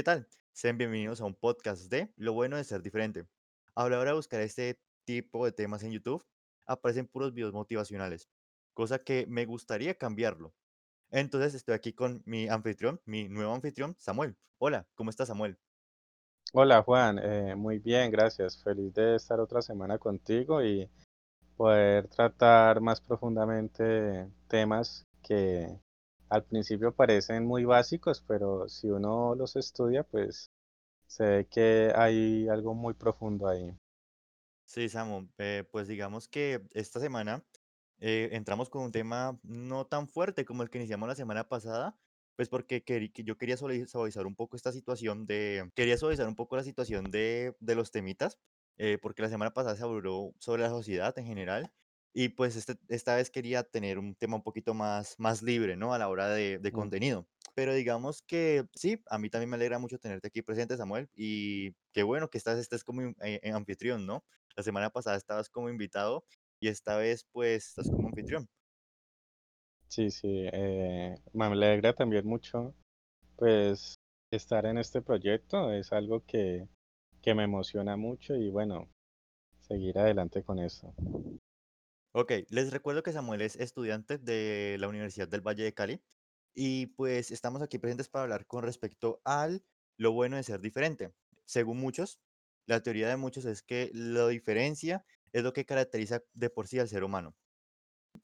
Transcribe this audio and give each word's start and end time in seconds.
¿qué 0.00 0.04
tal? 0.04 0.26
Sean 0.54 0.78
bienvenidos 0.78 1.20
a 1.20 1.26
un 1.26 1.34
podcast 1.34 1.90
de 1.90 2.10
Lo 2.16 2.32
bueno 2.32 2.56
de 2.56 2.64
ser 2.64 2.80
diferente. 2.80 3.26
A 3.74 3.86
la 3.86 3.98
hora 3.98 4.12
de 4.12 4.16
buscar 4.16 4.40
este 4.40 4.80
tipo 5.04 5.44
de 5.44 5.52
temas 5.52 5.82
en 5.82 5.92
YouTube, 5.92 6.24
aparecen 6.64 7.06
puros 7.06 7.34
videos 7.34 7.52
motivacionales, 7.52 8.26
cosa 8.72 9.00
que 9.00 9.26
me 9.28 9.44
gustaría 9.44 9.92
cambiarlo. 9.92 10.54
Entonces 11.10 11.52
estoy 11.52 11.74
aquí 11.74 11.92
con 11.92 12.22
mi 12.24 12.48
anfitrión, 12.48 13.02
mi 13.04 13.28
nuevo 13.28 13.52
anfitrión, 13.52 13.94
Samuel. 13.98 14.38
Hola, 14.56 14.86
¿cómo 14.94 15.10
estás, 15.10 15.28
Samuel? 15.28 15.58
Hola 16.54 16.82
Juan, 16.82 17.20
eh, 17.22 17.54
muy 17.54 17.78
bien, 17.78 18.10
gracias. 18.10 18.56
Feliz 18.64 18.94
de 18.94 19.16
estar 19.16 19.38
otra 19.38 19.60
semana 19.60 19.98
contigo 19.98 20.64
y 20.64 20.88
poder 21.58 22.08
tratar 22.08 22.80
más 22.80 23.02
profundamente 23.02 24.30
temas 24.48 25.06
que 25.22 25.78
al 26.30 26.44
principio 26.44 26.92
parecen 26.94 27.44
muy 27.46 27.64
básicos, 27.66 28.24
pero 28.26 28.68
si 28.68 28.88
uno 28.90 29.34
los 29.36 29.56
estudia, 29.56 30.04
pues 30.04 30.50
se 31.06 31.24
ve 31.24 31.46
que 31.48 31.92
hay 31.96 32.48
algo 32.48 32.74
muy 32.74 32.94
profundo 32.94 33.48
ahí. 33.48 33.74
Sí, 34.64 34.88
Samu, 34.88 35.28
eh, 35.38 35.64
pues 35.72 35.88
digamos 35.88 36.28
que 36.28 36.62
esta 36.74 37.00
semana 37.00 37.44
eh, 37.98 38.28
entramos 38.32 38.70
con 38.70 38.82
un 38.84 38.92
tema 38.92 39.38
no 39.42 39.86
tan 39.86 40.06
fuerte 40.08 40.44
como 40.44 40.62
el 40.62 40.70
que 40.70 40.78
iniciamos 40.78 41.08
la 41.08 41.16
semana 41.16 41.48
pasada, 41.48 41.96
pues 42.36 42.48
porque 42.48 42.82
yo 43.24 43.36
quería 43.36 43.56
suavi- 43.56 43.86
suavizar 43.86 44.26
un 44.26 44.36
poco 44.36 44.56
esta 44.56 44.70
situación 44.72 45.26
de, 45.26 45.70
quería 45.74 45.98
suavizar 45.98 46.28
un 46.28 46.36
poco 46.36 46.56
la 46.56 46.62
situación 46.64 47.10
de, 47.10 47.56
de 47.60 47.74
los 47.74 47.90
temitas, 47.90 48.38
eh, 48.78 48.98
porque 49.02 49.22
la 49.22 49.28
semana 49.28 49.52
pasada 49.52 49.76
se 49.76 49.82
habló 49.82 50.34
sobre 50.38 50.62
la 50.62 50.68
sociedad 50.70 51.18
en 51.18 51.26
general, 51.26 51.72
y 52.12 52.30
pues 52.30 52.56
este- 52.56 52.78
esta 52.88 53.16
vez 53.16 53.30
quería 53.30 53.62
tener 53.64 53.98
un 53.98 54.14
tema 54.14 54.36
un 54.36 54.42
poquito 54.42 54.74
más, 54.74 55.14
más 55.18 55.42
libre, 55.42 55.76
¿no? 55.76 55.94
A 55.94 55.98
la 55.98 56.08
hora 56.08 56.28
de, 56.28 56.58
de 56.58 56.72
Mm, 56.72 56.72
contenido. 56.72 57.28
Pero 57.54 57.74
digamos 57.74 58.22
que 58.22 58.66
sí, 58.74 59.02
a 59.10 59.18
mí 59.18 59.30
también 59.30 59.50
me 59.50 59.56
alegra 59.56 59.78
mucho 59.78 59.98
tenerte 59.98 60.28
aquí 60.28 60.42
presente, 60.42 60.76
Samuel, 60.76 61.10
y 61.14 61.72
qué 61.92 62.02
bueno 62.04 62.30
que 62.30 62.38
estás, 62.38 62.58
estés 62.58 62.84
como 62.84 63.02
eh, 63.02 63.14
eh, 63.42 63.52
anfitrión, 63.52 64.06
¿no? 64.06 64.24
La 64.56 64.62
semana 64.62 64.90
pasada 64.90 65.16
estabas 65.16 65.48
como 65.50 65.68
invitado 65.70 66.24
y 66.60 66.68
esta 66.68 66.96
vez 66.96 67.26
pues 67.32 67.68
estás 67.68 67.90
como 67.90 68.08
anfitrión. 68.08 68.48
Sí, 69.88 70.10
sí, 70.10 70.48
eh, 70.52 71.16
me 71.34 71.44
alegra 71.46 71.92
también 71.94 72.26
mucho, 72.26 72.74
pues 73.36 73.96
estar 74.30 74.66
en 74.66 74.78
este 74.78 75.02
proyecto 75.02 75.72
es 75.72 75.92
algo 75.92 76.24
que, 76.26 76.68
que 77.22 77.34
me 77.34 77.44
emociona 77.44 77.96
mucho 77.96 78.36
y 78.36 78.50
bueno, 78.50 78.88
seguir 79.60 79.98
adelante 79.98 80.42
con 80.44 80.58
eso. 80.60 80.94
Ok, 82.12 82.32
les 82.48 82.72
recuerdo 82.72 83.02
que 83.02 83.12
Samuel 83.12 83.40
es 83.40 83.56
estudiante 83.56 84.18
de 84.18 84.76
la 84.80 84.88
Universidad 84.88 85.28
del 85.28 85.42
Valle 85.46 85.62
de 85.62 85.74
Cali 85.74 86.02
y 86.54 86.86
pues 86.86 87.30
estamos 87.30 87.62
aquí 87.62 87.78
presentes 87.78 88.08
para 88.08 88.24
hablar 88.24 88.46
con 88.46 88.64
respecto 88.64 89.20
al 89.24 89.64
lo 89.96 90.12
bueno 90.12 90.36
de 90.36 90.42
ser 90.42 90.60
diferente. 90.60 91.14
Según 91.44 91.78
muchos, 91.78 92.20
la 92.66 92.82
teoría 92.82 93.08
de 93.08 93.16
muchos 93.16 93.44
es 93.44 93.62
que 93.62 93.90
la 93.94 94.26
diferencia 94.28 95.04
es 95.32 95.44
lo 95.44 95.52
que 95.52 95.64
caracteriza 95.66 96.24
de 96.32 96.50
por 96.50 96.66
sí 96.66 96.80
al 96.80 96.88
ser 96.88 97.04
humano. 97.04 97.36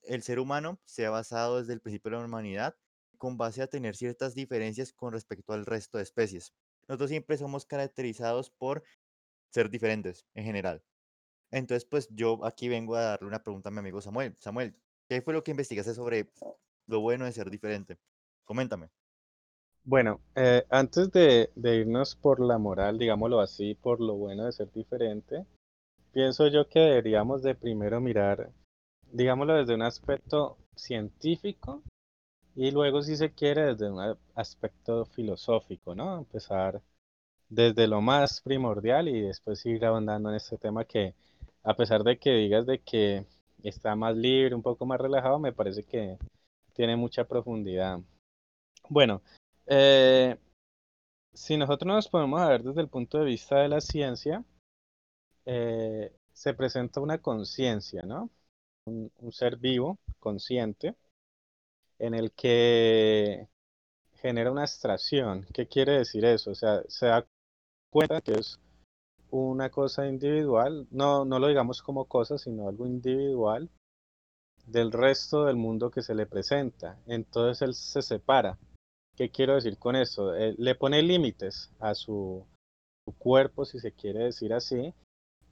El 0.02 0.22
ser 0.22 0.40
humano 0.40 0.80
se 0.86 1.06
ha 1.06 1.10
basado 1.10 1.60
desde 1.60 1.74
el 1.74 1.80
principio 1.82 2.10
de 2.12 2.18
la 2.18 2.24
humanidad 2.24 2.76
con 3.18 3.38
base 3.38 3.62
a 3.62 3.68
tener 3.68 3.96
ciertas 3.96 4.34
diferencias 4.34 4.92
con 4.92 5.12
respecto 5.12 5.52
al 5.52 5.66
resto 5.66 5.98
de 5.98 6.04
especies. 6.04 6.54
Nosotros 6.88 7.10
siempre 7.10 7.38
somos 7.38 7.66
caracterizados 7.66 8.50
por 8.50 8.84
ser 9.52 9.70
diferentes 9.70 10.26
en 10.34 10.44
general. 10.44 10.84
Entonces, 11.50 11.84
pues 11.84 12.08
yo 12.10 12.44
aquí 12.44 12.68
vengo 12.68 12.96
a 12.96 13.02
darle 13.02 13.28
una 13.28 13.42
pregunta 13.42 13.68
a 13.68 13.72
mi 13.72 13.78
amigo 13.78 14.00
Samuel. 14.00 14.34
Samuel, 14.38 14.74
¿qué 15.08 15.22
fue 15.22 15.34
lo 15.34 15.44
que 15.44 15.52
investigaste 15.52 15.94
sobre 15.94 16.28
lo 16.86 17.00
bueno 17.00 17.24
de 17.24 17.32
ser 17.32 17.50
diferente? 17.50 17.98
Coméntame. 18.44 18.88
Bueno, 19.84 20.20
eh, 20.34 20.66
antes 20.68 21.12
de, 21.12 21.48
irnos 21.54 22.16
por 22.16 22.40
la 22.40 22.58
moral, 22.58 22.98
digámoslo 22.98 23.40
así, 23.40 23.74
por 23.76 24.00
lo 24.00 24.14
bueno 24.14 24.44
de 24.44 24.52
ser 24.52 24.72
diferente, 24.72 25.46
pienso 26.12 26.48
yo 26.48 26.68
que 26.68 26.80
deberíamos 26.80 27.42
de 27.42 27.54
primero 27.54 28.00
mirar, 28.00 28.50
digámoslo 29.12 29.54
desde 29.54 29.74
un 29.74 29.82
aspecto 29.82 30.58
científico 30.74 31.84
y 32.56 32.72
luego, 32.72 33.00
si 33.02 33.16
se 33.16 33.30
quiere, 33.32 33.74
desde 33.74 33.90
un 33.90 34.16
aspecto 34.34 35.04
filosófico, 35.04 35.94
¿no? 35.94 36.18
Empezar 36.18 36.82
desde 37.48 37.86
lo 37.86 38.00
más 38.00 38.40
primordial 38.40 39.06
y 39.08 39.20
después 39.20 39.64
ir 39.66 39.84
ahondando 39.84 40.30
en 40.30 40.36
este 40.36 40.58
tema 40.58 40.84
que, 40.84 41.14
a 41.66 41.74
pesar 41.74 42.04
de 42.04 42.16
que 42.16 42.30
digas 42.30 42.64
de 42.64 42.78
que 42.78 43.26
está 43.62 43.96
más 43.96 44.16
libre, 44.16 44.54
un 44.54 44.62
poco 44.62 44.86
más 44.86 45.00
relajado, 45.00 45.40
me 45.40 45.52
parece 45.52 45.82
que 45.82 46.16
tiene 46.72 46.94
mucha 46.96 47.24
profundidad. 47.24 47.98
Bueno, 48.88 49.20
eh, 49.66 50.36
si 51.34 51.56
nosotros 51.56 51.92
nos 51.92 52.08
podemos 52.08 52.48
ver 52.48 52.62
desde 52.62 52.82
el 52.82 52.88
punto 52.88 53.18
de 53.18 53.24
vista 53.24 53.58
de 53.58 53.68
la 53.68 53.80
ciencia, 53.80 54.44
eh, 55.44 56.12
se 56.32 56.54
presenta 56.54 57.00
una 57.00 57.18
conciencia, 57.18 58.02
¿no? 58.02 58.30
Un, 58.86 59.10
ser 59.32 59.56
vivo, 59.56 59.98
consciente, 60.20 60.94
en 61.98 62.14
el 62.14 62.30
que 62.30 63.48
genera 64.14 64.52
una 64.52 64.62
abstracción. 64.62 65.44
¿Qué 65.52 65.66
quiere 65.66 65.98
decir 65.98 66.24
eso? 66.24 66.52
O 66.52 66.54
sea, 66.54 66.82
se 66.86 67.06
da 67.06 67.26
cuenta 67.90 68.20
que 68.20 68.34
es 68.34 68.60
una 69.30 69.70
cosa 69.70 70.06
individual, 70.06 70.86
no, 70.90 71.24
no 71.24 71.38
lo 71.38 71.48
digamos 71.48 71.82
como 71.82 72.04
cosa, 72.04 72.38
sino 72.38 72.68
algo 72.68 72.86
individual 72.86 73.68
del 74.66 74.92
resto 74.92 75.44
del 75.44 75.56
mundo 75.56 75.90
que 75.90 76.02
se 76.02 76.14
le 76.14 76.26
presenta. 76.26 76.98
Entonces 77.06 77.62
él 77.62 77.74
se 77.74 78.02
separa. 78.02 78.58
¿Qué 79.16 79.30
quiero 79.30 79.54
decir 79.54 79.78
con 79.78 79.96
eso? 79.96 80.34
Él 80.34 80.56
le 80.58 80.74
pone 80.74 81.02
límites 81.02 81.70
a 81.80 81.94
su, 81.94 82.44
su 83.04 83.16
cuerpo, 83.16 83.64
si 83.64 83.78
se 83.78 83.92
quiere 83.92 84.24
decir 84.24 84.52
así, 84.52 84.92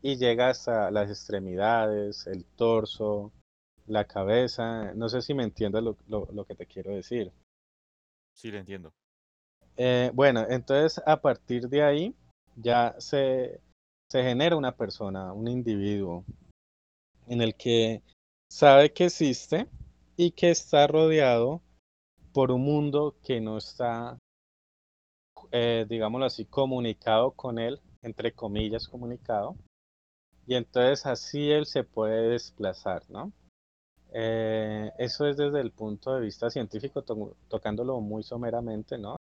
y 0.03 0.17
llega 0.17 0.51
hasta 0.51 0.91
las 0.91 1.09
extremidades, 1.09 2.27
el 2.27 2.45
torso, 2.45 3.33
la 3.87 4.05
cabeza. 4.05 4.93
No 4.95 5.09
sé 5.09 5.23
si 5.23 5.33
me 5.33 5.45
entiendes 5.45 5.83
lo, 5.83 5.97
lo, 6.09 6.29
lo 6.33 6.45
que 6.45 6.55
te 6.55 6.67
quiero 6.67 6.93
decir. 6.93 7.33
Sí, 8.35 8.51
le 8.51 8.59
entiendo. 8.59 8.93
Eh, 9.77 10.11
bueno, 10.15 10.45
entonces 10.49 11.03
a 11.07 11.21
partir 11.21 11.69
de 11.69 11.83
ahí 11.83 12.15
ya 12.57 12.95
se, 12.99 13.61
se 14.11 14.23
genera 14.23 14.57
una 14.57 14.77
persona, 14.77 15.33
un 15.33 15.49
individuo, 15.49 16.25
en 17.27 17.41
el 17.41 17.55
que 17.55 18.03
sabe 18.49 18.93
que 18.93 19.07
existe 19.07 19.67
y 20.17 20.31
que 20.33 20.51
está 20.51 20.87
rodeado 20.87 21.63
por 22.33 22.51
un 22.51 22.63
mundo 22.63 23.17
que 23.23 23.41
no 23.41 23.59
está, 23.59 24.19
eh, 25.53 25.87
digámoslo 25.89 26.27
así, 26.27 26.45
comunicado 26.45 27.33
con 27.33 27.59
él, 27.59 27.81
entre 28.03 28.33
comillas, 28.33 28.89
comunicado, 28.89 29.57
y 30.47 30.55
entonces 30.55 31.07
así 31.07 31.51
él 31.51 31.67
se 31.67 31.85
puede 31.85 32.29
desplazar, 32.29 33.03
¿no? 33.09 33.33
Eh, 34.13 34.93
eso 34.99 35.27
es 35.27 35.37
desde 35.37 35.61
el 35.61 35.73
punto 35.73 36.15
de 36.15 36.21
vista 36.21 36.51
científico, 36.51 37.03
to 37.03 37.37
tocándolo 37.49 38.01
muy 38.01 38.23
someramente, 38.23 38.99
¿no? 38.99 39.17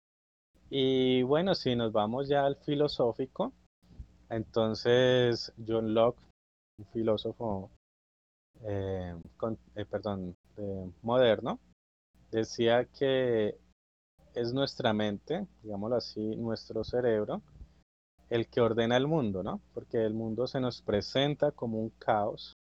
Y 0.70 1.22
bueno, 1.24 1.56
si 1.56 1.74
nos 1.74 1.90
vamos 1.90 2.28
ya 2.28 2.46
al 2.46 2.54
filosófico, 2.54 3.52
entonces 4.28 5.52
John 5.66 5.92
Locke, 5.92 6.22
un 6.78 6.86
filósofo, 6.92 7.72
eh, 8.62 9.16
eh, 9.74 9.86
eh, 10.56 10.90
moderno, 11.02 11.58
decía 12.30 12.84
que 12.84 13.58
es 14.34 14.52
nuestra 14.52 14.92
mente, 14.92 15.48
digámoslo 15.64 15.96
así, 15.96 16.36
nuestro 16.36 16.84
cerebro, 16.84 17.42
el 18.28 18.46
que 18.48 18.60
ordena 18.60 18.96
el 18.96 19.08
mundo, 19.08 19.42
¿no? 19.42 19.60
Porque 19.74 20.04
el 20.04 20.14
mundo 20.14 20.46
se 20.46 20.60
nos 20.60 20.82
presenta 20.82 21.50
como 21.50 21.80
un 21.80 21.90
caos. 21.90 22.54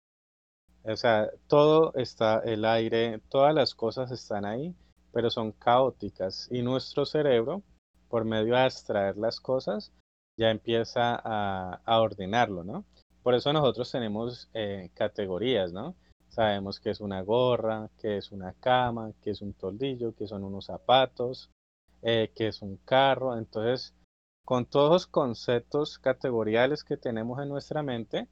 O 0.84 0.94
sea, 0.94 1.28
todo 1.48 1.92
está, 1.96 2.38
el 2.44 2.64
aire, 2.64 3.20
todas 3.28 3.52
las 3.52 3.74
cosas 3.74 4.12
están 4.12 4.44
ahí, 4.44 4.76
pero 5.12 5.28
son 5.28 5.50
caóticas. 5.50 6.46
Y 6.52 6.62
nuestro 6.62 7.04
cerebro, 7.04 7.64
por 8.08 8.24
medio 8.24 8.54
de 8.54 8.60
abstraer 8.60 9.16
las 9.16 9.40
cosas, 9.40 9.92
ya 10.36 10.50
empieza 10.50 11.14
a, 11.14 11.80
a 11.84 12.00
ordenarlo, 12.00 12.64
¿no? 12.64 12.84
Por 13.22 13.34
eso 13.34 13.52
nosotros 13.52 13.90
tenemos 13.90 14.48
eh, 14.54 14.90
categorías, 14.94 15.72
¿no? 15.72 15.96
Sabemos 16.28 16.78
que 16.78 16.90
es 16.90 17.00
una 17.00 17.22
gorra, 17.22 17.90
que 17.98 18.18
es 18.18 18.30
una 18.30 18.52
cama, 18.52 19.12
que 19.20 19.30
es 19.30 19.42
un 19.42 19.54
toldillo, 19.54 20.14
que 20.14 20.26
son 20.26 20.44
unos 20.44 20.66
zapatos, 20.66 21.50
eh, 22.02 22.30
que 22.34 22.48
es 22.48 22.62
un 22.62 22.76
carro. 22.84 23.36
Entonces, 23.36 23.94
con 24.44 24.66
todos 24.66 24.90
los 24.92 25.06
conceptos 25.08 25.98
categoriales 25.98 26.84
que 26.84 26.96
tenemos 26.96 27.42
en 27.42 27.48
nuestra 27.48 27.82
mente, 27.82 28.28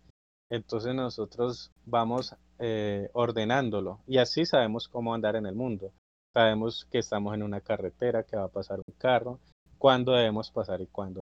entonces 0.49 0.95
nosotros 0.95 1.73
vamos 1.87 2.37
eh, 2.61 3.11
ordenándolo 3.15 4.01
y 4.07 4.19
así 4.19 4.47
sabemos 4.47 4.87
cómo 4.87 5.13
andar 5.13 5.35
en 5.35 5.47
el 5.47 5.57
mundo. 5.57 5.93
Sabemos 6.33 6.87
que 6.91 6.99
estamos 6.99 7.35
en 7.35 7.43
una 7.43 7.61
carretera, 7.61 8.23
que 8.23 8.37
va 8.37 8.45
a 8.45 8.49
pasar 8.49 8.79
un 8.79 8.95
carro, 8.97 9.41
cuándo 9.85 10.13
debemos 10.13 10.51
pasar 10.51 10.81
y 10.81 10.87
cuándo. 10.87 11.21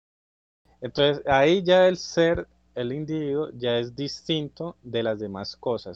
Entonces 0.82 1.26
ahí 1.26 1.64
ya 1.64 1.88
el 1.88 1.96
ser, 1.96 2.46
el 2.76 2.92
individuo, 2.92 3.52
ya 3.54 3.78
es 3.78 3.96
distinto 3.96 4.76
de 4.84 5.02
las 5.02 5.18
demás 5.18 5.56
cosas 5.56 5.96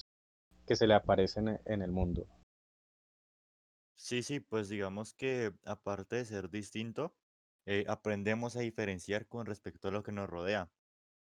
que 0.66 0.78
se 0.78 0.88
le 0.88 0.94
aparecen 0.94 1.60
en 1.66 1.82
el 1.82 1.92
mundo. 1.92 2.26
Sí, 3.98 4.24
sí, 4.24 4.40
pues 4.40 4.70
digamos 4.70 5.14
que 5.14 5.52
aparte 5.66 6.16
de 6.16 6.24
ser 6.24 6.50
distinto, 6.50 7.14
eh, 7.66 7.84
aprendemos 7.90 8.56
a 8.56 8.62
diferenciar 8.62 9.28
con 9.28 9.46
respecto 9.46 9.90
a 9.90 9.92
lo 9.92 10.02
que 10.02 10.14
nos 10.14 10.30
rodea. 10.30 10.72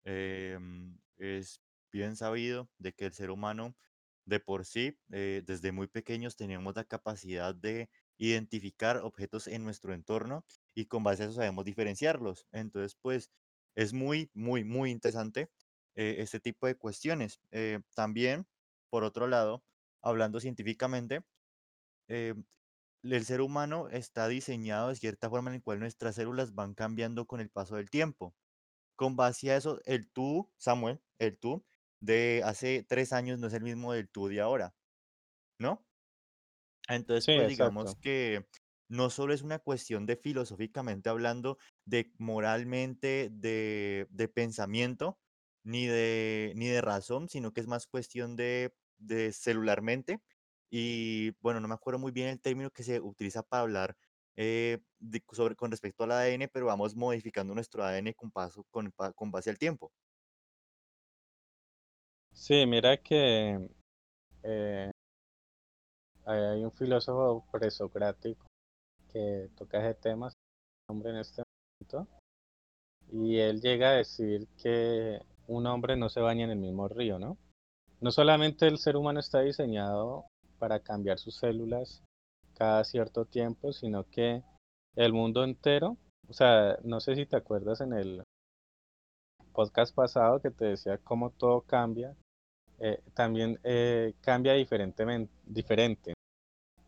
Em, 0.04 0.96
es 1.18 1.60
bien 1.92 2.18
sabido 2.18 2.70
de 2.78 2.94
que 2.94 3.08
el 3.08 3.14
ser 3.14 3.32
humano 3.32 3.76
de 4.26 4.40
por 4.40 4.64
sí, 4.64 5.00
eh, 5.12 5.42
desde 5.44 5.72
muy 5.72 5.88
pequeños 5.88 6.36
teníamos 6.36 6.76
la 6.76 6.84
capacidad 6.84 7.56
de 7.56 7.90
identificar 8.20 8.98
objetos 8.98 9.48
en 9.48 9.64
nuestro 9.64 9.96
entorno 9.96 10.46
y 10.76 10.86
con 10.86 11.04
base 11.04 11.24
a 11.24 11.26
eso 11.28 11.36
sabemos 11.36 11.66
diferenciarlos. 11.66 12.48
Entonces, 12.52 12.98
pues 13.02 13.32
es 13.76 13.94
muy, 13.94 14.32
muy, 14.34 14.64
muy 14.64 14.92
interesante 14.92 15.52
eh, 15.96 16.18
este 16.20 16.40
tipo 16.40 16.68
de 16.68 16.76
cuestiones. 16.76 17.42
Eh, 17.52 17.82
también, 17.96 18.48
por 18.90 19.04
otro 19.04 19.28
lado, 19.28 19.64
hablando 20.02 20.40
científicamente, 20.40 21.24
eh, 22.08 22.36
el 23.04 23.26
ser 23.26 23.42
humano 23.42 23.90
está 23.90 24.28
diseñado 24.28 24.90
de 24.90 24.96
cierta 24.96 25.30
forma 25.30 25.52
en 25.52 25.58
la 25.58 25.64
cual 25.64 25.80
nuestras 25.80 26.16
células 26.16 26.54
van 26.56 26.76
cambiando 26.76 27.28
con 27.28 27.42
el 27.42 27.50
paso 27.50 27.76
del 27.78 27.90
tiempo. 27.90 28.36
Con 28.98 29.16
base 29.18 29.52
a 29.52 29.58
eso, 29.58 29.82
el 29.86 30.12
tú, 30.12 30.52
Samuel, 30.58 31.02
el 31.20 31.38
tú 31.40 31.66
de 32.02 32.44
hace 32.46 32.86
tres 32.88 33.14
años 33.14 33.40
no 33.40 33.48
es 33.48 33.54
el 33.54 33.64
mismo 33.64 33.94
del 33.94 34.10
tú 34.10 34.28
de 34.28 34.42
ahora, 34.42 34.76
¿no? 35.60 35.86
Entonces, 36.88 37.26
Sí, 37.26 37.34
pues 37.34 37.48
digamos 37.48 37.96
que 37.96 38.48
no 38.92 39.10
solo 39.10 39.34
es 39.34 39.42
una 39.42 39.58
cuestión 39.60 40.06
de 40.06 40.18
filosóficamente 40.18 41.10
hablando, 41.10 41.58
de 41.86 42.12
moralmente, 42.18 43.30
de, 43.32 44.06
de 44.10 44.28
pensamiento, 44.28 45.18
ni 45.64 45.88
de, 45.88 46.52
ni 46.58 46.68
de 46.68 46.82
razón, 46.82 47.30
sino 47.30 47.54
que 47.54 47.62
es 47.62 47.68
más 47.68 47.88
cuestión 47.88 48.36
de, 48.36 48.74
de 48.98 49.32
celularmente. 49.32 50.22
Y 50.70 51.32
bueno, 51.40 51.62
no 51.62 51.70
me 51.70 51.74
acuerdo 51.74 52.00
muy 52.00 52.12
bien 52.12 52.28
el 52.28 52.42
término 52.42 52.70
que 52.70 52.84
se 52.84 53.00
utiliza 53.00 53.44
para 53.44 53.62
hablar 53.62 53.98
eh, 54.36 54.80
sobre, 55.32 55.56
con 55.56 55.72
respecto 55.72 56.04
al 56.04 56.12
ADN, 56.12 56.50
pero 56.50 56.66
vamos 56.66 56.94
modificando 56.94 57.56
nuestro 57.56 57.86
ADN 57.86 58.12
con, 58.14 58.30
paso, 58.30 58.66
con, 58.72 58.92
con 59.16 59.32
base 59.32 59.50
al 59.50 59.58
tiempo. 59.58 59.94
Sí, 62.34 62.66
mira 62.66 62.98
que 62.98 63.70
eh, 64.44 64.92
hay 66.26 66.64
un 66.66 66.72
filósofo 66.74 67.46
presocrático 67.52 68.51
que 69.12 69.50
toca 69.58 69.80
ese 69.80 70.00
tema, 70.00 70.32
hombre 70.90 71.12
en 71.12 71.18
este 71.18 71.44
momento, 71.82 72.08
y 73.12 73.38
él 73.38 73.62
llega 73.62 73.90
a 73.90 73.94
decir 73.94 74.48
que 74.62 75.22
un 75.48 75.66
hombre 75.68 75.96
no 75.98 76.10
se 76.10 76.22
baña 76.22 76.46
en 76.46 76.52
el 76.52 76.60
mismo 76.60 76.88
río, 76.88 77.20
¿no? 77.20 77.38
No 78.00 78.12
solamente 78.12 78.68
el 78.68 78.78
ser 78.78 78.96
humano 78.96 79.20
está 79.20 79.42
diseñado 79.42 80.26
para 80.60 80.80
cambiar 80.80 81.20
sus 81.20 81.36
células 81.36 82.04
cada 82.56 82.84
cierto 82.84 83.26
tiempo, 83.26 83.74
sino 83.74 84.10
que 84.10 84.44
el 84.96 85.14
mundo 85.14 85.44
entero, 85.44 85.98
o 86.28 86.34
sea, 86.34 86.78
no 86.84 87.00
sé 87.00 87.16
si 87.16 87.26
te 87.26 87.36
acuerdas 87.36 87.82
en 87.82 87.94
el 87.94 88.24
podcast 89.54 89.94
pasado 89.94 90.40
que 90.40 90.52
te 90.52 90.66
decía 90.66 90.98
cómo 90.98 91.32
todo 91.32 91.62
cambia, 91.62 92.16
eh, 92.80 93.02
también 93.14 93.60
eh, 93.64 94.14
cambia 94.22 94.54
diferentemente, 94.54 95.32
diferente. 95.46 96.14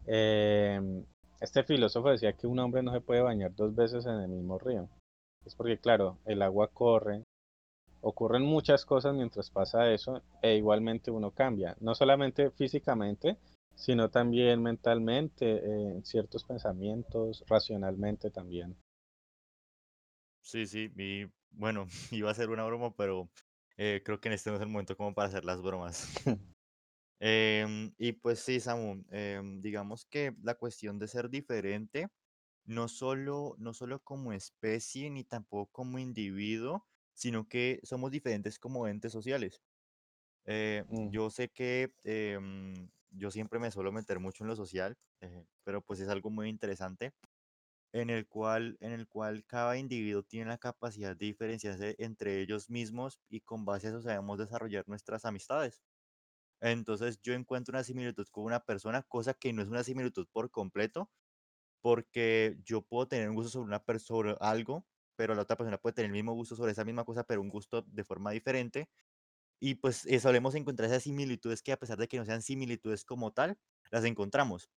Eh, 0.07 1.03
este 1.43 1.61
filósofo 1.63 2.09
decía 2.09 2.31
que 2.37 2.47
un 2.47 2.57
hombre 2.59 2.81
no 2.81 2.93
se 2.93 3.01
puede 3.01 3.21
bañar 3.21 3.53
dos 3.53 3.75
veces 3.75 4.05
en 4.05 4.15
el 4.21 4.29
mismo 4.29 4.57
río. 4.57 4.87
Es 5.45 5.55
porque, 5.55 5.77
claro, 5.77 6.17
el 6.23 6.41
agua 6.41 6.69
corre, 6.69 7.25
ocurren 7.99 8.43
muchas 8.43 8.85
cosas 8.85 9.13
mientras 9.13 9.49
pasa 9.49 9.91
eso 9.91 10.21
e 10.41 10.55
igualmente 10.55 11.11
uno 11.11 11.31
cambia, 11.31 11.75
no 11.81 11.95
solamente 11.95 12.49
físicamente, 12.51 13.37
sino 13.75 14.09
también 14.09 14.63
mentalmente, 14.63 15.57
eh, 15.57 15.89
en 15.95 16.05
ciertos 16.05 16.45
pensamientos, 16.45 17.43
racionalmente 17.45 18.31
también. 18.31 18.77
Sí, 20.41 20.65
sí, 20.65 20.89
y 20.95 21.25
bueno, 21.51 21.87
iba 22.11 22.31
a 22.31 22.35
ser 22.35 22.51
una 22.51 22.63
broma, 22.63 22.95
pero 22.95 23.27
eh, 23.75 24.01
creo 24.05 24.21
que 24.21 24.29
en 24.29 24.35
este 24.35 24.49
no 24.49 24.55
es 24.55 24.61
el 24.61 24.69
momento 24.69 24.95
como 24.95 25.13
para 25.13 25.27
hacer 25.27 25.43
las 25.43 25.61
bromas. 25.61 26.07
Em, 27.19 27.94
y 27.98 28.13
pues 28.13 28.39
sí, 28.39 28.60
Samu, 28.60 29.06
em, 29.12 29.62
digamos 29.62 30.06
que 30.06 30.36
la 30.44 30.56
cuestión 30.56 31.00
de 31.00 31.07
ser 31.07 31.30
diferente, 31.30 32.10
no 32.65 32.88
solo, 32.89 33.56
no 33.60 33.74
solo 33.74 34.04
como 34.04 34.33
especie 34.33 35.10
ni 35.10 35.24
tampoco 35.25 35.71
como 35.71 36.00
individuo, 36.00 36.88
sino 37.13 37.48
que 37.48 37.80
somos 37.83 38.12
diferentes 38.12 38.60
como 38.60 38.88
entes 38.88 39.12
sociales. 39.13 39.62
Eh, 40.45 40.86
Mm, 40.92 41.10
yo 41.10 41.30
sé 41.30 41.50
que 41.51 41.94
em, 42.04 42.92
yo 43.12 43.31
siempre 43.31 43.60
me 43.60 43.71
suelo 43.71 43.92
meter 43.92 44.19
mucho 44.19 44.44
en 44.44 44.50
lo 44.50 44.56
social, 44.56 44.98
eh, 45.21 45.45
pero 45.63 45.81
pues 45.86 46.00
es 46.01 46.10
algo 46.10 46.30
muy 46.31 46.50
interesante 46.50 47.13
en 47.94 48.10
el 48.10 48.27
cual, 48.27 48.77
en 48.81 48.92
el 48.94 49.07
cual 49.07 49.45
cada 49.45 49.77
individuo 49.77 50.24
tiene 50.24 50.50
la 50.50 50.57
capacidad 50.60 51.15
de 51.18 51.25
diferenciarse 51.27 51.95
entre 52.00 52.42
ellos 52.42 52.69
mismos 52.69 53.21
y 53.30 53.42
con 53.42 53.65
base 53.65 53.88
a 53.88 53.89
eso 53.92 54.01
sabemos 54.01 54.39
desarrollar 54.39 54.86
nuestras 54.88 55.25
amistades. 55.25 55.83
Entonces 56.63 57.21
yo 57.24 57.33
encuentro 57.36 57.74
una 57.74 57.86
similitud 57.86 58.27
con 58.31 58.45
una 58.45 58.62
persona, 58.65 59.04
cosa 59.04 59.36
que 59.36 59.54
no 59.54 59.62
es 59.63 59.69
una 59.69 59.83
similitud 59.86 60.27
por 60.33 60.51
completo, 60.51 61.12
porque 61.81 62.57
yo 62.63 62.81
puedo 62.83 63.07
tener 63.07 63.30
un 63.30 63.36
gusto 63.36 63.51
sobre 63.51 63.68
una 63.68 63.83
persona, 63.86 64.38
algo, 64.42 64.88
pero 65.15 65.36
la 65.36 65.44
otra 65.44 65.57
persona 65.57 65.77
puede 65.80 65.94
tener 65.95 66.07
el 66.12 66.13
mismo 66.13 66.33
gusto 66.33 66.56
sobre 66.56 66.71
esa 66.74 66.86
misma 66.86 67.06
cosa, 67.06 67.24
pero 67.25 67.42
un 67.42 67.50
gusto 67.50 67.83
de 67.88 68.04
forma 68.06 68.31
diferente. 68.31 68.89
Y 69.60 69.75
pues 69.75 70.06
eh, 70.06 70.19
solemos 70.19 70.56
encontrar 70.56 70.89
esas 70.89 71.04
similitudes 71.04 71.63
que 71.63 71.71
a 71.74 71.77
pesar 71.80 71.98
de 71.98 72.07
que 72.07 72.18
no 72.18 72.25
sean 72.25 72.42
similitudes 72.42 73.06
como 73.06 73.31
tal, 73.33 73.57
las 73.92 74.06
encontramos. 74.06 74.69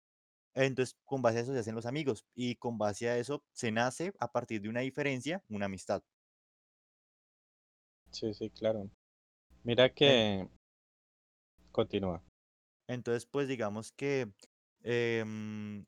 Entonces, 0.55 0.97
con 1.05 1.23
base 1.23 1.39
a 1.39 1.43
eso 1.43 1.53
se 1.55 1.61
hacen 1.61 1.75
los 1.77 1.87
amigos 1.87 2.27
y 2.35 2.57
con 2.57 2.79
base 2.79 3.09
a 3.11 3.19
eso 3.19 3.45
se 3.53 3.73
nace 3.73 4.15
a 4.21 4.33
partir 4.33 4.63
de 4.63 4.69
una 4.71 4.81
diferencia, 4.81 5.45
una 5.49 5.67
amistad. 5.67 6.03
sí, 8.11 8.33
sí, 8.35 8.51
claro. 8.51 8.91
Mira 9.65 9.93
que 9.95 10.49
continúa. 11.79 12.23
entonces, 12.89 13.27
pues 13.27 13.49
digamos 13.49 13.93
que 13.93 14.33
em, 14.83 15.87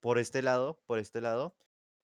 por 0.00 0.18
este 0.18 0.42
lado, 0.42 0.82
por 0.86 0.98
este 0.98 1.20
lado, 1.20 1.56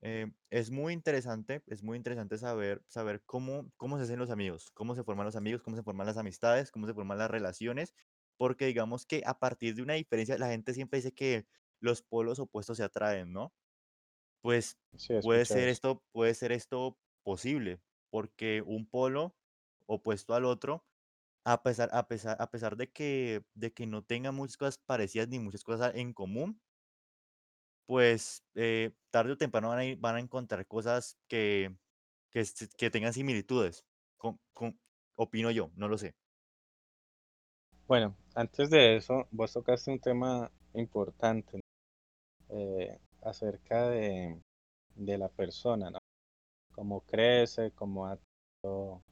eh, 0.02 0.32
es 0.50 0.70
muy 0.70 0.92
interesante, 0.94 1.62
es 1.68 1.82
muy 1.84 1.96
interesante 1.96 2.38
saber, 2.38 2.84
saber 2.88 3.22
cómo, 3.24 3.70
cómo 3.76 3.98
se 3.98 4.04
hacen 4.04 4.18
los 4.18 4.30
amigos, 4.30 4.70
cómo 4.72 4.94
se 4.96 5.04
forman 5.04 5.26
los 5.26 5.36
amigos, 5.36 5.62
cómo 5.62 5.76
se 5.76 5.82
forman 5.84 6.06
las 6.08 6.16
amistades, 6.18 6.72
cómo 6.72 6.86
se 6.88 6.94
forman 6.94 7.18
las 7.18 7.30
relaciones, 7.30 7.94
porque 8.36 8.66
digamos 8.66 9.06
que 9.06 9.22
a 9.26 9.38
partir 9.38 9.74
de 9.76 9.82
una 9.82 9.94
diferencia, 9.94 10.38
la 10.38 10.48
gente 10.48 10.74
siempre 10.74 10.98
dice 10.98 11.14
que 11.14 11.46
los 11.80 12.02
polos 12.02 12.38
opuestos 12.40 12.78
se 12.78 12.84
atraen, 12.84 13.32
¿no? 13.32 13.54
Pues 14.42 14.78
Sí, 14.96 15.14
puede 15.20 15.44
ser 15.44 15.68
esto, 15.68 16.04
puede 16.12 16.34
ser 16.34 16.52
esto 16.52 16.98
posible, 17.24 17.80
porque 18.10 18.62
un 18.62 18.88
polo 18.88 19.36
opuesto 19.86 20.34
al 20.34 20.44
otro, 20.44 20.86
a 21.44 21.62
pesar, 21.62 21.90
a 21.92 22.08
pesar, 22.08 22.36
a 22.40 22.50
pesar 22.50 22.76
de 22.76 22.90
que, 22.92 23.44
de 23.54 23.72
que 23.72 23.86
no 23.86 24.04
tenga 24.04 24.32
muchas 24.32 24.56
cosas 24.56 24.78
parecidas 24.78 25.28
ni 25.28 25.38
muchas 25.40 25.64
cosas 25.64 25.94
en 25.96 26.12
común, 26.14 26.60
pues 27.86 28.44
eh, 28.54 28.92
tarde 29.10 29.32
o 29.32 29.36
temprano 29.38 29.68
van 29.68 29.78
a, 29.80 29.84
ir- 29.84 29.98
van 30.00 30.16
a 30.16 30.20
encontrar 30.20 30.66
cosas 30.66 31.18
que, 31.28 31.76
que, 32.30 32.44
que 32.76 32.90
tengan 32.90 33.12
similitudes. 33.12 33.84
Opino 35.16 35.50
yo, 35.50 35.70
no 35.74 35.88
lo 35.88 35.96
sé. 35.98 36.14
Bueno, 37.86 38.16
antes 38.34 38.70
de 38.70 38.96
eso, 38.96 39.28
vos 39.30 39.52
tocaste 39.52 39.92
un 39.92 40.00
tema 40.00 40.50
importante, 40.74 41.60
eh, 42.50 42.98
acerca 43.22 43.88
de, 43.90 44.40
de 44.96 45.18
la 45.18 45.28
persona, 45.28 45.90
¿no? 45.90 45.98
Cómo 46.74 47.02
crece, 47.02 47.72
cómo 47.72 48.06
ha 48.06 48.18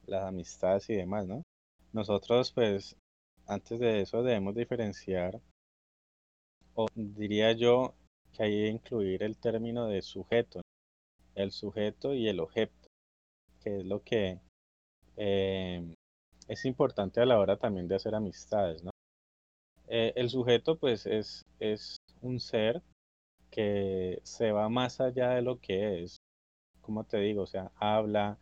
las 0.05 0.23
amistades 0.25 0.89
y 0.89 0.95
demás, 0.95 1.27
¿no? 1.27 1.43
Nosotros, 1.93 2.51
pues, 2.53 2.95
antes 3.47 3.79
de 3.79 4.01
eso 4.01 4.23
debemos 4.23 4.55
diferenciar, 4.55 5.41
o 6.73 6.87
diría 6.95 7.51
yo 7.51 7.93
que 8.33 8.43
hay 8.43 8.51
que 8.51 8.67
incluir 8.67 9.23
el 9.23 9.37
término 9.37 9.87
de 9.87 10.01
sujeto, 10.01 10.61
el 11.35 11.51
sujeto 11.51 12.13
y 12.13 12.29
el 12.29 12.39
objeto, 12.39 12.87
que 13.61 13.79
es 13.79 13.85
lo 13.85 14.03
que 14.03 14.39
eh, 15.17 15.93
es 16.47 16.65
importante 16.65 17.19
a 17.19 17.25
la 17.25 17.39
hora 17.39 17.57
también 17.57 17.87
de 17.87 17.95
hacer 17.95 18.15
amistades, 18.15 18.83
¿no? 18.83 18.91
Eh, 19.87 20.13
el 20.15 20.29
sujeto, 20.29 20.77
pues, 20.77 21.05
es, 21.05 21.43
es 21.59 21.97
un 22.21 22.39
ser 22.39 22.81
que 23.49 24.21
se 24.23 24.53
va 24.53 24.69
más 24.69 25.01
allá 25.01 25.31
de 25.31 25.41
lo 25.41 25.59
que 25.59 26.03
es, 26.03 26.17
como 26.81 27.03
te 27.03 27.17
digo, 27.17 27.43
o 27.43 27.47
sea, 27.47 27.71
habla, 27.75 28.37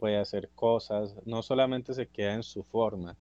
puede 0.00 0.16
hacer 0.16 0.48
cosas, 0.54 1.14
no 1.26 1.42
solamente 1.42 1.94
se 1.94 2.08
queda 2.08 2.34
en 2.34 2.42
su 2.42 2.64
forma. 2.64 3.16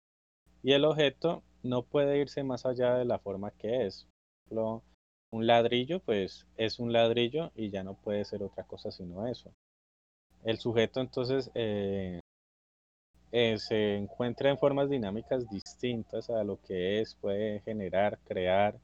Y 0.64 0.72
el 0.72 0.86
objeto 0.86 1.44
no 1.62 1.84
puede 1.84 2.20
irse 2.20 2.44
más 2.44 2.66
allá 2.66 2.96
de 2.96 3.06
la 3.06 3.20
forma 3.20 3.52
que 3.52 3.86
es. 3.86 4.08
Por 4.48 4.58
ejemplo, 4.58 4.84
un 5.32 5.46
ladrillo, 5.46 6.00
pues 6.00 6.48
es 6.58 6.80
un 6.80 6.92
ladrillo 6.92 7.52
y 7.56 7.70
ya 7.70 7.84
no 7.84 7.96
puede 7.96 8.26
ser 8.26 8.42
otra 8.42 8.64
cosa 8.64 8.92
sino 8.92 9.28
eso. 9.28 9.54
El 10.44 10.58
sujeto 10.58 11.02
entonces 11.02 11.52
eh, 11.54 12.22
eh, 13.32 13.58
se 13.60 13.96
encuentra 13.98 14.50
en 14.50 14.58
formas 14.58 14.90
dinámicas 14.90 15.50
distintas 15.50 16.30
a 16.30 16.44
lo 16.44 16.60
que 16.62 17.02
es, 17.02 17.16
puede 17.16 17.60
generar, 17.62 18.20
crear. 18.26 18.80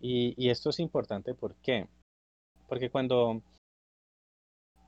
Y, 0.00 0.34
y 0.42 0.50
esto 0.50 0.70
es 0.70 0.80
importante, 0.80 1.34
¿por 1.34 1.54
qué? 1.56 1.86
Porque 2.66 2.90
cuando 2.90 3.42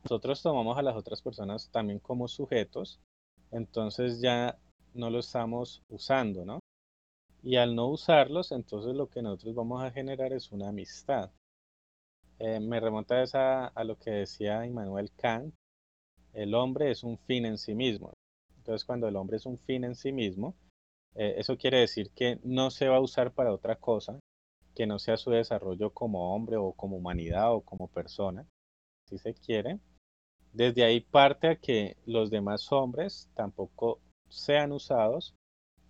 nosotros 0.08 0.40
tomamos 0.40 0.78
a 0.78 0.82
las 0.82 0.94
otras 0.94 1.20
personas 1.20 1.68
también 1.72 1.98
como 1.98 2.28
sujetos, 2.28 3.00
entonces 3.50 4.20
ya 4.20 4.56
no 4.94 5.10
lo 5.10 5.18
estamos 5.18 5.82
usando, 5.88 6.44
¿no? 6.44 6.60
Y 7.42 7.56
al 7.56 7.74
no 7.74 7.88
usarlos, 7.88 8.52
entonces 8.52 8.94
lo 8.94 9.08
que 9.08 9.20
nosotros 9.20 9.56
vamos 9.56 9.82
a 9.82 9.90
generar 9.90 10.32
es 10.32 10.52
una 10.52 10.68
amistad. 10.68 11.32
Eh, 12.38 12.60
me 12.60 12.78
remonta 12.78 13.20
esa, 13.20 13.66
a 13.66 13.82
lo 13.82 13.98
que 13.98 14.10
decía 14.10 14.64
Immanuel 14.64 15.10
Kant, 15.16 15.52
el 16.32 16.54
hombre 16.54 16.92
es 16.92 17.02
un 17.02 17.18
fin 17.18 17.44
en 17.44 17.58
sí 17.58 17.74
mismo. 17.74 18.12
Entonces 18.58 18.84
cuando 18.84 19.08
el 19.08 19.16
hombre 19.16 19.38
es 19.38 19.46
un 19.46 19.58
fin 19.58 19.82
en 19.82 19.96
sí 19.96 20.12
mismo, 20.12 20.54
eh, 21.16 21.34
eso 21.38 21.56
quiere 21.56 21.80
decir 21.80 22.12
que 22.14 22.38
no 22.44 22.70
se 22.70 22.88
va 22.88 22.98
a 22.98 23.00
usar 23.00 23.32
para 23.32 23.52
otra 23.52 23.74
cosa 23.74 24.20
que 24.72 24.86
no 24.86 25.00
sea 25.00 25.16
su 25.16 25.30
desarrollo 25.30 25.90
como 25.90 26.32
hombre 26.32 26.56
o 26.58 26.72
como 26.74 26.96
humanidad 26.96 27.52
o 27.52 27.62
como 27.62 27.88
persona, 27.88 28.46
si 29.08 29.18
se 29.18 29.34
quiere. 29.34 29.80
Desde 30.56 30.84
ahí 30.84 31.00
parte 31.00 31.48
a 31.48 31.56
que 31.56 31.98
los 32.06 32.30
demás 32.30 32.72
hombres 32.72 33.28
tampoco 33.34 34.00
sean 34.30 34.72
usados 34.72 35.34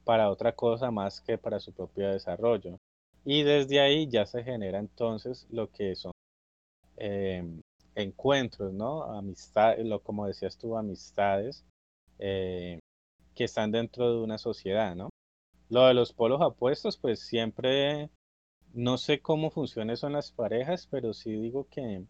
para 0.02 0.28
otra 0.28 0.56
cosa 0.56 0.90
más 0.90 1.20
que 1.20 1.38
para 1.38 1.61
su 1.61 1.73
propio 1.73 2.11
desarrollo. 2.11 2.76
Y 3.25 3.44
desde 3.44 3.78
ahí 3.78 4.08
ya 4.08 4.26
se 4.26 4.42
genera 4.42 4.80
entonces 4.80 5.46
lo 5.50 5.70
que 5.70 5.94
son 5.94 6.11
em, 6.96 7.61
encuentros, 7.94 8.73
¿no? 8.73 9.04
Amistades, 9.04 9.87
lo, 9.87 10.02
como 10.02 10.26
decías 10.26 10.58
tú, 10.58 10.76
amistades 10.76 11.64
eh, 12.18 12.80
que 13.37 13.44
están 13.44 13.70
dentro 13.70 14.16
de 14.16 14.25
una 14.25 14.37
sociedad, 14.37 14.96
¿no? 14.96 15.11
Lo 15.68 15.87
de 15.87 15.94
los 15.94 16.12
polos 16.12 16.42
apuestos, 16.42 16.96
pues 16.96 17.20
siempre, 17.20 18.11
no 18.75 18.99
sé 18.99 19.20
cómo 19.20 19.50
funciona 19.52 19.92
eso 19.92 20.08
las 20.08 20.32
parejas, 20.32 20.88
pero 20.90 21.12
sí 21.12 21.30
digo 21.37 21.68
que 21.70 22.04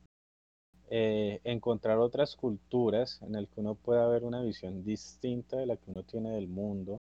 eh, 0.88 1.40
encontrar 1.44 1.98
otras 1.98 2.36
culturas 2.36 3.20
en 3.22 3.34
el 3.34 3.48
que 3.48 3.60
uno 3.60 3.74
pueda 3.74 4.06
ver 4.08 4.24
una 4.24 4.42
visión 4.42 4.84
distinta 4.84 5.56
de 5.56 5.66
la 5.66 5.76
que 5.76 5.90
uno 5.90 6.02
tiene 6.04 6.30
del 6.30 6.48
mundo, 6.48 6.98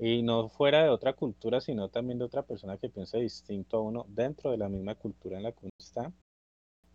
y 0.00 0.22
no 0.22 0.48
fuera 0.48 0.82
de 0.82 0.90
otra 0.90 1.14
cultura, 1.14 1.60
sino 1.60 1.88
también 1.88 2.18
de 2.18 2.24
otra 2.24 2.42
persona 2.42 2.76
que 2.78 2.88
piense 2.88 3.18
distinto 3.18 3.78
a 3.78 3.82
uno 3.82 4.06
dentro 4.08 4.50
de 4.50 4.58
la 4.58 4.68
misma 4.68 4.94
cultura 4.94 5.36
en 5.36 5.42
la 5.42 5.52
que 5.52 5.66
uno 5.66 5.70
está, 5.78 6.12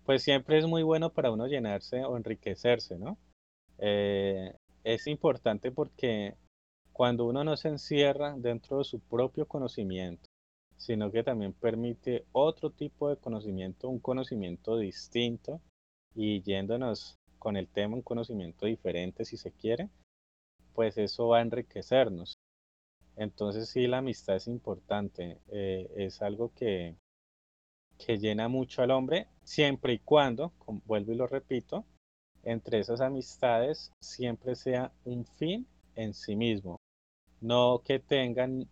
pues 0.05 0.23
siempre 0.23 0.57
es 0.57 0.65
muy 0.65 0.83
bueno 0.83 1.11
para 1.11 1.31
uno 1.31 1.47
llenarse 1.47 2.03
o 2.05 2.17
enriquecerse, 2.17 2.97
¿no? 2.97 3.17
Eh, 3.77 4.55
es 4.83 5.07
importante 5.07 5.71
porque 5.71 6.35
cuando 6.91 7.25
uno 7.25 7.43
no 7.43 7.57
se 7.57 7.69
encierra 7.69 8.35
dentro 8.37 8.79
de 8.79 8.83
su 8.83 8.99
propio 8.99 9.47
conocimiento, 9.47 10.29
sino 10.77 11.11
que 11.11 11.23
también 11.23 11.53
permite 11.53 12.25
otro 12.31 12.69
tipo 12.71 13.09
de 13.09 13.17
conocimiento, 13.17 13.89
un 13.89 13.99
conocimiento 13.99 14.77
distinto 14.77 15.61
y 16.15 16.41
yéndonos 16.41 17.17
con 17.39 17.57
el 17.57 17.67
tema, 17.67 17.95
un 17.95 18.01
conocimiento 18.01 18.65
diferente 18.65 19.25
si 19.25 19.37
se 19.37 19.51
quiere, 19.51 19.89
pues 20.73 20.97
eso 20.97 21.27
va 21.27 21.39
a 21.39 21.41
enriquecernos. 21.41 22.35
Entonces 23.15 23.69
sí, 23.69 23.87
la 23.87 23.99
amistad 23.99 24.35
es 24.35 24.47
importante, 24.47 25.39
eh, 25.51 25.89
es 25.95 26.21
algo 26.21 26.51
que, 26.55 26.95
que 27.97 28.17
llena 28.17 28.47
mucho 28.47 28.81
al 28.81 28.91
hombre, 28.91 29.27
siempre 29.43 29.93
y 29.93 29.99
cuando, 29.99 30.51
vuelvo 30.85 31.11
y 31.11 31.15
lo 31.15 31.27
repito, 31.27 31.85
entre 32.43 32.79
esas 32.79 33.01
amistades 33.01 33.91
siempre 33.99 34.55
sea 34.55 34.91
un 35.05 35.25
fin 35.25 35.67
en 35.95 36.13
sí 36.13 36.35
mismo, 36.35 36.77
no 37.39 37.81
que 37.85 37.99
tengan 37.99 38.67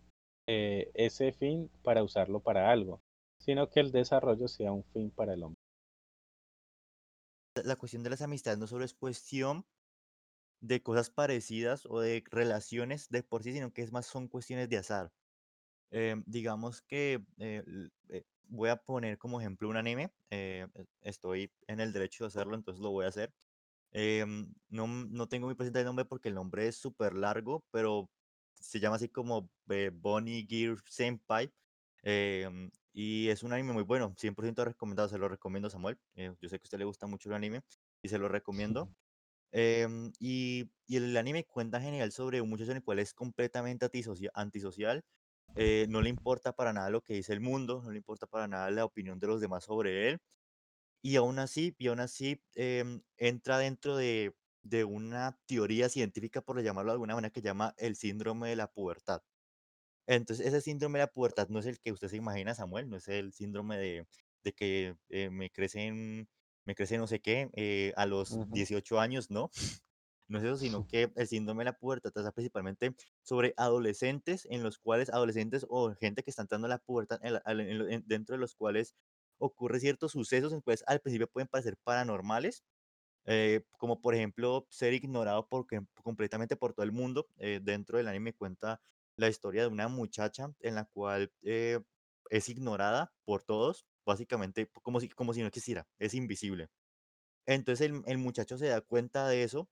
eh, 0.48 0.90
ese 0.94 1.32
fin 1.32 1.70
para 1.82 2.02
usarlo 2.02 2.40
para 2.40 2.70
algo, 2.70 3.00
sino 3.38 3.68
que 3.70 3.80
el 3.80 3.92
desarrollo 3.92 4.48
sea 4.48 4.72
un 4.72 4.84
fin 4.84 5.10
para 5.10 5.34
el 5.34 5.44
hombre. 5.44 5.61
La 7.64 7.76
cuestión 7.76 8.02
de 8.02 8.10
las 8.10 8.22
amistades 8.22 8.58
no 8.58 8.66
solo 8.66 8.84
es 8.84 8.94
cuestión 8.94 9.66
de 10.60 10.82
cosas 10.82 11.10
parecidas 11.10 11.86
o 11.86 12.00
de 12.00 12.22
relaciones 12.30 13.08
de 13.08 13.22
por 13.22 13.42
sí, 13.42 13.52
sino 13.52 13.72
que 13.72 13.82
es 13.82 13.92
más 13.92 14.06
son 14.06 14.28
cuestiones 14.28 14.68
de 14.68 14.78
azar. 14.78 15.12
Em, 15.90 16.22
digamos 16.26 16.82
que 16.82 17.24
eh, 17.38 17.64
eh, 18.08 18.24
voy 18.48 18.70
a 18.70 18.76
poner 18.76 19.18
como 19.18 19.40
ejemplo 19.40 19.68
un 19.68 19.76
anime, 19.76 20.12
estoy 21.02 21.52
en 21.66 21.80
el 21.80 21.92
derecho 21.92 22.24
de 22.24 22.28
hacerlo, 22.28 22.54
entonces 22.54 22.80
lo 22.82 22.90
voy 22.90 23.04
a 23.04 23.08
hacer. 23.08 23.34
No, 24.68 24.86
no 24.86 25.28
tengo 25.28 25.46
muy 25.46 25.54
presente 25.54 25.80
el 25.80 25.86
nombre 25.86 26.04
porque 26.04 26.28
el 26.28 26.34
nombre 26.34 26.66
es 26.68 26.76
súper 26.76 27.14
largo, 27.14 27.64
pero 27.70 28.10
se 28.54 28.80
llama 28.80 28.96
así 28.96 29.08
como 29.08 29.50
eh, 29.68 29.90
Bonnie 29.92 30.46
Gear 30.48 30.78
Senpai. 30.88 31.52
Y 32.92 33.28
es 33.28 33.42
un 33.42 33.52
anime 33.52 33.72
muy 33.72 33.84
bueno, 33.84 34.14
100% 34.18 34.64
recomendado, 34.64 35.08
se 35.08 35.18
lo 35.18 35.28
recomiendo 35.28 35.70
Samuel. 35.70 35.98
Eh, 36.14 36.34
yo 36.40 36.48
sé 36.48 36.58
que 36.58 36.64
a 36.64 36.66
usted 36.66 36.78
le 36.78 36.84
gusta 36.84 37.06
mucho 37.06 37.28
el 37.30 37.34
anime 37.34 37.62
y 38.02 38.08
se 38.08 38.18
lo 38.18 38.28
recomiendo. 38.28 38.94
Em, 39.54 40.10
y, 40.18 40.70
y, 40.86 40.96
el 40.96 41.14
anime 41.14 41.44
cuenta 41.44 41.78
genial 41.78 42.10
sobre 42.10 42.40
un 42.40 42.48
muchacho 42.48 42.70
en 42.70 42.78
el 42.78 42.82
cual 42.82 42.98
es 43.00 43.12
completamente 43.12 43.86
antisocial. 44.32 45.04
Eh, 45.56 45.86
no 45.90 46.00
le 46.00 46.08
importa 46.08 46.54
para 46.54 46.72
nada 46.72 46.88
lo 46.90 47.02
que 47.02 47.14
dice 47.14 47.34
el 47.34 47.40
mundo, 47.40 47.82
no 47.82 47.90
le 47.90 47.98
importa 47.98 48.26
para 48.26 48.48
nada 48.48 48.70
la 48.70 48.86
opinión 48.86 49.18
de 49.18 49.26
los 49.26 49.40
demás 49.42 49.64
sobre 49.64 50.08
él. 50.08 50.20
Y 51.02 51.16
aún 51.16 51.38
así, 51.38 51.74
y 51.78 51.88
aún 51.88 52.00
así 52.00 52.42
em, 52.54 53.02
entra 53.16 53.58
dentro 53.58 53.96
de, 53.96 54.36
de 54.62 54.84
una 54.84 55.38
teoría 55.46 55.88
científica, 55.88 56.42
por 56.42 56.62
llamarlo 56.62 56.92
de 56.92 56.94
alguna 56.94 57.14
manera, 57.14 57.32
que 57.32 57.42
llama 57.42 57.74
el 57.78 57.96
síndrome 57.96 58.48
de 58.50 58.56
la 58.56 58.68
pubertad. 58.72 59.22
Entonces, 60.06 60.46
ese 60.46 60.60
síndrome 60.60 60.98
de 60.98 61.04
la 61.04 61.12
pubertad 61.12 61.48
no 61.48 61.58
es 61.60 61.66
el 61.66 61.80
que 61.80 61.92
usted 61.92 62.08
se 62.08 62.16
imagina, 62.16 62.54
Samuel, 62.54 62.88
no 62.90 62.96
es 62.96 63.08
el 63.08 63.32
síndrome 63.32 63.78
de, 63.78 64.06
de 64.44 64.52
que 64.52 64.96
eh, 65.08 65.30
me 65.30 65.50
crecen, 65.50 66.28
me 66.64 66.74
crece 66.74 66.98
no 66.98 67.06
sé 67.06 67.20
qué 67.20 67.50
eh, 67.54 67.92
a 67.96 68.06
los 68.06 68.50
18 68.50 69.00
años, 69.00 69.30
¿no? 69.30 69.50
No 70.28 70.38
es 70.38 70.44
eso, 70.44 70.56
sino 70.56 70.86
que 70.86 71.12
el 71.16 71.28
síndrome 71.28 71.60
de 71.62 71.72
la 71.72 71.78
pubertad 71.78 72.10
trata 72.10 72.32
principalmente 72.32 72.94
sobre 73.22 73.52
adolescentes 73.58 74.46
en 74.50 74.62
los 74.62 74.78
cuales, 74.78 75.10
adolescentes 75.10 75.66
o 75.68 75.94
gente 75.94 76.22
que 76.22 76.30
está 76.30 76.40
entrando 76.42 76.66
a 76.66 76.70
la 76.70 76.78
pubertad, 76.78 77.20
dentro 78.06 78.34
de 78.36 78.38
los 78.40 78.54
cuales 78.54 78.94
ocurre 79.38 79.80
ciertos 79.80 80.12
sucesos 80.12 80.52
en 80.52 80.58
los 80.58 80.64
cuales 80.64 80.84
al 80.86 81.00
principio 81.00 81.28
pueden 81.28 81.48
parecer 81.48 81.76
paranormales, 81.84 82.64
eh, 83.26 83.62
como 83.78 84.00
por 84.00 84.14
ejemplo 84.14 84.66
ser 84.70 84.94
ignorado 84.94 85.48
por, 85.48 85.66
completamente 86.02 86.56
por 86.56 86.72
todo 86.74 86.84
el 86.84 86.92
mundo. 86.92 87.28
Eh, 87.38 87.60
dentro 87.62 87.98
del 87.98 88.08
anime 88.08 88.32
cuenta 88.34 88.80
la 89.22 89.30
historia 89.30 89.62
de 89.62 89.68
una 89.68 89.88
muchacha 89.88 90.52
en 90.60 90.74
la 90.76 90.86
cual 90.86 91.32
eh, 91.42 91.80
es 92.30 92.48
ignorada 92.50 93.14
por 93.24 93.44
todos, 93.44 93.86
básicamente 94.06 94.70
como 94.82 95.00
si, 95.00 95.08
como 95.10 95.34
si 95.34 95.40
no 95.42 95.48
existiera, 95.48 95.88
es 95.98 96.14
invisible. 96.14 96.68
Entonces 97.46 97.88
el, 97.90 98.02
el 98.06 98.18
muchacho 98.18 98.58
se 98.58 98.68
da 98.68 98.80
cuenta 98.82 99.28
de 99.28 99.42
eso, 99.44 99.70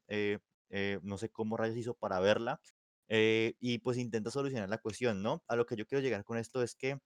no 1.02 1.18
sé 1.18 1.30
cómo 1.30 1.56
rayos 1.56 1.76
hizo 1.76 1.94
para 1.94 2.20
verla, 2.20 2.60
y 3.08 3.78
pues 3.78 3.98
intenta 3.98 4.30
solucionar 4.30 4.68
la 4.68 4.78
cuestión, 4.78 5.22
¿no? 5.22 5.44
A 5.48 5.56
lo 5.56 5.66
que 5.66 5.76
yo 5.76 5.86
quiero 5.86 6.02
llegar 6.02 6.24
con 6.24 6.38
esto 6.38 6.62
es 6.62 6.74
que 6.74 7.00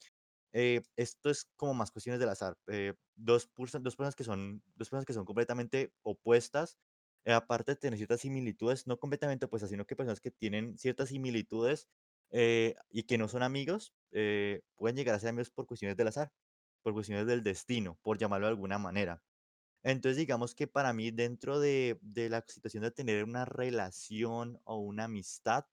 esto 0.52 1.30
es 1.30 1.50
como 1.56 1.74
más 1.74 1.90
cuestiones 1.90 2.20
del 2.20 2.28
azar. 2.30 2.56
dos, 3.16 3.50
dos, 3.56 3.96
personas 3.96 4.14
que 4.16 4.24
son, 4.24 4.62
dos 4.76 4.88
personas 4.88 5.06
que 5.06 5.12
son 5.12 5.24
completamente 5.24 5.92
opuestas, 6.02 6.78
aparte 7.26 7.72
de 7.72 7.76
tener 7.76 7.96
ciertas 7.98 8.20
similitudes, 8.20 8.86
no 8.86 8.98
completamente 8.98 9.46
opuestas, 9.46 9.70
sino 9.70 9.86
que 9.86 9.96
personas 9.96 10.20
que 10.20 10.30
tienen 10.30 10.76
ciertas 10.78 11.08
similitudes 11.10 11.88
y 12.30 13.02
que 13.04 13.18
no 13.18 13.28
son 13.28 13.42
amigos, 13.42 13.94
pueden 14.10 14.96
llegar 14.96 15.14
a 15.14 15.18
ser 15.18 15.30
amigos 15.30 15.50
por 15.50 15.66
cuestiones 15.66 15.96
del 15.96 16.08
azar, 16.08 16.32
por 16.82 16.92
cuestiones 16.94 17.26
del 17.26 17.42
destino, 17.42 17.98
por 18.02 18.18
llamarlo 18.18 18.46
de 18.46 18.50
alguna 18.52 18.78
manera. 18.78 19.22
Entonces, 19.82 20.16
digamos 20.18 20.54
que 20.54 20.66
para 20.66 20.92
mí, 20.94 21.10
dentro 21.10 21.60
de, 21.60 21.98
de 22.02 22.30
la 22.30 22.44
situación 22.48 22.82
de 22.84 22.90
tener 22.90 23.24
una 23.24 23.44
relación 23.44 24.60
o 24.64 24.78
una 24.78 25.04
amistad, 25.04 25.66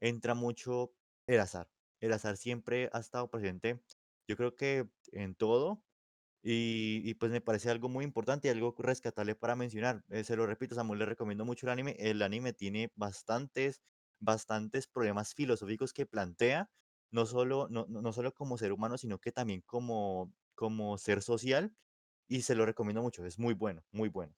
entra 0.00 0.34
mucho 0.34 0.94
el 1.26 1.40
azar. 1.40 1.70
El 2.00 2.12
azar 2.12 2.36
siempre 2.36 2.90
ha 2.92 2.98
estado 3.00 3.30
presente, 3.30 3.82
yo 4.28 4.36
creo 4.36 4.56
que 4.56 4.90
en 5.12 5.34
todo, 5.34 5.84
y, 6.42 7.02
y 7.04 7.14
pues 7.14 7.32
me 7.32 7.40
parece 7.40 7.70
algo 7.70 7.88
muy 7.88 8.04
importante 8.04 8.48
y 8.48 8.50
algo 8.50 8.74
rescatable 8.78 9.36
para 9.36 9.56
mencionar. 9.56 10.04
Eh, 10.10 10.24
se 10.24 10.36
lo 10.36 10.46
repito, 10.46 10.74
Samuel, 10.74 11.00
le 11.00 11.06
recomiendo 11.06 11.44
mucho 11.44 11.66
el 11.66 11.72
anime. 11.72 11.96
El 11.98 12.22
anime 12.22 12.52
tiene 12.52 12.92
bastantes, 12.96 13.82
bastantes 14.22 14.86
problemas 14.86 15.34
filosóficos 15.34 15.92
que 15.92 16.06
plantea, 16.06 16.70
no 17.10 17.26
solo, 17.26 17.66
no, 17.68 17.86
no 17.88 18.12
solo 18.12 18.32
como 18.32 18.56
ser 18.56 18.72
humano, 18.72 18.96
sino 18.96 19.18
que 19.18 19.32
también 19.32 19.62
como, 19.66 20.32
como 20.54 20.96
ser 20.96 21.22
social 21.22 21.74
y 22.28 22.42
se 22.42 22.54
lo 22.54 22.64
recomiendo 22.64 23.02
mucho, 23.02 23.26
es 23.26 23.38
muy 23.38 23.52
bueno, 23.54 23.82
muy 23.90 24.08
bueno. 24.08 24.34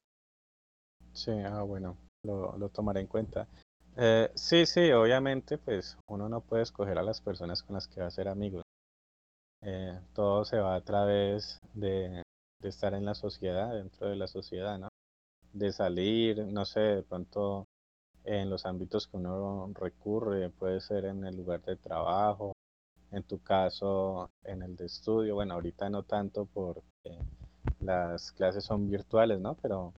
Sí, 1.12 1.30
ah, 1.30 1.62
bueno, 1.62 1.96
lo, 2.24 2.56
lo 2.56 2.68
tomaré 2.70 3.00
en 3.00 3.06
cuenta. 3.06 3.46
Eh, 3.96 4.30
sí, 4.34 4.66
sí, 4.66 4.90
obviamente, 4.90 5.58
pues 5.58 5.96
uno 6.08 6.28
no 6.28 6.40
puede 6.40 6.64
escoger 6.64 6.98
a 6.98 7.02
las 7.02 7.20
personas 7.20 7.62
con 7.62 7.74
las 7.74 7.86
que 7.86 8.00
va 8.00 8.08
a 8.08 8.10
ser 8.10 8.26
amigos. 8.26 8.64
Eh, 9.62 10.00
todo 10.14 10.44
se 10.44 10.58
va 10.58 10.74
a 10.74 10.80
través 10.80 11.60
de, 11.74 12.22
de 12.60 12.68
estar 12.68 12.94
en 12.94 13.04
la 13.04 13.14
sociedad, 13.14 13.72
dentro 13.74 14.08
de 14.08 14.16
la 14.16 14.26
sociedad, 14.26 14.78
¿no? 14.78 14.88
De 15.52 15.72
salir, 15.72 16.44
no 16.46 16.64
sé, 16.64 16.80
de 16.80 17.02
pronto 17.02 17.66
en 18.24 18.50
los 18.50 18.66
ámbitos 18.66 19.06
que 19.06 19.16
uno 19.16 19.70
recurre, 19.74 20.50
puede 20.50 20.80
ser 20.80 21.04
en 21.04 21.24
el 21.24 21.36
lugar 21.36 21.62
de 21.62 21.76
trabajo, 21.76 22.52
en 23.10 23.22
tu 23.22 23.38
caso 23.42 24.30
en 24.44 24.62
el 24.62 24.76
de 24.76 24.86
estudio, 24.86 25.34
bueno, 25.34 25.54
ahorita 25.54 25.88
no 25.88 26.02
tanto 26.02 26.46
porque 26.52 27.18
las 27.80 28.32
clases 28.32 28.64
son 28.64 28.90
virtuales, 28.90 29.40
¿no? 29.40 29.56
Pero 29.62 29.94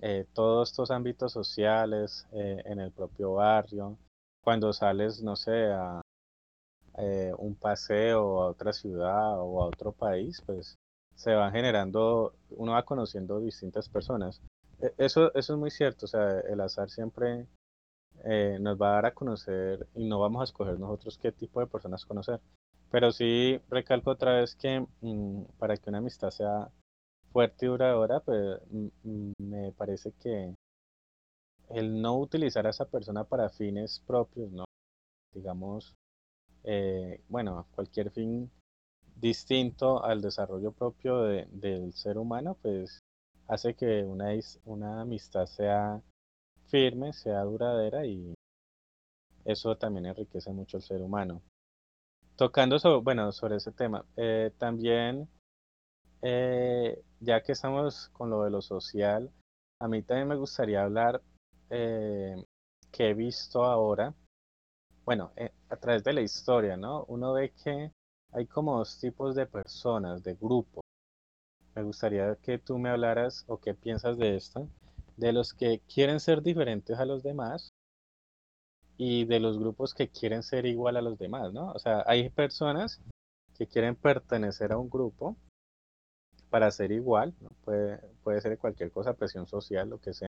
eh, 0.00 0.26
todos 0.32 0.70
estos 0.70 0.90
ámbitos 0.90 1.32
sociales 1.32 2.26
eh, 2.32 2.62
en 2.64 2.80
el 2.80 2.92
propio 2.92 3.34
barrio, 3.34 3.98
cuando 4.42 4.72
sales, 4.72 5.22
no 5.22 5.36
sé, 5.36 5.66
a 5.66 6.00
eh, 6.98 7.32
un 7.38 7.54
paseo 7.56 8.42
a 8.42 8.48
otra 8.48 8.72
ciudad 8.72 9.38
o 9.40 9.62
a 9.62 9.66
otro 9.66 9.92
país, 9.92 10.42
pues 10.46 10.76
se 11.14 11.34
van 11.34 11.52
generando, 11.52 12.34
uno 12.50 12.72
va 12.72 12.84
conociendo 12.84 13.40
distintas 13.40 13.88
personas. 13.88 14.40
E, 14.80 14.92
eso, 14.98 15.34
eso 15.34 15.54
es 15.54 15.58
muy 15.58 15.70
cierto, 15.70 16.06
o 16.06 16.08
sea, 16.08 16.40
el 16.40 16.60
azar 16.60 16.90
siempre 16.90 17.46
nos 18.60 18.80
va 18.80 18.88
a 18.88 18.94
dar 18.94 19.06
a 19.06 19.14
conocer 19.14 19.86
y 19.94 20.04
no 20.06 20.20
vamos 20.20 20.40
a 20.40 20.44
escoger 20.44 20.78
nosotros 20.78 21.18
qué 21.18 21.32
tipo 21.32 21.60
de 21.60 21.66
personas 21.66 22.04
conocer. 22.04 22.40
Pero 22.90 23.12
sí 23.12 23.60
recalco 23.68 24.10
otra 24.10 24.38
vez 24.38 24.54
que 24.54 24.86
mm, 25.00 25.42
para 25.58 25.76
que 25.76 25.90
una 25.90 25.98
amistad 25.98 26.30
sea 26.30 26.70
fuerte 27.32 27.66
y 27.66 27.68
duradora, 27.68 28.20
pues 28.20 28.60
me 29.38 29.72
parece 29.72 30.12
que 30.12 30.54
el 31.70 32.00
no 32.00 32.18
utilizar 32.18 32.66
a 32.66 32.70
esa 32.70 32.86
persona 32.86 33.24
para 33.24 33.50
fines 33.50 34.02
propios, 34.06 34.50
¿no? 34.52 34.64
Digamos, 35.34 35.94
eh, 36.64 37.20
bueno, 37.28 37.66
cualquier 37.74 38.10
fin 38.10 38.50
distinto 39.16 40.04
al 40.04 40.20
desarrollo 40.20 40.72
propio 40.72 41.22
del 41.22 41.92
ser 41.94 42.18
humano, 42.18 42.56
pues 42.62 43.00
hace 43.48 43.74
que 43.74 44.04
una, 44.04 44.30
una 44.64 45.00
amistad 45.02 45.46
sea 45.46 46.00
firme, 46.68 47.12
sea 47.12 47.42
duradera 47.42 48.06
y 48.06 48.34
eso 49.44 49.76
también 49.76 50.06
enriquece 50.06 50.52
mucho 50.52 50.76
el 50.76 50.82
ser 50.82 51.00
humano. 51.00 51.42
Tocando 52.36 52.78
sobre, 52.78 53.02
bueno, 53.02 53.32
sobre 53.32 53.56
ese 53.56 53.72
tema, 53.72 54.04
eh, 54.16 54.52
también, 54.58 55.28
eh, 56.20 57.02
ya 57.20 57.42
que 57.42 57.52
estamos 57.52 58.08
con 58.10 58.28
lo 58.28 58.42
de 58.42 58.50
lo 58.50 58.60
social, 58.60 59.30
a 59.80 59.88
mí 59.88 60.02
también 60.02 60.28
me 60.28 60.36
gustaría 60.36 60.82
hablar 60.82 61.22
eh, 61.70 62.34
que 62.90 63.10
he 63.10 63.14
visto 63.14 63.64
ahora, 63.64 64.14
bueno, 65.04 65.32
a 65.70 65.76
través 65.76 66.02
de 66.02 66.12
la 66.12 66.20
historia, 66.20 66.76
¿no? 66.76 67.04
Uno 67.04 67.32
ve 67.32 67.52
que 67.62 67.92
hay 68.32 68.46
como 68.46 68.78
dos 68.78 68.98
tipos 68.98 69.36
de 69.36 69.46
personas, 69.46 70.22
de 70.24 70.34
grupos. 70.34 70.82
Me 71.76 71.82
gustaría 71.84 72.34
que 72.36 72.58
tú 72.58 72.78
me 72.78 72.90
hablaras 72.90 73.44
o 73.46 73.58
qué 73.58 73.74
piensas 73.74 74.18
de 74.18 74.34
esto, 74.34 74.68
de 75.16 75.32
los 75.32 75.54
que 75.54 75.80
quieren 75.92 76.20
ser 76.20 76.42
diferentes 76.42 76.98
a 76.98 77.06
los 77.06 77.22
demás 77.22 77.72
y 78.96 79.24
de 79.24 79.40
los 79.40 79.58
grupos 79.58 79.94
que 79.94 80.08
quieren 80.08 80.42
ser 80.42 80.66
igual 80.66 80.96
a 80.96 81.02
los 81.02 81.18
demás, 81.18 81.52
¿no? 81.52 81.72
O 81.72 81.78
sea, 81.78 82.02
hay 82.06 82.30
personas 82.30 83.00
que 83.56 83.66
quieren 83.66 83.96
pertenecer 83.96 84.72
a 84.72 84.78
un 84.78 84.88
grupo 84.88 85.36
para 86.50 86.70
ser 86.70 86.92
igual, 86.92 87.34
¿no? 87.40 87.50
puede, 87.64 88.00
puede 88.22 88.40
ser 88.40 88.58
cualquier 88.58 88.90
cosa, 88.90 89.14
presión 89.14 89.46
social, 89.46 89.88
lo 89.88 90.00
que 90.00 90.14
sea. 90.14 90.28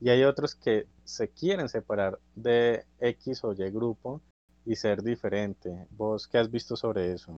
Y 0.00 0.10
hay 0.10 0.24
otros 0.24 0.54
que 0.54 0.86
se 1.04 1.30
quieren 1.30 1.68
separar 1.68 2.18
de 2.34 2.84
X 2.98 3.44
o 3.44 3.52
Y 3.52 3.70
grupo 3.70 4.20
y 4.64 4.76
ser 4.76 5.02
diferente. 5.02 5.86
¿Vos 5.90 6.26
qué 6.26 6.38
has 6.38 6.50
visto 6.50 6.76
sobre 6.76 7.12
eso? 7.12 7.36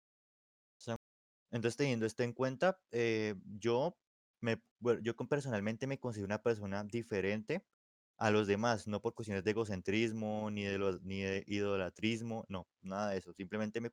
Entonces, 1.51 1.77
teniendo 1.77 2.05
esto 2.05 2.25
en 2.25 2.33
cuenta, 2.33 2.81
eh, 2.91 3.37
yo, 3.61 3.97
me, 4.45 4.63
yo 5.03 5.17
personalmente 5.17 5.87
me 5.87 5.99
considero 5.99 6.27
una 6.27 6.43
persona 6.43 6.85
diferente 6.85 7.65
a 8.19 8.31
los 8.31 8.47
demás, 8.47 8.87
no 8.87 9.01
por 9.03 9.15
cuestiones 9.15 9.45
de 9.45 9.51
egocentrismo, 9.51 10.51
ni 10.51 10.63
de, 10.65 10.79
los, 10.79 11.03
ni 11.03 11.23
de 11.23 11.45
idolatrismo, 11.49 12.45
no, 12.49 12.69
nada 12.83 13.11
de 13.11 13.19
eso. 13.19 13.33
Simplemente 13.35 13.81
me, 13.81 13.91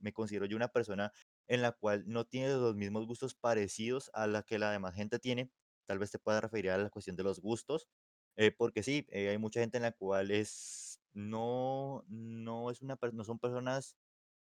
me, 0.00 0.12
considero 0.12 0.46
yo 0.46 0.56
una 0.56 0.68
persona 0.68 1.12
en 1.48 1.62
la 1.62 1.72
cual 1.72 2.04
no 2.06 2.26
tiene 2.26 2.48
los 2.54 2.74
mismos 2.74 3.06
gustos 3.06 3.34
parecidos 3.34 4.10
a 4.14 4.26
la 4.26 4.42
que 4.42 4.58
la 4.58 4.72
demás 4.72 4.94
gente 4.94 5.18
tiene. 5.20 5.50
Tal 5.86 5.98
vez 5.98 6.10
te 6.10 6.18
pueda 6.18 6.40
referir 6.40 6.70
a 6.72 6.78
la 6.78 6.90
cuestión 6.90 7.16
de 7.16 7.22
los 7.24 7.40
gustos, 7.40 7.88
eh, 8.36 8.50
porque 8.52 8.82
sí, 8.82 9.06
eh, 9.10 9.28
hay 9.30 9.38
mucha 9.38 9.60
gente 9.60 9.76
en 9.78 9.84
la 9.84 9.92
cual 9.92 10.30
es, 10.30 11.00
no, 11.12 12.04
no, 12.08 12.70
es 12.70 12.82
una, 12.82 12.98
no 13.12 13.24
son 13.24 13.38
personas 13.38 13.96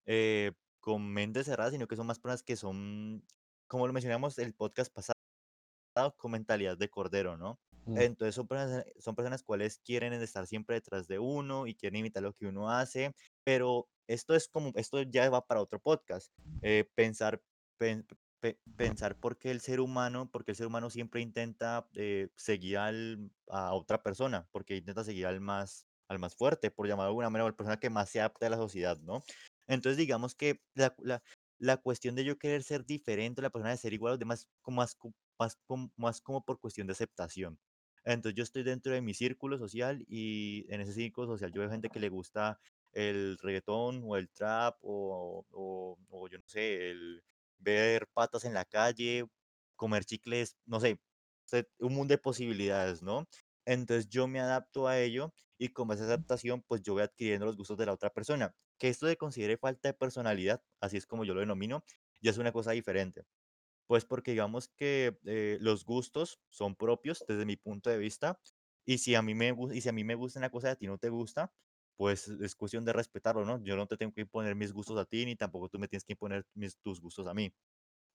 eh, 0.06 0.54
con 0.80 1.08
mentes 1.14 1.46
cerradas, 1.48 1.74
sino 1.74 1.88
que 1.88 1.96
son 1.96 2.08
más 2.08 2.20
personas 2.20 2.44
que 2.44 2.56
son, 2.56 3.26
como 3.68 3.88
lo 3.88 3.94
mencionamos 3.94 4.38
el 4.40 4.54
podcast 4.54 4.94
pasado, 4.94 5.21
con 6.18 6.32
mentalidad 6.32 6.78
de 6.78 6.90
cordero, 6.90 7.38
¿no? 7.38 7.60
Mm. 7.86 7.98
Entonces 7.98 8.36
son 8.36 8.48
personas, 8.48 8.86
son 9.00 9.16
personas 9.16 9.44
cuales 9.44 9.80
quieren 9.80 10.14
estar 10.14 10.48
siempre 10.48 10.76
detrás 10.76 11.08
de 11.08 11.20
uno 11.20 11.68
y 11.68 11.76
quieren 11.76 12.00
imitar 12.00 12.24
lo 12.24 12.34
que 12.34 12.46
uno 12.46 12.70
hace, 12.70 13.14
pero 13.44 13.88
esto 14.08 14.36
es 14.36 14.48
como, 14.48 14.72
esto 14.76 15.02
ya 15.02 15.30
va 15.30 15.46
para 15.46 15.62
otro 15.62 15.80
podcast, 15.80 16.32
eh, 16.62 16.90
pensar, 16.96 17.42
pensar 18.76 19.20
por 19.20 19.38
qué 19.38 19.52
el 19.52 19.62
ser 19.62 19.80
humano, 19.80 20.30
porque 20.32 20.52
el 20.52 20.58
ser 20.58 20.68
humano 20.68 20.90
siempre 20.90 21.22
intenta 21.22 21.88
eh, 21.96 22.30
seguir 22.36 22.78
al, 22.78 23.32
a 23.48 23.74
otra 23.74 24.02
persona, 24.04 24.48
porque 24.52 24.76
intenta 24.76 25.04
seguir 25.04 25.26
al 25.26 25.42
más, 25.42 25.88
al 26.08 26.20
más 26.20 26.36
fuerte, 26.36 26.72
por 26.72 26.88
llamarlo 26.88 27.08
de 27.08 27.12
alguna 27.12 27.30
manera, 27.30 27.46
o 27.46 27.50
la 27.50 27.56
persona 27.56 27.80
que 27.80 27.90
más 27.90 28.10
se 28.10 28.20
adapta 28.20 28.48
a 28.48 28.50
la 28.50 28.58
sociedad, 28.58 29.00
¿no? 29.00 29.24
Entonces 29.68 29.98
digamos 29.98 30.36
que 30.36 30.62
la, 30.76 30.94
la, 31.00 31.24
la 31.62 31.78
cuestión 31.78 32.16
de 32.16 32.26
yo 32.26 32.38
querer 32.38 32.64
ser 32.64 32.86
diferente, 32.86 33.42
la 33.42 33.52
persona 33.52 33.70
de 33.70 33.78
ser 33.78 33.94
igual 33.94 34.12
a 34.12 34.14
los 34.14 34.20
demás, 34.20 34.48
como 34.62 34.78
más, 34.78 34.98
más, 35.42 35.60
más 35.98 36.22
como 36.22 36.44
por 36.46 36.60
cuestión 36.60 36.88
de 36.88 36.94
aceptación. 36.94 37.60
Entonces 38.04 38.36
yo 38.36 38.44
estoy 38.44 38.64
dentro 38.64 38.94
de 38.94 39.02
mi 39.02 39.14
círculo 39.14 39.58
social 39.60 40.04
y 40.08 40.66
en 40.74 40.82
ese 40.82 40.94
círculo 40.94 41.28
social 41.28 41.52
yo 41.54 41.62
veo 41.62 41.70
gente 41.70 41.90
que 41.90 42.00
le 42.00 42.10
gusta 42.10 42.60
el 42.94 43.38
reggaetón 43.40 44.02
o 44.06 44.18
el 44.18 44.30
trap 44.32 44.78
o, 44.82 45.46
o, 45.52 45.98
o 46.10 46.28
yo 46.30 46.38
no 46.40 46.44
sé, 46.48 46.92
el 46.92 47.24
ver 47.60 48.08
patas 48.14 48.44
en 48.46 48.54
la 48.54 48.66
calle, 48.66 49.26
comer 49.76 50.04
chicles, 50.06 50.58
no 50.66 50.80
sé, 50.80 51.00
un 51.80 51.94
mundo 51.94 52.14
de 52.14 52.18
posibilidades, 52.18 53.02
¿no? 53.04 53.28
Entonces 53.66 54.10
yo 54.10 54.28
me 54.28 54.40
adapto 54.40 54.88
a 54.88 55.00
ello 55.00 55.34
y 55.58 55.70
con 55.70 55.92
esa 55.92 56.04
adaptación 56.06 56.64
pues 56.68 56.82
yo 56.82 56.94
voy 56.94 57.04
adquiriendo 57.04 57.46
los 57.46 57.58
gustos 57.58 57.78
de 57.78 57.86
la 57.86 57.94
otra 57.94 58.10
persona. 58.12 58.56
Que 58.80 58.90
esto 58.90 59.08
se 59.08 59.18
considere 59.18 59.58
falta 59.58 59.90
de 59.90 59.94
personalidad, 59.94 60.64
así 60.80 60.98
es 60.98 61.06
como 61.06 61.26
yo 61.26 61.34
lo 61.34 61.42
denomino, 61.42 61.84
ya 62.22 62.32
es 62.32 62.38
una 62.38 62.52
cosa 62.52 62.72
diferente. 62.72 63.24
Pues 63.92 64.06
porque 64.06 64.32
digamos 64.32 64.70
que 64.70 65.20
eh, 65.26 65.58
los 65.60 65.84
gustos 65.84 66.40
son 66.48 66.78
propios 66.78 67.26
desde 67.28 67.46
mi 67.46 67.58
punto 67.58 67.90
de 67.90 67.98
vista 67.98 68.40
y 68.86 69.00
si 69.00 69.16
a 69.16 69.22
mí 69.22 69.36
me, 69.36 69.54
y 69.74 69.82
si 69.82 69.90
a 69.90 69.92
mí 69.92 70.06
me 70.06 70.16
gusta 70.16 70.40
una 70.40 70.50
cosa 70.50 70.70
y 70.70 70.72
a 70.72 70.76
ti 70.78 70.88
no 70.88 70.98
te 70.98 71.10
gusta, 71.10 71.54
pues 71.98 72.30
es 72.30 72.56
cuestión 72.56 72.86
de 72.86 72.94
respetarlo, 72.94 73.44
¿no? 73.44 73.62
Yo 73.62 73.76
no 73.76 73.88
te 73.88 73.98
tengo 73.98 74.14
que 74.14 74.22
imponer 74.22 74.56
mis 74.56 74.72
gustos 74.72 74.98
a 74.98 75.04
ti 75.04 75.26
ni 75.26 75.36
tampoco 75.36 75.68
tú 75.68 75.78
me 75.78 75.90
tienes 75.90 76.06
que 76.06 76.14
imponer 76.14 76.46
mis, 76.54 76.78
tus 76.80 77.02
gustos 77.02 77.28
a 77.28 77.34
mí. 77.34 77.54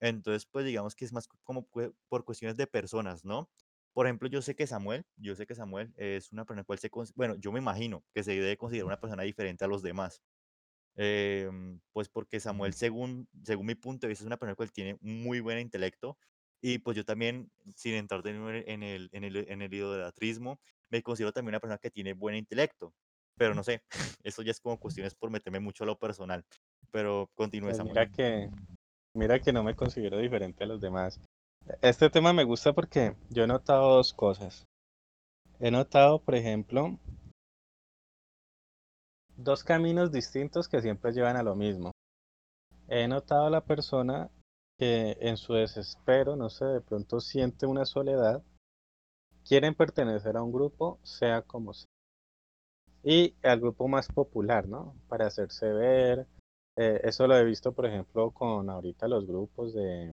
Entonces, 0.01 0.47
pues 0.47 0.67
digamos 0.67 0.97
que 0.97 1.05
es 1.07 1.12
más 1.12 1.29
como 1.45 1.69
por 2.09 2.25
cuestiones 2.25 2.57
de 2.57 2.67
personas, 2.67 3.25
¿no? 3.25 3.51
Por 3.95 4.07
ejemplo, 4.07 4.29
yo 4.29 4.43
sé 4.43 4.57
que 4.57 4.67
Samuel, 4.67 5.07
yo 5.17 5.37
sé 5.37 5.47
que 5.47 5.55
Samuel 5.55 5.95
es 5.97 6.33
una 6.33 6.47
persona 6.47 6.65
cual 6.65 6.79
se, 6.79 6.91
bueno, 7.17 7.37
yo 7.37 7.53
me 7.53 7.61
imagino 7.61 8.05
que 8.15 8.25
se 8.25 8.33
debe 8.33 8.57
considerar 8.59 8.87
una 8.87 9.01
persona 9.01 9.25
diferente 9.25 9.65
a 9.65 9.69
los 9.69 9.83
demás. 9.83 10.23
Em, 10.96 11.78
pues 11.92 12.09
porque 12.09 12.40
Samuel, 12.40 12.72
según, 12.74 13.28
según 13.44 13.66
mi 13.66 13.74
punto 13.74 14.06
de 14.06 14.09
vista, 14.09 14.22
es 14.24 14.26
una 14.26 14.38
persona 14.38 14.56
que 14.56 14.72
tiene 14.72 14.96
muy 15.00 15.40
buen 15.40 15.59
intelecto 15.59 16.16
y 16.62 16.78
pues 16.78 16.96
yo 16.96 17.04
también, 17.04 17.50
sin 17.74 17.94
entrar 17.94 18.22
de 18.22 18.32
nuevo 18.32 18.50
en 18.66 18.82
el, 18.82 19.11
en 19.12 19.24
el, 19.24 19.37
en 19.37 19.62
el 19.62 19.72
idolatrismo, 19.72 20.59
me 20.88 21.02
considero 21.02 21.32
también 21.32 21.52
una 21.54 21.61
persona 21.61 21.78
que 21.78 21.90
tiene 21.90 22.14
buen 22.14 22.35
intelecto, 22.35 22.94
pero 23.37 23.54
no 23.54 23.62
sé, 23.62 23.82
eso 24.24 24.42
ya 24.42 24.52
es 24.52 24.61
como 24.61 24.78
cuestiones 24.78 25.14
por 25.14 25.30
meterme 25.30 25.61
mucho 25.61 25.85
a 25.85 25.87
lo 25.87 25.98
personal, 25.98 26.44
pero 26.90 27.30
continúe 27.35 27.68
Pues 27.68 27.78
Samuel. 27.78 27.94
mira 27.94 28.11
que, 28.11 28.50
mira 29.14 29.40
que 29.40 29.52
no 29.52 29.62
me 29.62 29.74
considero 29.74 30.18
diferente 30.18 30.64
a 30.64 30.66
los 30.66 30.80
demás. 30.80 31.20
Este 31.82 32.09
tema 32.09 32.32
me 32.32 32.44
gusta 32.44 32.72
porque 32.72 33.16
yo 33.28 33.44
he 33.44 33.46
notado 33.46 33.96
dos 33.96 34.14
cosas. 34.14 34.64
He 35.59 35.70
notado, 35.70 36.20
por 36.20 36.35
ejemplo, 36.35 36.98
dos 39.37 39.64
caminos 39.64 40.11
distintos 40.12 40.68
que 40.68 40.81
siempre 40.81 41.12
llevan 41.12 41.37
a 41.37 41.42
lo 41.42 41.55
mismo. 41.55 41.92
He 42.88 43.07
notado 43.09 43.46
a 43.46 43.51
la 43.51 43.64
persona 43.64 44.31
que 44.79 45.16
en 45.20 45.37
su 45.37 45.55
desespero, 45.55 46.37
no 46.37 46.51
sé, 46.51 46.64
de 46.64 46.81
pronto 46.81 47.20
siente 47.20 47.66
una 47.66 47.85
soledad, 47.85 48.42
quieren 49.44 49.75
pertenecer 49.75 50.37
a 50.37 50.42
un 50.42 50.53
grupo, 50.53 50.99
sea 51.03 51.42
como 51.42 51.75
sea. 51.75 51.87
Y 53.03 53.35
al 53.42 53.61
grupo 53.61 53.88
más 53.88 54.09
popular, 54.09 54.66
¿no? 54.66 54.94
Para 55.09 55.27
hacerse 55.27 55.72
ver. 55.72 56.27
Eh, 56.77 57.01
eso 57.05 57.27
lo 57.27 57.37
he 57.37 57.44
visto, 57.44 57.72
por 57.72 57.87
ejemplo, 57.87 58.31
con 58.33 58.68
ahorita 58.68 59.09
los 59.09 59.27
grupos 59.27 59.75
de 59.75 60.11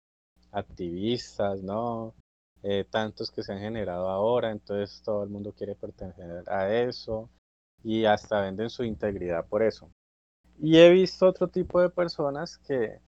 activistas, 0.51 1.61
¿no? 1.61 2.15
Eh, 2.63 2.85
tantos 2.89 3.31
que 3.31 3.43
se 3.43 3.53
han 3.53 3.59
generado 3.59 4.09
ahora, 4.09 4.51
entonces 4.51 5.01
todo 5.03 5.23
el 5.23 5.29
mundo 5.29 5.53
quiere 5.53 5.75
pertenecer 5.75 6.49
a 6.49 6.73
eso 6.73 7.29
y 7.83 8.05
hasta 8.05 8.41
venden 8.41 8.69
su 8.69 8.83
integridad 8.83 9.47
por 9.47 9.63
eso. 9.63 9.91
Y 10.59 10.77
he 10.77 10.89
visto 10.89 11.27
otro 11.27 11.47
tipo 11.47 11.81
de 11.81 11.89
personas 11.89 12.57
que 12.57 12.99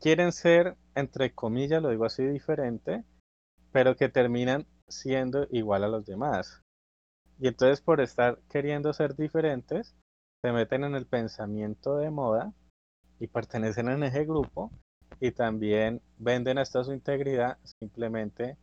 quieren 0.00 0.32
ser, 0.32 0.76
entre 0.94 1.32
comillas, 1.32 1.82
lo 1.82 1.90
digo 1.90 2.04
así, 2.04 2.24
diferente, 2.24 3.04
pero 3.72 3.96
que 3.96 4.08
terminan 4.08 4.66
siendo 4.88 5.46
igual 5.50 5.84
a 5.84 5.88
los 5.88 6.04
demás. 6.04 6.62
Y 7.38 7.48
entonces 7.48 7.80
por 7.80 8.00
estar 8.00 8.38
queriendo 8.50 8.92
ser 8.92 9.14
diferentes, 9.14 9.94
se 10.42 10.52
meten 10.52 10.84
en 10.84 10.94
el 10.94 11.06
pensamiento 11.06 11.96
de 11.96 12.10
moda 12.10 12.52
y 13.18 13.28
pertenecen 13.28 13.88
en 13.88 14.02
ese 14.02 14.24
grupo 14.24 14.70
y 15.20 15.32
también 15.32 16.00
venden 16.18 16.58
hasta 16.58 16.82
su 16.82 16.92
integridad 16.92 17.58
simplemente 17.80 18.56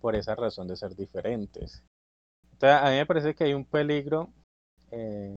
por 0.00 0.16
esa 0.16 0.34
razón 0.34 0.68
de 0.68 0.76
ser 0.76 0.94
diferentes. 0.94 1.84
Entonces, 2.52 2.80
a 2.80 2.90
mí 2.90 2.96
me 2.96 3.06
parece 3.06 3.34
que 3.34 3.44
hay 3.44 3.54
un 3.54 3.64
peligro, 3.64 4.32
eh, 4.90 5.34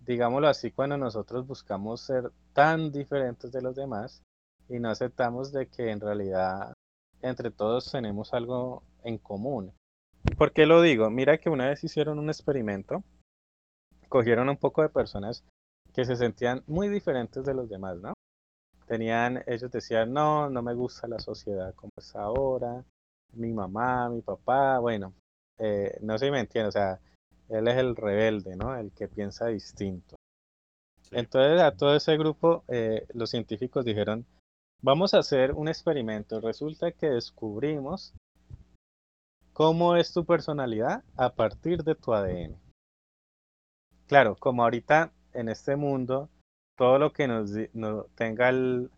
digámoslo 0.00 0.48
así, 0.48 0.70
cuando 0.70 0.96
nosotros 0.96 1.46
buscamos 1.46 2.00
ser 2.00 2.30
tan 2.52 2.90
diferentes 2.92 3.52
de 3.52 3.62
los 3.62 3.76
demás 3.76 4.22
y 4.68 4.78
no 4.78 4.90
aceptamos 4.90 5.52
de 5.52 5.66
que 5.68 5.90
en 5.90 6.00
realidad 6.00 6.72
entre 7.22 7.50
todos 7.50 7.90
tenemos 7.90 8.32
algo 8.32 8.82
en 9.02 9.18
común. 9.18 9.72
¿Por 10.36 10.52
qué 10.52 10.66
lo 10.66 10.82
digo? 10.82 11.10
Mira 11.10 11.38
que 11.38 11.50
una 11.50 11.68
vez 11.68 11.82
hicieron 11.84 12.18
un 12.18 12.28
experimento, 12.28 13.02
cogieron 14.08 14.48
un 14.48 14.56
poco 14.56 14.82
de 14.82 14.88
personas 14.88 15.44
que 15.92 16.04
se 16.04 16.16
sentían 16.16 16.62
muy 16.66 16.88
diferentes 16.88 17.44
de 17.44 17.54
los 17.54 17.68
demás, 17.68 17.96
¿no? 17.98 18.14
Tenían, 18.86 19.42
ellos 19.46 19.70
decían, 19.70 20.12
no, 20.12 20.50
no 20.50 20.62
me 20.62 20.74
gusta 20.74 21.08
la 21.08 21.18
sociedad 21.18 21.74
como 21.74 21.92
es 21.96 22.14
ahora, 22.16 22.84
mi 23.34 23.52
mamá, 23.52 24.08
mi 24.08 24.20
papá, 24.20 24.78
bueno, 24.78 25.14
eh, 25.58 25.98
no 26.02 26.18
sé 26.18 26.26
si 26.26 26.30
me 26.30 26.40
entiende, 26.40 26.68
o 26.68 26.72
sea, 26.72 27.00
él 27.50 27.68
es 27.68 27.76
el 27.76 27.96
rebelde, 27.96 28.56
¿no? 28.56 28.76
El 28.76 28.92
que 28.92 29.08
piensa 29.08 29.46
distinto. 29.46 30.16
Sí. 31.02 31.16
Entonces 31.16 31.60
a 31.60 31.76
todo 31.76 31.96
ese 31.96 32.16
grupo 32.16 32.64
eh, 32.68 33.06
los 33.12 33.30
científicos 33.30 33.84
dijeron, 33.84 34.26
vamos 34.82 35.14
a 35.14 35.18
hacer 35.18 35.52
un 35.52 35.68
experimento. 35.68 36.40
Resulta 36.40 36.92
que 36.92 37.10
descubrimos 37.10 38.14
cómo 39.52 39.96
es 39.96 40.12
tu 40.12 40.24
personalidad 40.24 41.04
a 41.16 41.34
partir 41.34 41.82
de 41.82 41.94
tu 41.94 42.14
ADN. 42.14 42.56
Claro, 44.06 44.36
como 44.36 44.62
ahorita 44.62 45.12
en 45.32 45.48
este 45.48 45.76
mundo, 45.76 46.28
todo 46.76 46.98
lo 46.98 47.12
que 47.12 47.28
nos, 47.28 47.50
no, 47.74 48.04
tenga 48.14 48.48
el, 48.48 48.90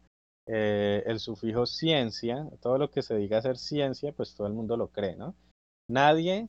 eh, 0.46 1.02
el 1.06 1.18
sufijo 1.18 1.66
ciencia, 1.66 2.48
todo 2.60 2.78
lo 2.78 2.90
que 2.90 3.02
se 3.02 3.16
diga 3.16 3.42
ser 3.42 3.58
ciencia, 3.58 4.12
pues 4.12 4.34
todo 4.34 4.46
el 4.46 4.52
mundo 4.54 4.76
lo 4.76 4.88
cree, 4.88 5.16
¿no? 5.16 5.34
Nadie 5.88 6.48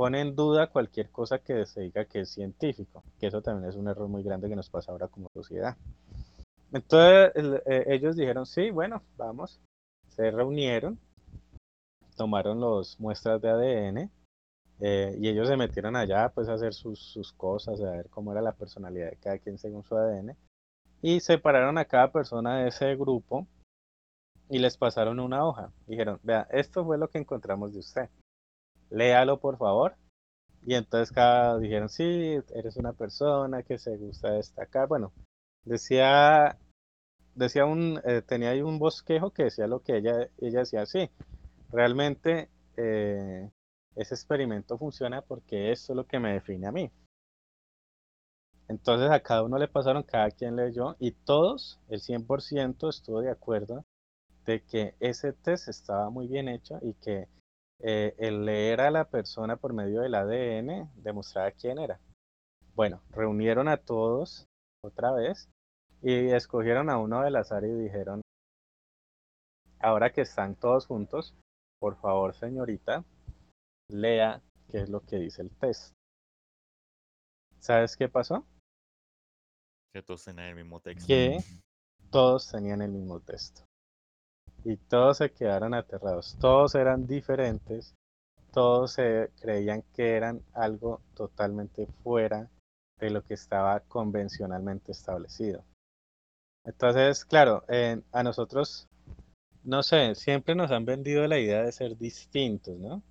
pone 0.00 0.22
en 0.22 0.34
duda 0.34 0.68
cualquier 0.68 1.10
cosa 1.10 1.40
que 1.40 1.66
se 1.66 1.82
diga 1.82 2.06
que 2.06 2.20
es 2.20 2.30
científico, 2.30 3.04
que 3.18 3.26
eso 3.26 3.42
también 3.42 3.68
es 3.68 3.76
un 3.76 3.86
error 3.86 4.08
muy 4.08 4.22
grande 4.22 4.48
que 4.48 4.56
nos 4.56 4.70
pasa 4.70 4.92
ahora 4.92 5.08
como 5.08 5.28
sociedad. 5.34 5.76
Entonces 6.72 7.60
eh, 7.66 7.84
ellos 7.88 8.16
dijeron, 8.16 8.46
sí, 8.46 8.70
bueno, 8.70 9.02
vamos, 9.18 9.60
se 10.08 10.30
reunieron, 10.30 10.98
tomaron 12.16 12.62
las 12.62 12.98
muestras 12.98 13.42
de 13.42 13.50
ADN 13.50 14.10
eh, 14.80 15.18
y 15.20 15.28
ellos 15.28 15.48
se 15.48 15.58
metieron 15.58 15.94
allá 15.96 16.30
pues 16.30 16.48
a 16.48 16.54
hacer 16.54 16.72
sus, 16.72 16.98
sus 16.98 17.34
cosas, 17.34 17.78
a 17.82 17.90
ver 17.90 18.08
cómo 18.08 18.32
era 18.32 18.40
la 18.40 18.52
personalidad 18.52 19.10
de 19.10 19.18
cada 19.18 19.38
quien 19.38 19.58
según 19.58 19.84
su 19.84 19.98
ADN 19.98 20.34
y 21.02 21.20
separaron 21.20 21.76
a 21.76 21.84
cada 21.84 22.10
persona 22.10 22.62
de 22.62 22.68
ese 22.68 22.96
grupo 22.96 23.46
y 24.48 24.60
les 24.60 24.78
pasaron 24.78 25.20
una 25.20 25.44
hoja. 25.44 25.70
Dijeron, 25.86 26.18
vea, 26.22 26.48
esto 26.52 26.86
fue 26.86 26.96
lo 26.96 27.08
que 27.08 27.18
encontramos 27.18 27.74
de 27.74 27.80
usted. 27.80 28.08
Léalo 28.90 29.40
por 29.40 29.56
favor. 29.56 29.96
Y 30.62 30.74
entonces 30.74 31.12
cada 31.12 31.58
dijeron, 31.58 31.88
sí, 31.88 32.38
eres 32.54 32.76
una 32.76 32.92
persona 32.92 33.62
que 33.62 33.78
se 33.78 33.96
gusta 33.96 34.32
destacar. 34.32 34.88
Bueno, 34.88 35.12
decía, 35.64 36.58
decía 37.34 37.64
un, 37.64 38.00
eh, 38.04 38.22
tenía 38.22 38.50
ahí 38.50 38.60
un 38.62 38.78
bosquejo 38.78 39.30
que 39.30 39.44
decía 39.44 39.66
lo 39.66 39.82
que 39.82 39.96
ella, 39.96 40.28
ella 40.38 40.60
decía, 40.60 40.84
sí, 40.86 41.10
realmente 41.72 42.50
eh, 42.76 43.50
ese 43.96 44.14
experimento 44.14 44.76
funciona 44.78 45.22
porque 45.22 45.72
eso 45.72 45.92
es 45.92 45.96
lo 45.96 46.06
que 46.06 46.18
me 46.18 46.34
define 46.34 46.66
a 46.66 46.72
mí. 46.72 46.90
Entonces 48.68 49.10
a 49.10 49.20
cada 49.20 49.42
uno 49.42 49.58
le 49.58 49.66
pasaron, 49.66 50.04
cada 50.04 50.30
quien 50.30 50.56
leyó 50.56 50.94
y 51.00 51.12
todos, 51.12 51.80
el 51.88 52.00
100% 52.00 52.88
estuvo 52.88 53.20
de 53.20 53.30
acuerdo 53.30 53.84
de 54.44 54.62
que 54.62 54.94
ese 55.00 55.32
test 55.32 55.68
estaba 55.68 56.10
muy 56.10 56.28
bien 56.28 56.48
hecho 56.48 56.78
y 56.82 56.94
que 56.94 57.28
eh, 57.82 58.14
el 58.18 58.44
leer 58.44 58.80
a 58.80 58.90
la 58.90 59.08
persona 59.08 59.56
por 59.56 59.72
medio 59.72 60.02
del 60.02 60.14
ADN 60.14 60.90
demostraba 60.96 61.50
quién 61.52 61.78
era. 61.78 61.98
Bueno, 62.74 63.02
reunieron 63.10 63.68
a 63.68 63.78
todos 63.78 64.46
otra 64.82 65.12
vez 65.12 65.48
y 66.02 66.30
escogieron 66.30 66.90
a 66.90 66.98
uno 66.98 67.22
del 67.22 67.36
azar 67.36 67.64
y 67.64 67.72
dijeron, 67.72 68.20
ahora 69.78 70.12
que 70.12 70.22
están 70.22 70.56
todos 70.56 70.86
juntos, 70.86 71.34
por 71.78 71.96
favor 72.00 72.34
señorita, 72.34 73.04
lea 73.88 74.42
qué 74.70 74.82
es 74.82 74.88
lo 74.88 75.00
que 75.00 75.16
dice 75.16 75.42
el 75.42 75.50
test. 75.50 75.92
¿Sabes 77.60 77.96
qué 77.96 78.08
pasó? 78.08 78.46
Que 79.92 80.02
todos 80.02 80.24
tenían 80.24 80.48
el 80.48 80.54
mismo 80.56 80.80
texto. 80.80 81.06
Que 81.06 81.38
todos 82.10 82.50
tenían 82.50 82.82
el 82.82 82.90
mismo 82.90 83.20
texto. 83.20 83.69
Y 84.64 84.76
todos 84.76 85.18
se 85.18 85.30
quedaron 85.30 85.74
aterrados. 85.74 86.36
Todos 86.40 86.74
eran 86.74 87.06
diferentes. 87.06 87.94
Todos 88.52 88.96
creían 89.40 89.82
que 89.94 90.16
eran 90.16 90.42
algo 90.52 91.00
totalmente 91.14 91.86
fuera 92.02 92.50
de 92.98 93.10
lo 93.10 93.22
que 93.22 93.34
estaba 93.34 93.80
convencionalmente 93.80 94.92
establecido. 94.92 95.64
Entonces, 96.64 97.24
claro, 97.24 97.64
a 98.12 98.22
nosotros, 98.22 98.88
no 99.64 99.82
sé, 99.82 100.14
siempre 100.14 100.54
nos 100.54 100.70
han 100.72 100.84
vendido 100.84 101.26
la 101.26 101.38
idea 101.38 101.62
de 101.62 101.72
ser 101.72 101.96
distintos, 101.96 102.76
¿no? 102.76 103.02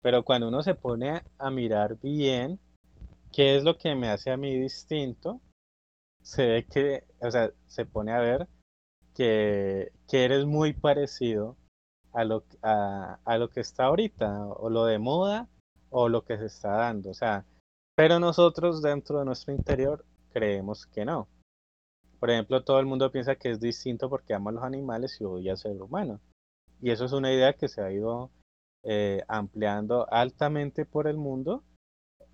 Pero 0.00 0.24
cuando 0.24 0.48
uno 0.48 0.62
se 0.62 0.74
pone 0.74 1.22
a 1.38 1.50
mirar 1.50 1.98
bien 2.00 2.58
qué 3.32 3.56
es 3.56 3.64
lo 3.64 3.76
que 3.76 3.94
me 3.94 4.08
hace 4.08 4.30
a 4.30 4.36
mí 4.36 4.58
distinto, 4.58 5.40
se 6.22 6.46
ve 6.46 6.64
que, 6.64 7.04
o 7.20 7.30
sea, 7.30 7.50
se 7.66 7.84
pone 7.84 8.12
a 8.12 8.20
ver 8.20 8.48
que, 9.14 9.92
eres 10.12 10.44
muy 10.44 10.72
parecido 10.72 11.56
a 12.12 12.24
lo, 12.24 12.44
a, 12.62 13.18
a 13.24 13.38
lo 13.38 13.48
que 13.48 13.60
está 13.60 13.86
ahorita, 13.86 14.46
o 14.48 14.70
lo 14.70 14.84
de 14.84 14.98
moda, 14.98 15.48
o 15.90 16.08
lo 16.08 16.24
que 16.24 16.36
se 16.36 16.46
está 16.46 16.70
dando. 16.70 17.10
O 17.10 17.14
sea, 17.14 17.44
pero 17.96 18.18
nosotros 18.18 18.82
dentro 18.82 19.20
de 19.20 19.24
nuestro 19.24 19.54
interior 19.54 20.04
creemos 20.32 20.86
que 20.86 21.04
no. 21.04 21.28
Por 22.18 22.30
ejemplo, 22.30 22.64
todo 22.64 22.80
el 22.80 22.86
mundo 22.86 23.12
piensa 23.12 23.36
que 23.36 23.50
es 23.50 23.60
distinto 23.60 24.08
porque 24.08 24.34
ama 24.34 24.50
a 24.50 24.54
los 24.54 24.64
animales 24.64 25.20
y 25.20 25.24
odia 25.24 25.52
al 25.52 25.58
ser 25.58 25.80
humano. 25.80 26.20
Y 26.80 26.90
eso 26.90 27.04
es 27.04 27.12
una 27.12 27.32
idea 27.32 27.52
que 27.52 27.68
se 27.68 27.82
ha 27.82 27.92
ido 27.92 28.30
eh, 28.82 29.22
ampliando 29.28 30.06
altamente 30.10 30.84
por 30.84 31.06
el 31.06 31.16
mundo 31.16 31.62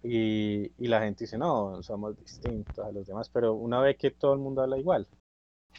y, 0.02 0.72
y, 0.82 0.88
la 0.88 1.02
gente 1.02 1.24
dice, 1.24 1.36
no, 1.36 1.82
somos 1.82 2.16
distintos 2.16 2.78
a 2.78 2.90
los 2.90 3.06
demás, 3.06 3.28
pero 3.28 3.52
una 3.54 3.80
vez 3.80 3.98
que 3.98 4.10
todo 4.10 4.32
el 4.32 4.38
mundo 4.38 4.62
habla 4.62 4.78
igual. 4.78 5.06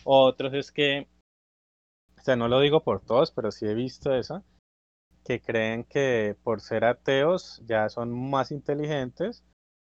Otros 0.03 0.53
es 0.53 0.71
que, 0.71 1.07
o 2.17 2.21
sea, 2.21 2.35
no 2.35 2.47
lo 2.47 2.59
digo 2.59 2.83
por 2.83 3.01
todos, 3.01 3.31
pero 3.31 3.51
sí 3.51 3.65
he 3.65 3.73
visto 3.73 4.13
eso, 4.13 4.43
que 5.23 5.41
creen 5.41 5.83
que 5.83 6.35
por 6.43 6.61
ser 6.61 6.85
ateos 6.85 7.61
ya 7.65 7.89
son 7.89 8.11
más 8.29 8.51
inteligentes 8.51 9.43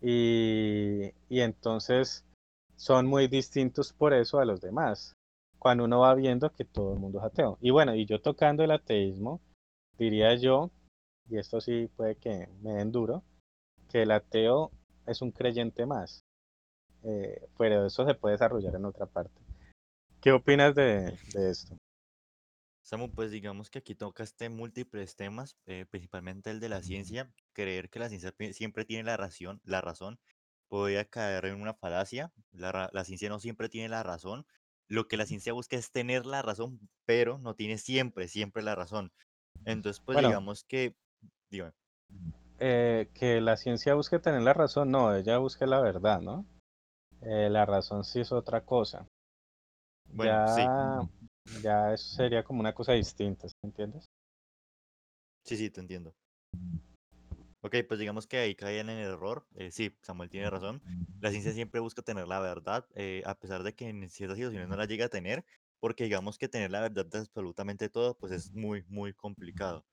y, 0.00 1.12
y 1.28 1.40
entonces 1.40 2.24
son 2.76 3.06
muy 3.06 3.26
distintos 3.28 3.92
por 3.92 4.12
eso 4.12 4.38
a 4.38 4.44
los 4.44 4.60
demás, 4.60 5.14
cuando 5.58 5.84
uno 5.84 6.00
va 6.00 6.14
viendo 6.14 6.52
que 6.52 6.64
todo 6.64 6.92
el 6.92 7.00
mundo 7.00 7.18
es 7.18 7.24
ateo. 7.24 7.58
Y 7.60 7.70
bueno, 7.70 7.94
y 7.94 8.06
yo 8.06 8.20
tocando 8.20 8.62
el 8.62 8.70
ateísmo, 8.70 9.40
diría 9.98 10.34
yo, 10.36 10.70
y 11.28 11.38
esto 11.38 11.60
sí 11.60 11.88
puede 11.96 12.16
que 12.16 12.48
me 12.62 12.74
den 12.74 12.92
duro, 12.92 13.24
que 13.88 14.02
el 14.02 14.10
ateo 14.10 14.70
es 15.06 15.22
un 15.22 15.32
creyente 15.32 15.86
más, 15.86 16.20
eh, 17.02 17.48
pero 17.58 17.86
eso 17.86 18.06
se 18.06 18.14
puede 18.14 18.34
desarrollar 18.34 18.74
en 18.74 18.84
otra 18.84 19.06
parte. 19.06 19.45
¿Qué 20.26 20.32
opinas 20.32 20.74
de, 20.74 21.16
de 21.32 21.50
esto? 21.52 21.78
Samu, 22.82 23.10
pues 23.12 23.30
digamos 23.30 23.68
que 23.68 23.80
aquí 23.80 23.94
tocaste 23.94 24.48
múltiples 24.48 25.16
temas, 25.16 25.56
eh, 25.66 25.86
principalmente 25.90 26.50
el 26.50 26.60
de 26.60 26.68
la 26.68 26.82
ciencia. 26.82 27.30
Creer 27.52 27.90
que 27.90 27.98
la 27.98 28.08
ciencia 28.08 28.32
siempre 28.52 28.84
tiene 28.84 29.04
la 29.04 29.16
razón, 29.16 29.60
la 29.64 29.80
razón 29.80 30.18
podría 30.68 31.04
caer 31.04 31.46
en 31.46 31.60
una 31.60 31.74
falacia. 31.74 32.32
La, 32.52 32.88
la 32.92 33.04
ciencia 33.04 33.28
no 33.28 33.40
siempre 33.40 33.68
tiene 33.68 33.88
la 33.88 34.02
razón. 34.02 34.46
Lo 34.88 35.08
que 35.08 35.16
la 35.16 35.26
ciencia 35.26 35.52
busca 35.52 35.76
es 35.76 35.90
tener 35.90 36.26
la 36.26 36.42
razón, 36.42 36.80
pero 37.04 37.38
no 37.38 37.54
tiene 37.54 37.76
siempre, 37.78 38.28
siempre 38.28 38.62
la 38.62 38.74
razón. 38.76 39.12
Entonces, 39.64 40.00
pues 40.04 40.18
Bueno, 40.18 40.20
digamos 40.20 40.64
que, 40.64 40.96
dígame. 41.50 41.72
eh, 42.58 43.08
que 43.14 43.40
la 43.40 43.56
ciencia 43.56 43.94
busque 43.94 44.18
tener 44.18 44.42
la 44.42 44.52
razón, 44.52 44.90
no, 44.90 45.14
ella 45.14 45.38
busca 45.38 45.66
la 45.66 45.80
verdad, 45.80 46.20
¿no? 46.20 46.44
Eh, 47.22 47.48
la 47.50 47.66
razón 47.66 48.04
sí 48.04 48.20
es 48.20 48.32
otra 48.32 48.62
cosa. 48.62 49.06
Bueno, 50.16 50.40
sí, 50.46 50.62
Ya, 50.70 51.08
ya 51.62 51.92
eso 51.92 52.16
sería 52.16 52.42
como 52.42 52.60
una 52.60 52.72
cosa 52.74 52.92
distinta, 52.92 53.48
¿sí 53.48 53.54
¿me 53.62 53.68
entiendes? 53.68 54.06
sí, 55.44 55.56
sí, 55.56 55.70
te 55.70 55.80
entiendo. 55.80 56.14
Ok, 57.62 57.76
pues 57.88 57.98
digamos 57.98 58.26
que 58.26 58.38
ahí 58.38 58.54
caían 58.54 58.90
en 58.90 58.98
el 58.98 59.12
error. 59.12 59.46
Eh, 59.56 59.70
sí, 59.72 59.96
Samuel 60.02 60.30
tiene 60.30 60.48
razón. 60.50 60.82
La 61.20 61.30
ciencia 61.30 61.52
siempre 61.52 61.80
busca 61.80 62.02
tener 62.02 62.28
la 62.28 62.40
verdad, 62.40 62.86
eh, 62.94 63.22
a 63.26 63.34
pesar 63.38 63.62
de 63.62 63.74
que 63.74 63.88
en 63.88 64.08
ciertas 64.10 64.36
situaciones 64.38 64.68
no 64.68 64.76
la 64.76 64.84
llega 64.86 65.06
a 65.06 65.08
tener, 65.08 65.44
porque 65.80 66.04
digamos 66.04 66.38
que 66.38 66.48
tener 66.48 66.70
la 66.70 66.80
verdad 66.80 67.06
de 67.06 67.18
absolutamente 67.18 67.88
todo, 67.88 68.16
pues 68.18 68.32
es 68.32 68.52
muy, 68.54 68.84
muy 68.88 69.12
complicado. 69.14 69.84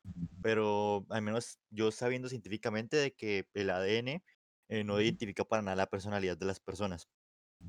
Pero 0.42 1.06
al 1.10 1.22
menos 1.22 1.60
yo 1.70 1.92
sabiendo 1.92 2.30
científicamente 2.30 2.98
de 2.98 3.14
que 3.16 3.48
el 3.54 3.70
ADN 3.70 4.24
eh, 4.70 4.84
no 4.84 5.00
identifica 5.02 5.44
para 5.46 5.62
nada 5.64 5.76
la 5.76 5.88
personalidad 5.88 6.38
de 6.38 6.46
las 6.46 6.60
personas, 6.60 7.08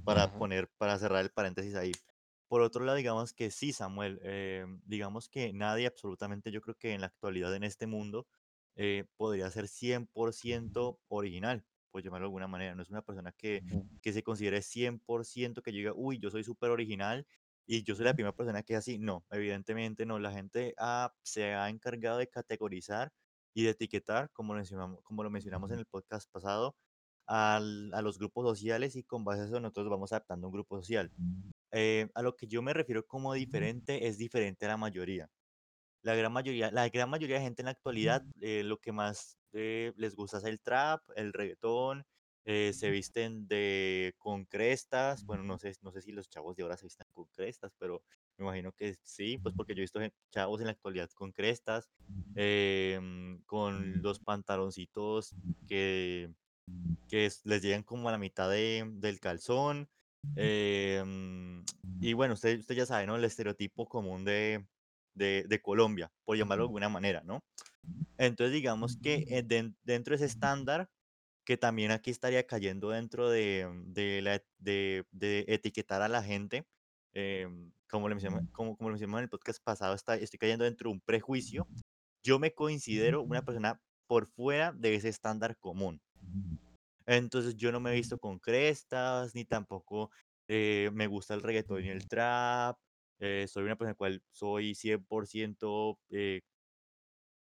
para 0.04 0.24
Ajá. 0.24 0.38
poner, 0.38 0.68
para 0.78 0.98
cerrar 0.98 1.24
el 1.24 1.30
paréntesis 1.30 1.74
ahí. 1.76 1.92
Por 2.48 2.62
otro 2.62 2.84
lado, 2.84 2.96
digamos 2.96 3.32
que 3.32 3.50
sí, 3.50 3.72
Samuel, 3.72 4.20
eh, 4.22 4.64
digamos 4.84 5.28
que 5.28 5.52
nadie 5.52 5.86
absolutamente, 5.86 6.50
yo 6.52 6.60
creo 6.60 6.76
que 6.76 6.92
en 6.94 7.00
la 7.00 7.06
actualidad 7.08 7.54
en 7.54 7.64
este 7.64 7.86
mundo, 7.86 8.26
eh, 8.76 9.06
podría 9.16 9.50
ser 9.50 9.68
100% 9.68 11.00
original, 11.08 11.64
por 11.90 12.02
llamarlo 12.02 12.24
de 12.24 12.28
alguna 12.28 12.48
manera. 12.48 12.74
No 12.74 12.82
es 12.82 12.90
una 12.90 13.02
persona 13.02 13.32
que, 13.32 13.64
que 14.02 14.12
se 14.12 14.22
considere 14.22 14.62
100% 14.62 15.62
que 15.62 15.72
llega, 15.72 15.92
uy, 15.94 16.18
yo 16.18 16.30
soy 16.30 16.44
súper 16.44 16.70
original 16.70 17.26
y 17.66 17.82
yo 17.84 17.94
soy 17.94 18.04
la 18.04 18.14
primera 18.14 18.34
persona 18.34 18.62
que 18.62 18.74
es 18.74 18.80
así. 18.80 18.98
No, 18.98 19.24
evidentemente 19.30 20.04
no. 20.06 20.18
La 20.18 20.32
gente 20.32 20.74
ha- 20.78 21.14
se 21.22 21.54
ha 21.54 21.68
encargado 21.70 22.18
de 22.18 22.28
categorizar 22.28 23.12
y 23.54 23.62
de 23.64 23.70
etiquetar, 23.70 24.30
como 24.32 24.52
lo 24.54 24.58
mencionamos, 24.58 25.00
como 25.02 25.22
lo 25.22 25.30
mencionamos 25.30 25.70
en 25.70 25.78
el 25.78 25.86
podcast 25.86 26.30
pasado, 26.30 26.76
al- 27.26 27.92
a 27.94 28.02
los 28.02 28.18
grupos 28.18 28.44
sociales 28.46 28.96
y 28.96 29.04
con 29.04 29.24
base 29.24 29.42
a 29.42 29.44
eso 29.46 29.60
nosotros 29.60 29.88
vamos 29.88 30.12
adaptando 30.12 30.48
un 30.48 30.52
grupo 30.52 30.76
social. 30.80 31.12
Eh, 31.74 32.08
a 32.14 32.22
lo 32.22 32.36
que 32.36 32.46
yo 32.46 32.62
me 32.62 32.72
refiero 32.74 33.06
como 33.06 33.34
diferente 33.34 34.06
es 34.08 34.18
diferente 34.18 34.66
a 34.66 34.68
la 34.70 34.76
mayoría. 34.76 35.28
La 36.02 36.14
gran 36.14 36.32
mayoría, 36.32 36.70
la 36.70 36.88
gran 36.90 37.10
mayoría 37.10 37.36
de 37.38 37.42
gente 37.44 37.62
en 37.62 37.66
la 37.66 37.72
actualidad, 37.72 38.26
eh, 38.40 38.62
lo 38.64 38.78
que 38.78 38.92
más 38.92 39.38
eh, 39.52 39.92
les 39.96 40.14
gusta 40.16 40.38
es 40.38 40.44
el 40.44 40.60
trap, 40.60 41.02
el 41.16 41.32
reggaetón, 41.32 42.04
eh, 42.44 42.72
se 42.74 42.90
visten 42.90 43.48
de 43.48 44.14
con 44.18 44.44
crestas. 44.46 45.24
Bueno, 45.24 45.44
no 45.44 45.58
sé, 45.58 45.74
no 45.82 45.92
sé 45.92 46.02
si 46.02 46.12
los 46.12 46.28
chavos 46.28 46.56
de 46.56 46.62
ahora 46.62 46.76
se 46.76 46.86
visten 46.86 47.06
con 47.12 47.26
crestas, 47.28 47.72
pero 47.78 48.02
me 48.36 48.44
imagino 48.44 48.72
que 48.72 48.96
sí, 49.02 49.38
pues 49.38 49.54
porque 49.54 49.74
yo 49.74 49.80
he 49.80 49.84
visto 49.84 50.00
chavos 50.30 50.60
en 50.60 50.66
la 50.66 50.72
actualidad 50.72 51.10
con 51.10 51.32
crestas, 51.32 51.90
em, 52.34 53.42
con 53.44 54.02
los 54.02 54.20
pantaloncitos 54.20 55.36
que 55.66 56.34
que 57.08 57.26
es- 57.26 57.44
les 57.44 57.62
llegan 57.62 57.82
como 57.82 58.08
a 58.08 58.12
la 58.12 58.18
mitad 58.18 58.50
de, 58.50 58.84
del 58.94 59.20
calzón. 59.20 59.88
Em, 60.36 61.64
y 62.00 62.12
bueno, 62.12 62.34
usted, 62.34 62.58
usted 62.60 62.74
ya 62.74 62.86
sabe, 62.86 63.06
¿no? 63.06 63.16
El 63.16 63.24
estereotipo 63.24 63.86
común 63.86 64.24
de, 64.24 64.66
de, 65.14 65.44
de 65.48 65.62
Colombia, 65.62 66.12
por 66.24 66.36
llamarlo 66.36 66.64
de 66.64 66.68
alguna 66.68 66.88
manera, 66.88 67.22
¿no? 67.24 67.42
Entonces, 68.18 68.52
digamos 68.54 68.96
que 68.96 69.24
eh, 69.28 69.42
den- 69.42 69.76
dentro 69.82 70.12
de 70.12 70.16
ese 70.16 70.26
estándar, 70.26 70.88
que 71.44 71.56
también 71.56 71.90
aquí 71.90 72.10
estaría 72.10 72.46
cayendo 72.46 72.90
dentro 72.90 73.28
de, 73.28 73.68
de, 73.86 74.22
la, 74.22 74.42
de, 74.58 75.04
etiquetar 75.48 76.00
a 76.02 76.08
la 76.08 76.22
gente, 76.22 76.64
em, 77.12 77.70
como, 77.90 78.08
le 78.08 78.14
mencioné- 78.16 78.50
como, 78.52 78.76
como 78.76 78.88
lo 78.88 78.94
mencionamos 78.94 79.18
en 79.18 79.24
el 79.24 79.28
podcast 79.30 79.62
pasado, 79.62 79.94
está, 79.94 80.16
estoy 80.16 80.38
cayendo 80.38 80.64
dentro 80.64 80.88
de 80.90 80.94
un 80.94 81.00
prejuicio. 81.00 81.66
Yo 82.22 82.38
me 82.38 82.54
considero 82.54 83.22
una 83.22 83.44
persona 83.44 83.80
por 84.06 84.26
fuera 84.26 84.72
de 84.72 84.94
ese 84.94 85.08
estándar 85.10 85.56
común. 85.58 86.00
Entonces, 87.06 87.56
yo 87.56 87.72
no 87.72 87.80
me 87.80 87.90
he 87.92 87.94
visto 87.94 88.18
con 88.18 88.38
crestas, 88.38 89.34
ni 89.34 89.44
tampoco, 89.44 90.10
eh, 90.48 90.90
me 90.94 91.06
gusta 91.06 91.34
el 91.34 91.42
reguetón 91.42 91.84
y 91.84 91.88
el 91.90 92.06
trap, 92.08 92.78
eh, 93.20 93.46
soy 93.48 93.64
una 93.64 93.76
persona 93.76 93.92
en 93.92 93.96
cual 93.96 94.22
soy 94.32 94.74
100%, 94.74 96.00
eh, 96.10 96.40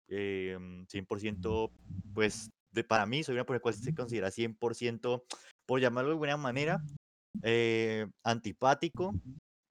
em, 0.08 0.86
100%, 0.88 1.74
pues, 2.14 2.50
de 2.72 2.84
para 2.84 3.06
mí, 3.06 3.24
soy 3.24 3.36
una 3.36 3.46
persona 3.46 3.62
cual 3.62 3.74
se 3.76 3.94
considera 3.94 4.32
100%, 4.32 5.26
por 5.66 5.80
llamarlo 5.82 6.10
de 6.10 6.14
alguna 6.14 6.38
manera, 6.38 6.84
eh, 7.44 8.08
antipático, 8.24 9.18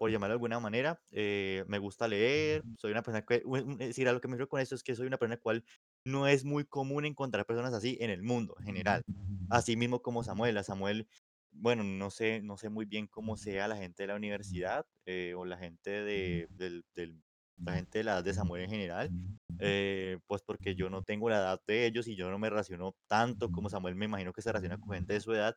por 0.01 0.11
llamarlo 0.11 0.33
de 0.33 0.37
alguna 0.37 0.61
manera. 0.61 0.99
eh, 1.11 1.63
me 1.69 1.79
gusta 1.79 2.09
leer, 2.09 2.65
soy 2.79 2.91
una 2.91 3.03
persona 3.03 3.23
que, 3.27 3.43
es 3.45 3.79
decir, 3.79 4.09
a 4.09 4.13
lo 4.15 4.21
que 4.23 4.29
me 4.29 4.33
refiero 4.35 4.49
con 4.49 4.61
esto 4.61 4.75
es 4.75 4.83
que 4.83 4.95
soy 4.95 5.07
una 5.07 5.19
persona 5.19 5.37
cual 5.37 5.63
no 6.07 6.27
es 6.27 6.45
muy 6.45 6.65
común 6.65 7.05
encontrar 7.05 7.45
personas 7.45 7.75
así 7.75 7.99
en 8.01 8.09
el 8.11 8.23
mundo 8.23 8.55
en 8.61 8.65
general. 8.67 9.03
Así 9.51 9.77
mismo 9.77 10.01
como 10.01 10.23
Samuel. 10.25 10.57
A 10.57 10.63
Samuel, 10.63 11.07
bueno, 11.53 11.85
no 11.85 12.11
sé, 12.11 12.41
no 12.43 12.57
sé 12.57 12.71
muy 12.71 12.87
bien 12.87 13.07
cómo 13.09 13.37
sea 13.37 13.69
la 13.69 13.77
gente 13.77 14.05
de 14.05 14.07
la 14.07 14.15
universidad 14.17 14.87
eh, 15.05 15.35
o 15.37 15.45
la 15.45 15.59
gente 15.59 15.91
de, 15.91 16.49
del, 16.51 16.85
del- 16.95 17.23
la 17.63 17.75
gente 17.75 17.99
de 17.99 18.05
la 18.05 18.13
edad 18.13 18.25
de 18.25 18.33
Samuel 18.33 18.63
en 18.65 18.71
general 18.71 19.11
eh, 19.59 20.19
pues 20.27 20.41
porque 20.43 20.75
yo 20.75 20.89
no 20.89 21.03
tengo 21.03 21.29
la 21.29 21.37
edad 21.37 21.61
de 21.67 21.85
ellos 21.85 22.09
y 22.09 22.17
yo 22.17 22.31
no 22.31 22.39
me 22.39 22.49
relaciono 22.49 22.97
tanto 23.07 23.51
como 23.51 23.69
Samuel, 23.69 23.95
me 23.97 24.07
imagino 24.07 24.33
que 24.33 24.41
se 24.41 24.51
relaciona 24.51 24.79
con 24.79 24.95
gente 24.95 25.13
de 25.13 25.21
su 25.21 25.33
edad, 25.35 25.55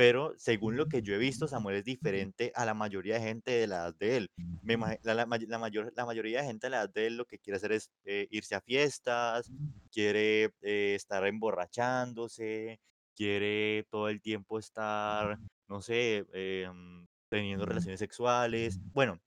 pero 0.00 0.32
según 0.38 0.78
lo 0.78 0.86
que 0.88 1.02
yo 1.02 1.14
he 1.14 1.18
visto, 1.18 1.46
Samuel 1.46 1.76
es 1.76 1.84
diferente 1.84 2.52
a 2.54 2.64
la 2.64 2.72
mayoría 2.72 3.16
de 3.16 3.20
gente 3.20 3.50
de 3.50 3.66
la 3.66 3.76
edad 3.76 3.94
de 3.98 4.16
él. 4.16 4.30
Me 4.62 4.78
la, 4.78 4.98
la 5.02 5.26
la 5.26 5.58
mayor, 5.58 5.92
la 5.94 6.06
mayoría 6.06 6.40
de 6.40 6.46
gente 6.46 6.68
de 6.68 6.70
la 6.70 6.76
edad 6.78 6.94
de 6.94 7.06
él 7.06 7.18
lo 7.18 7.26
que 7.26 7.38
quiere 7.38 7.58
hacer 7.58 7.72
es 7.72 7.90
eh, 8.06 8.26
irse 8.30 8.54
a 8.54 8.62
fiestas, 8.62 9.52
quiere 9.92 10.54
eh, 10.62 10.94
estar 10.94 11.26
emborrachándose, 11.26 12.80
quiere 13.14 13.84
todo 13.90 14.08
el 14.08 14.22
tiempo 14.22 14.58
estar, 14.58 15.38
no 15.68 15.82
sé, 15.82 16.24
em, 16.32 17.06
teniendo 17.28 17.66
relaciones 17.66 18.00
sexuales, 18.00 18.80
bueno, 18.94 19.20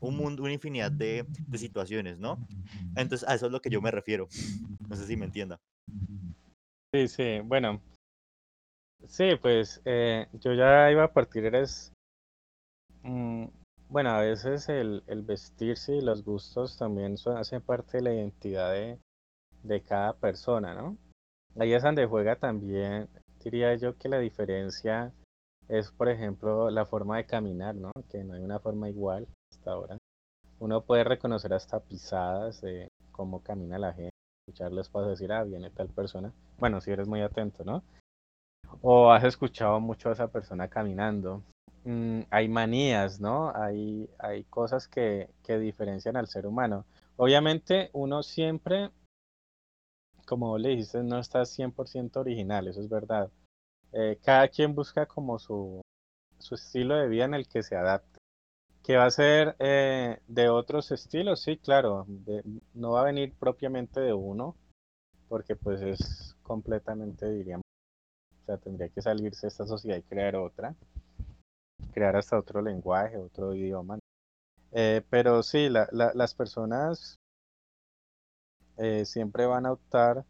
un 0.00 0.16
mundo, 0.16 0.42
una 0.42 0.54
infinidad 0.54 0.90
de, 0.90 1.24
de 1.28 1.58
situaciones, 1.58 2.18
¿no? 2.18 2.44
Entonces, 2.96 3.28
a 3.28 3.34
eso 3.36 3.46
es 3.46 3.52
lo 3.52 3.60
que 3.60 3.70
yo 3.70 3.80
me 3.80 3.92
refiero. 3.92 4.26
No 4.88 4.96
sé 4.96 5.06
si 5.06 5.16
me 5.16 5.26
entienda. 5.26 5.60
Sí, 6.92 7.06
sí, 7.06 7.40
bueno, 7.44 7.80
sí, 9.08 9.36
pues 9.40 9.80
eh, 9.84 10.28
yo 10.32 10.52
ya 10.52 10.90
iba 10.90 11.04
a 11.04 11.12
partir, 11.12 11.44
eres, 11.44 11.92
mm, 13.02 13.46
bueno, 13.88 14.10
a 14.10 14.20
veces 14.20 14.68
el, 14.68 15.02
el 15.06 15.22
vestirse 15.22 15.96
y 15.96 16.00
los 16.00 16.24
gustos 16.24 16.76
también 16.76 17.16
hacen 17.36 17.62
parte 17.62 17.98
de 17.98 18.02
la 18.02 18.14
identidad 18.14 18.72
de, 18.72 18.98
de 19.62 19.82
cada 19.82 20.14
persona, 20.14 20.74
¿no? 20.74 20.96
Ahí 21.58 21.72
es 21.72 21.82
donde 21.82 22.06
juega 22.06 22.36
también, 22.36 23.08
diría 23.42 23.74
yo 23.76 23.96
que 23.96 24.08
la 24.08 24.18
diferencia 24.18 25.12
es, 25.68 25.90
por 25.90 26.08
ejemplo, 26.08 26.70
la 26.70 26.86
forma 26.86 27.16
de 27.16 27.26
caminar, 27.26 27.74
¿no? 27.74 27.90
Que 28.10 28.24
no 28.24 28.34
hay 28.34 28.42
una 28.42 28.58
forma 28.58 28.88
igual 28.88 29.26
hasta 29.52 29.72
ahora. 29.72 29.98
Uno 30.58 30.82
puede 30.82 31.04
reconocer 31.04 31.52
hasta 31.52 31.80
pisadas 31.80 32.60
de 32.60 32.88
cómo 33.12 33.42
camina 33.42 33.78
la 33.78 33.92
gente, 33.92 34.10
escuchar 34.46 34.72
los 34.72 34.88
pasos, 34.88 35.10
decir, 35.10 35.32
ah, 35.32 35.44
viene 35.44 35.70
tal 35.70 35.88
persona. 35.88 36.32
Bueno, 36.58 36.80
si 36.80 36.90
eres 36.90 37.08
muy 37.08 37.20
atento, 37.20 37.64
¿no? 37.64 37.82
O 38.82 39.10
has 39.10 39.24
escuchado 39.24 39.80
mucho 39.80 40.08
a 40.08 40.12
esa 40.12 40.28
persona 40.28 40.68
caminando. 40.68 41.42
Mm, 41.84 42.22
hay 42.30 42.48
manías, 42.48 43.20
¿no? 43.20 43.52
Hay, 43.54 44.10
hay 44.18 44.44
cosas 44.44 44.88
que, 44.88 45.30
que 45.42 45.58
diferencian 45.58 46.16
al 46.16 46.28
ser 46.28 46.46
humano. 46.46 46.84
Obviamente 47.16 47.90
uno 47.92 48.22
siempre, 48.22 48.90
como 50.26 50.58
le 50.58 50.70
dijiste, 50.70 51.02
no 51.02 51.18
está 51.18 51.44
100% 51.44 52.16
original, 52.16 52.68
eso 52.68 52.80
es 52.80 52.88
verdad. 52.88 53.30
Eh, 53.92 54.18
cada 54.22 54.48
quien 54.48 54.74
busca 54.74 55.06
como 55.06 55.38
su, 55.38 55.80
su 56.38 56.54
estilo 56.54 56.96
de 56.96 57.08
vida 57.08 57.24
en 57.24 57.34
el 57.34 57.48
que 57.48 57.62
se 57.62 57.76
adapte. 57.76 58.18
¿Que 58.82 58.96
va 58.96 59.06
a 59.06 59.10
ser 59.10 59.56
eh, 59.58 60.20
de 60.28 60.48
otros 60.48 60.92
estilos? 60.92 61.40
Sí, 61.42 61.56
claro. 61.56 62.06
no 62.74 62.92
va 62.92 63.00
a 63.00 63.04
venir 63.04 63.34
propiamente 63.38 64.00
de 64.00 64.12
uno, 64.12 64.54
porque 65.28 65.56
pues 65.56 65.80
es 65.82 66.36
completamente, 66.42 67.28
diríamos, 67.30 67.65
sea, 68.56 68.62
tendría 68.62 68.88
que 68.88 69.02
salirse 69.02 69.42
de 69.46 69.48
esta 69.48 69.66
sociedad 69.66 69.98
y 69.98 70.02
crear 70.02 70.36
otra, 70.36 70.74
crear 71.92 72.16
hasta 72.16 72.38
otro 72.38 72.60
lenguaje, 72.62 73.16
otro 73.16 73.54
idioma. 73.54 73.98
Eh, 74.72 75.02
pero 75.10 75.42
sí, 75.42 75.68
la- 75.68 75.88
la- 75.92 76.12
las 76.14 76.34
personas 76.34 77.16
eh, 78.78 79.04
siempre 79.04 79.46
van 79.46 79.66
a 79.66 79.72
optar 79.72 80.24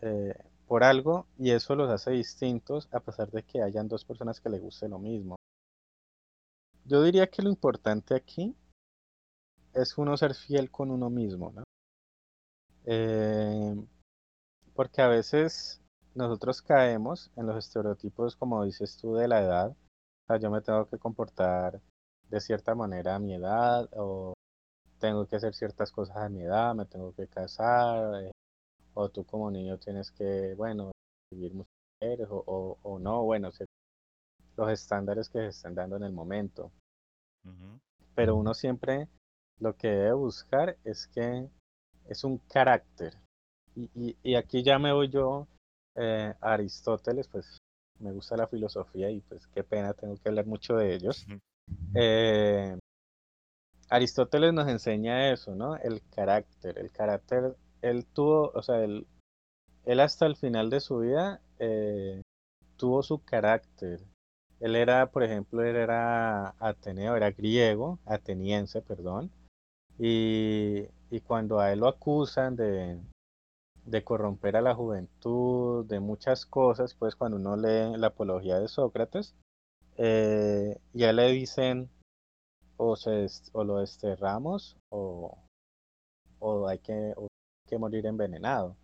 eh, 0.00 0.34
por 0.66 0.84
algo 0.84 1.26
y 1.38 1.50
eso 1.50 1.74
los 1.74 1.90
hace 1.90 2.12
distintos 2.12 2.88
a 2.92 3.00
pesar 3.00 3.30
de 3.30 3.42
que 3.42 3.62
hayan 3.62 3.88
dos 3.88 4.04
personas 4.04 4.40
que 4.40 4.48
les 4.48 4.60
guste 4.60 4.88
lo 4.88 4.98
mismo. 4.98 5.36
Yo 6.84 7.02
diría 7.02 7.28
que 7.28 7.42
lo 7.42 7.50
importante 7.50 8.14
aquí 8.14 8.56
es 9.74 9.96
uno 9.98 10.16
ser 10.16 10.34
fiel 10.34 10.70
con 10.70 10.90
uno 10.90 11.10
mismo, 11.10 11.52
¿no? 11.54 11.62
Eh, 12.84 13.74
porque 14.74 15.02
a 15.02 15.08
veces 15.08 15.81
nosotros 16.14 16.62
caemos 16.62 17.30
en 17.36 17.46
los 17.46 17.56
estereotipos, 17.56 18.36
como 18.36 18.64
dices 18.64 18.96
tú, 18.98 19.14
de 19.14 19.28
la 19.28 19.40
edad. 19.40 19.70
O 19.70 19.76
sea, 20.28 20.38
yo 20.38 20.50
me 20.50 20.60
tengo 20.62 20.86
que 20.88 20.98
comportar 20.98 21.80
de 22.30 22.40
cierta 22.40 22.74
manera 22.74 23.16
a 23.16 23.18
mi 23.18 23.34
edad, 23.34 23.88
o 23.96 24.34
tengo 25.00 25.26
que 25.26 25.36
hacer 25.36 25.54
ciertas 25.54 25.92
cosas 25.92 26.16
a 26.18 26.28
mi 26.28 26.42
edad, 26.42 26.74
me 26.74 26.86
tengo 26.86 27.14
que 27.14 27.28
casar, 27.28 28.24
eh, 28.24 28.32
o 28.94 29.08
tú 29.10 29.24
como 29.24 29.50
niño 29.50 29.78
tienes 29.78 30.10
que, 30.12 30.54
bueno, 30.56 30.92
vivir 31.32 31.54
muchas 31.54 31.72
mujeres, 32.00 32.28
o, 32.30 32.44
o, 32.46 32.78
o 32.82 32.98
no, 32.98 33.22
bueno, 33.24 33.52
se- 33.52 33.66
los 34.56 34.70
estándares 34.70 35.28
que 35.28 35.40
se 35.40 35.48
están 35.48 35.74
dando 35.74 35.96
en 35.96 36.04
el 36.04 36.12
momento. 36.12 36.72
Pero 38.14 38.36
uno 38.36 38.54
siempre 38.54 39.08
lo 39.58 39.76
que 39.76 39.88
debe 39.88 40.12
buscar 40.14 40.78
es 40.84 41.06
que 41.08 41.48
es 42.08 42.24
un 42.24 42.38
carácter. 42.38 43.14
Y, 43.74 43.90
y, 43.94 44.16
y 44.22 44.34
aquí 44.36 44.62
ya 44.62 44.78
me 44.78 44.92
voy 44.92 45.08
yo 45.10 45.46
eh, 45.96 46.34
Aristóteles, 46.40 47.28
pues 47.28 47.58
me 47.98 48.12
gusta 48.12 48.36
la 48.36 48.46
filosofía 48.46 49.10
y 49.10 49.20
pues 49.20 49.46
qué 49.48 49.62
pena, 49.62 49.94
tengo 49.94 50.16
que 50.16 50.28
hablar 50.28 50.46
mucho 50.46 50.76
de 50.76 50.94
ellos. 50.94 51.26
Eh, 51.94 52.76
Aristóteles 53.88 54.52
nos 54.52 54.68
enseña 54.68 55.30
eso, 55.32 55.54
¿no? 55.54 55.76
El 55.76 56.02
carácter. 56.14 56.78
El 56.78 56.90
carácter, 56.90 57.56
él 57.82 58.06
tuvo, 58.06 58.50
o 58.54 58.62
sea, 58.62 58.82
él, 58.82 59.06
él 59.84 60.00
hasta 60.00 60.26
el 60.26 60.36
final 60.36 60.70
de 60.70 60.80
su 60.80 60.98
vida 60.98 61.40
eh, 61.58 62.22
tuvo 62.76 63.02
su 63.02 63.22
carácter. 63.22 64.00
Él 64.60 64.76
era, 64.76 65.10
por 65.10 65.24
ejemplo, 65.24 65.62
él 65.62 65.76
era 65.76 66.54
ateneo, 66.58 67.16
era 67.16 67.30
griego, 67.32 67.98
ateniense, 68.06 68.80
perdón. 68.80 69.30
Y, 69.98 70.86
y 71.10 71.20
cuando 71.20 71.60
a 71.60 71.72
él 71.72 71.80
lo 71.80 71.88
acusan 71.88 72.56
de, 72.56 72.98
de 73.84 74.04
corromper 74.04 74.56
a 74.56 74.60
la 74.60 74.74
juventud, 74.74 75.84
de 75.86 76.00
muchas 76.00 76.46
cosas, 76.46 76.94
pues 76.94 77.16
cuando 77.16 77.36
uno 77.36 77.56
lee 77.56 77.96
la 77.96 78.08
apología 78.08 78.58
de 78.58 78.68
Sócrates, 78.68 79.34
eh, 79.96 80.78
ya 80.92 81.12
le 81.12 81.30
dicen 81.32 81.90
o, 82.76 82.96
se, 82.96 83.26
o 83.52 83.64
lo 83.64 83.78
desterramos 83.78 84.76
o, 84.90 85.38
o 86.38 86.68
hay 86.68 86.78
que, 86.78 87.12
o 87.16 87.26
que 87.68 87.78
morir 87.78 88.06
envenenado. 88.06 88.76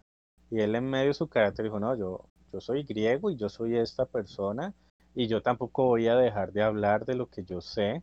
Y 0.51 0.61
él 0.61 0.75
en 0.75 0.85
medio 0.85 1.09
de 1.09 1.15
su 1.15 1.29
carácter 1.29 1.65
dijo, 1.65 1.79
no, 1.79 1.95
yo, 1.97 2.29
yo 2.53 2.61
soy 2.61 2.83
griego 2.83 3.31
y 3.31 3.37
yo 3.37 3.49
soy 3.49 3.77
esta 3.77 4.07
persona 4.07 4.75
y 5.15 5.27
yo 5.29 5.43
tampoco 5.43 5.87
voy 5.87 6.09
a 6.09 6.17
dejar 6.17 6.53
de 6.53 6.63
hablar 6.63 7.05
de 7.05 7.15
lo 7.15 7.29
que 7.29 7.45
yo 7.45 7.61
sé 7.61 8.03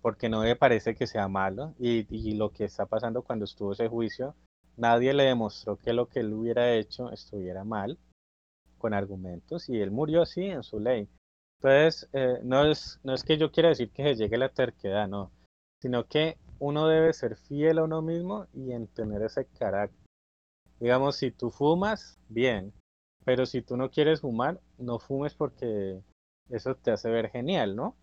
porque 0.00 0.28
no 0.28 0.42
me 0.42 0.56
parece 0.56 0.94
que 0.94 1.06
sea 1.06 1.28
malo 1.28 1.74
y, 1.78 2.06
y 2.14 2.34
lo 2.34 2.50
que 2.50 2.64
está 2.64 2.86
pasando 2.86 3.22
cuando 3.22 3.44
estuvo 3.44 3.72
ese 3.72 3.88
juicio, 3.88 4.34
nadie 4.78 5.12
le 5.12 5.24
demostró 5.24 5.76
que 5.76 5.92
lo 5.92 6.08
que 6.08 6.20
él 6.20 6.32
hubiera 6.32 6.72
hecho 6.74 7.10
estuviera 7.10 7.64
mal 7.64 7.98
con 8.78 8.94
argumentos 8.94 9.68
y 9.68 9.80
él 9.80 9.90
murió 9.90 10.22
así 10.22 10.44
en 10.44 10.62
su 10.62 10.80
ley. 10.80 11.08
Entonces, 11.60 12.08
eh, 12.12 12.38
no, 12.44 12.64
es, 12.64 13.00
no 13.02 13.12
es 13.12 13.24
que 13.24 13.36
yo 13.36 13.50
quiera 13.50 13.70
decir 13.70 13.90
que 13.90 14.04
se 14.04 14.14
llegue 14.14 14.38
la 14.38 14.48
terquedad, 14.48 15.08
no, 15.08 15.32
sino 15.82 16.06
que 16.06 16.38
uno 16.60 16.86
debe 16.86 17.12
ser 17.12 17.36
fiel 17.36 17.78
a 17.78 17.84
uno 17.84 18.00
mismo 18.00 18.46
y 18.54 18.72
en 18.72 18.86
tener 18.86 19.22
ese 19.22 19.46
carácter. 19.46 19.98
Digamos, 20.80 21.16
si 21.16 21.32
tú 21.32 21.50
fumas, 21.50 22.18
bien, 22.28 22.72
pero 23.24 23.46
si 23.46 23.62
tú 23.62 23.76
no 23.76 23.90
quieres 23.90 24.20
fumar, 24.20 24.60
no 24.78 25.00
fumes 25.00 25.34
porque 25.34 26.00
eso 26.50 26.76
te 26.76 26.92
hace 26.92 27.10
ver 27.10 27.30
genial, 27.30 27.74
¿no? 27.74 27.96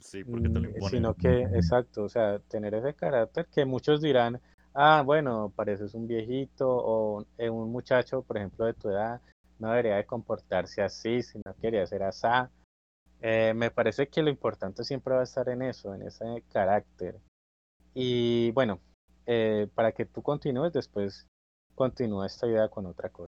Sí, 0.00 0.24
porque 0.24 0.48
te 0.48 0.60
lo 0.60 0.60
Mm, 0.60 0.74
imponen. 0.74 0.90
Sino 0.90 1.14
que, 1.14 1.42
exacto, 1.42 2.02
o 2.04 2.08
sea, 2.08 2.40
tener 2.40 2.74
ese 2.74 2.94
carácter 2.94 3.46
que 3.46 3.64
muchos 3.64 4.00
dirán, 4.00 4.40
ah, 4.76 5.02
bueno, 5.04 5.52
pareces 5.56 5.94
un 5.94 6.06
viejito 6.06 6.68
o 6.68 7.24
eh, 7.38 7.48
un 7.48 7.72
muchacho, 7.72 8.22
por 8.22 8.36
ejemplo, 8.36 8.66
de 8.66 8.74
tu 8.74 8.90
edad, 8.90 9.20
no 9.58 9.70
debería 9.70 9.96
de 9.96 10.04
comportarse 10.04 10.82
así, 10.82 11.22
si 11.22 11.38
no 11.38 11.54
quería 11.60 11.86
ser 11.86 12.02
asá. 12.02 12.50
Eh, 13.22 13.54
me 13.54 13.70
parece 13.70 14.08
que 14.08 14.22
lo 14.22 14.28
importante 14.28 14.84
siempre 14.84 15.14
va 15.14 15.20
a 15.20 15.24
estar 15.24 15.48
en 15.48 15.62
eso, 15.62 15.94
en 15.94 16.02
ese 16.02 16.44
carácter. 16.52 17.18
Y 17.94 18.50
bueno, 18.52 18.78
eh, 19.24 19.66
para 19.74 19.92
que 19.92 20.04
tú 20.04 20.22
continúes, 20.22 20.74
después 20.74 21.26
continúa 21.74 22.26
esta 22.26 22.46
idea 22.46 22.68
con 22.68 22.84
otra 22.84 23.08
cosa. 23.08 23.32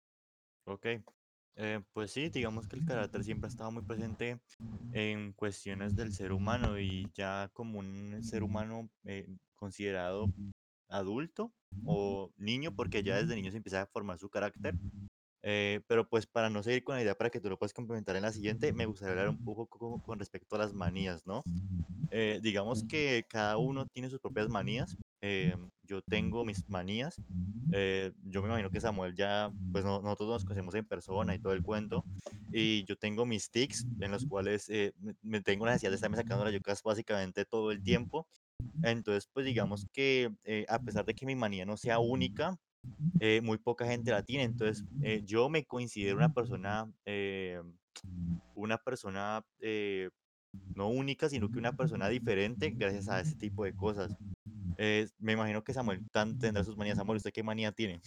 Ok. 0.67 0.87
Pues 1.93 2.13
sí, 2.13 2.29
digamos 2.29 2.69
que 2.69 2.77
el 2.77 2.85
carácter 2.85 3.25
siempre 3.25 3.49
ha 3.49 3.51
estado 3.51 3.73
muy 3.73 3.83
presente 3.83 4.39
en 4.93 5.33
cuestiones 5.33 5.97
del 5.97 6.13
ser 6.13 6.31
humano 6.31 6.79
y 6.79 7.11
ya 7.15 7.51
como 7.53 7.81
un 7.81 8.23
ser 8.23 8.45
humano 8.45 8.89
considerado 9.57 10.29
adulto 10.89 11.53
o 11.85 12.33
niño, 12.37 12.73
porque 12.75 13.03
ya 13.03 13.17
desde 13.17 13.35
niño 13.37 13.51
se 13.51 13.59
empieza 13.59 13.83
a 13.83 13.87
formar 13.87 14.19
su 14.19 14.31
carácter. 14.31 14.79
Eh, 15.43 15.81
pero 15.87 16.09
pues 16.09 16.27
para 16.27 16.51
no 16.51 16.63
seguir 16.63 16.85
con 16.85 16.97
la 16.97 17.03
idea, 17.03 17.15
para 17.17 17.31
que 17.31 17.41
tú 17.41 17.49
lo 17.49 17.59
puedas 17.59 17.73
complementar 17.73 18.17
en 18.17 18.23
la 18.23 18.33
siguiente, 18.33 18.73
me 18.73 18.87
gustaría 18.87 19.13
hablar 19.13 19.29
un 19.31 19.39
poco 19.39 19.67
co- 19.69 20.01
con 20.01 20.19
respecto 20.19 20.57
a 20.57 20.59
las 20.59 20.75
manías, 20.75 21.27
¿no? 21.27 21.47
Eh, 22.11 22.41
digamos 22.43 22.83
que 22.85 23.27
cada 23.29 23.59
uno 23.59 23.87
tiene 23.87 24.11
sus 24.11 24.21
propias 24.21 24.49
manías. 24.49 24.99
eh, 25.21 25.57
yo 25.83 26.03
tengo 26.03 26.45
mis 26.45 26.65
manías. 26.69 27.21
eh, 27.71 28.13
yo 28.25 28.41
me 28.43 28.49
imagino 28.49 28.71
que 28.71 28.81
Samuel 28.81 29.15
ya, 29.17 29.53
pues 29.73 29.85
no- 29.85 30.01
nosotros 30.01 30.29
nos 30.31 30.45
conocemos 30.45 30.75
en 30.75 30.87
persona 30.87 31.35
y 31.35 31.39
todo 31.39 31.53
el 31.53 31.63
cuento. 31.63 32.07
Y 32.51 32.85
yo 32.85 32.97
tengo 32.97 33.27
mis 33.27 33.51
tics 33.51 33.89
en 33.99 34.11
los 34.13 34.25
cuales 34.27 34.69
eh, 34.71 34.95
me, 34.99 35.15
me 35.23 35.41
tengo 35.43 35.67
la 35.67 35.73
necesidad 35.73 35.91
de 35.91 35.97
estarme 35.97 36.17
sacando 36.17 36.45
las 36.45 36.55
yucas 36.55 36.83
básicamente 36.83 37.45
todo 37.45 37.71
el 37.73 37.83
tiempo. 37.83 38.29
Entonces, 38.83 39.29
pues 39.33 39.47
digamos 39.47 39.87
que 39.93 40.33
eh, 40.45 40.67
a 40.69 40.79
pesar 40.79 41.05
de 41.05 41.15
que 41.15 41.27
mi 41.27 41.35
manía 41.35 41.67
no 41.67 41.77
sea 41.77 41.99
única, 41.99 42.59
eh, 43.21 43.41
muy 43.41 43.59
poca 43.59 43.87
gente 43.87 44.11
la 44.11 44.23
tiene. 44.23 44.45
Entonces, 44.45 44.85
eh, 45.03 45.23
yo 45.25 45.49
me 45.49 45.65
considero 45.65 46.17
una 46.17 46.33
persona, 46.33 46.91
eh, 47.05 47.61
una 48.55 48.79
persona 48.79 49.45
eh, 49.61 50.11
no 50.75 50.89
única, 50.89 51.29
sino 51.29 51.51
que 51.51 51.59
una 51.59 51.73
persona 51.73 52.09
diferente 52.09 52.71
gracias 52.71 53.09
a 53.09 53.21
ese 53.21 53.35
tipo 53.35 53.65
de 53.65 53.75
cosas. 53.75 54.17
Eh, 54.77 55.09
me 55.19 55.33
imagino 55.33 55.63
que 55.65 55.75
Samuel 55.75 56.01
tan, 56.13 56.39
tendrá 56.39 56.63
sus 56.63 56.77
manías. 56.77 56.97
Samuel, 56.97 57.17
¿usted 57.17 57.33
qué 57.33 57.43
manía 57.43 57.73
tiene? 57.73 58.01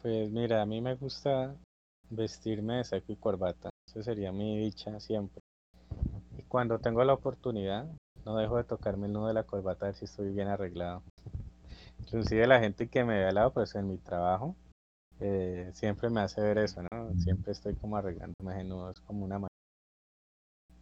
Pues 0.00 0.30
mira, 0.30 0.62
a 0.62 0.66
mí 0.66 0.80
me 0.80 0.94
gusta 0.94 1.56
vestirme 2.10 2.76
de 2.76 2.84
saco 2.84 3.12
y 3.12 3.16
corbata. 3.16 3.70
Esa 3.88 4.02
sería 4.02 4.30
mi 4.30 4.58
dicha 4.58 5.00
siempre. 5.00 5.42
Y 6.38 6.42
cuando 6.42 6.78
tengo 6.78 7.02
la 7.02 7.14
oportunidad, 7.14 7.88
no 8.28 8.36
dejo 8.36 8.58
de 8.58 8.64
tocarme 8.64 9.06
el 9.06 9.14
nudo 9.14 9.28
de 9.28 9.32
la 9.32 9.44
corbata 9.44 9.86
a 9.86 9.88
ver 9.88 9.96
si 9.96 10.04
estoy 10.04 10.30
bien 10.30 10.48
arreglado. 10.48 11.02
Inclusive 12.00 12.46
la 12.46 12.60
gente 12.60 12.88
que 12.88 13.02
me 13.02 13.18
ve 13.20 13.24
al 13.26 13.34
lado, 13.36 13.54
pues 13.54 13.74
en 13.74 13.88
mi 13.88 13.96
trabajo, 13.96 14.54
eh, 15.18 15.70
siempre 15.72 16.10
me 16.10 16.20
hace 16.20 16.42
ver 16.42 16.58
eso, 16.58 16.82
¿no? 16.92 17.14
Siempre 17.18 17.52
estoy 17.52 17.74
como 17.74 17.96
arreglándome 17.96 18.52
ese 18.52 18.64
nudo, 18.64 18.90
es 18.90 19.00
como 19.00 19.24
una 19.24 19.36
manera 19.36 19.48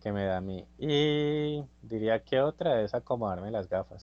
que 0.00 0.10
me 0.10 0.24
da 0.24 0.38
a 0.38 0.40
mí. 0.40 0.66
Y 0.76 1.64
diría 1.82 2.24
que 2.24 2.40
otra 2.40 2.82
es 2.82 2.94
acomodarme 2.94 3.52
las 3.52 3.68
gafas. 3.68 4.02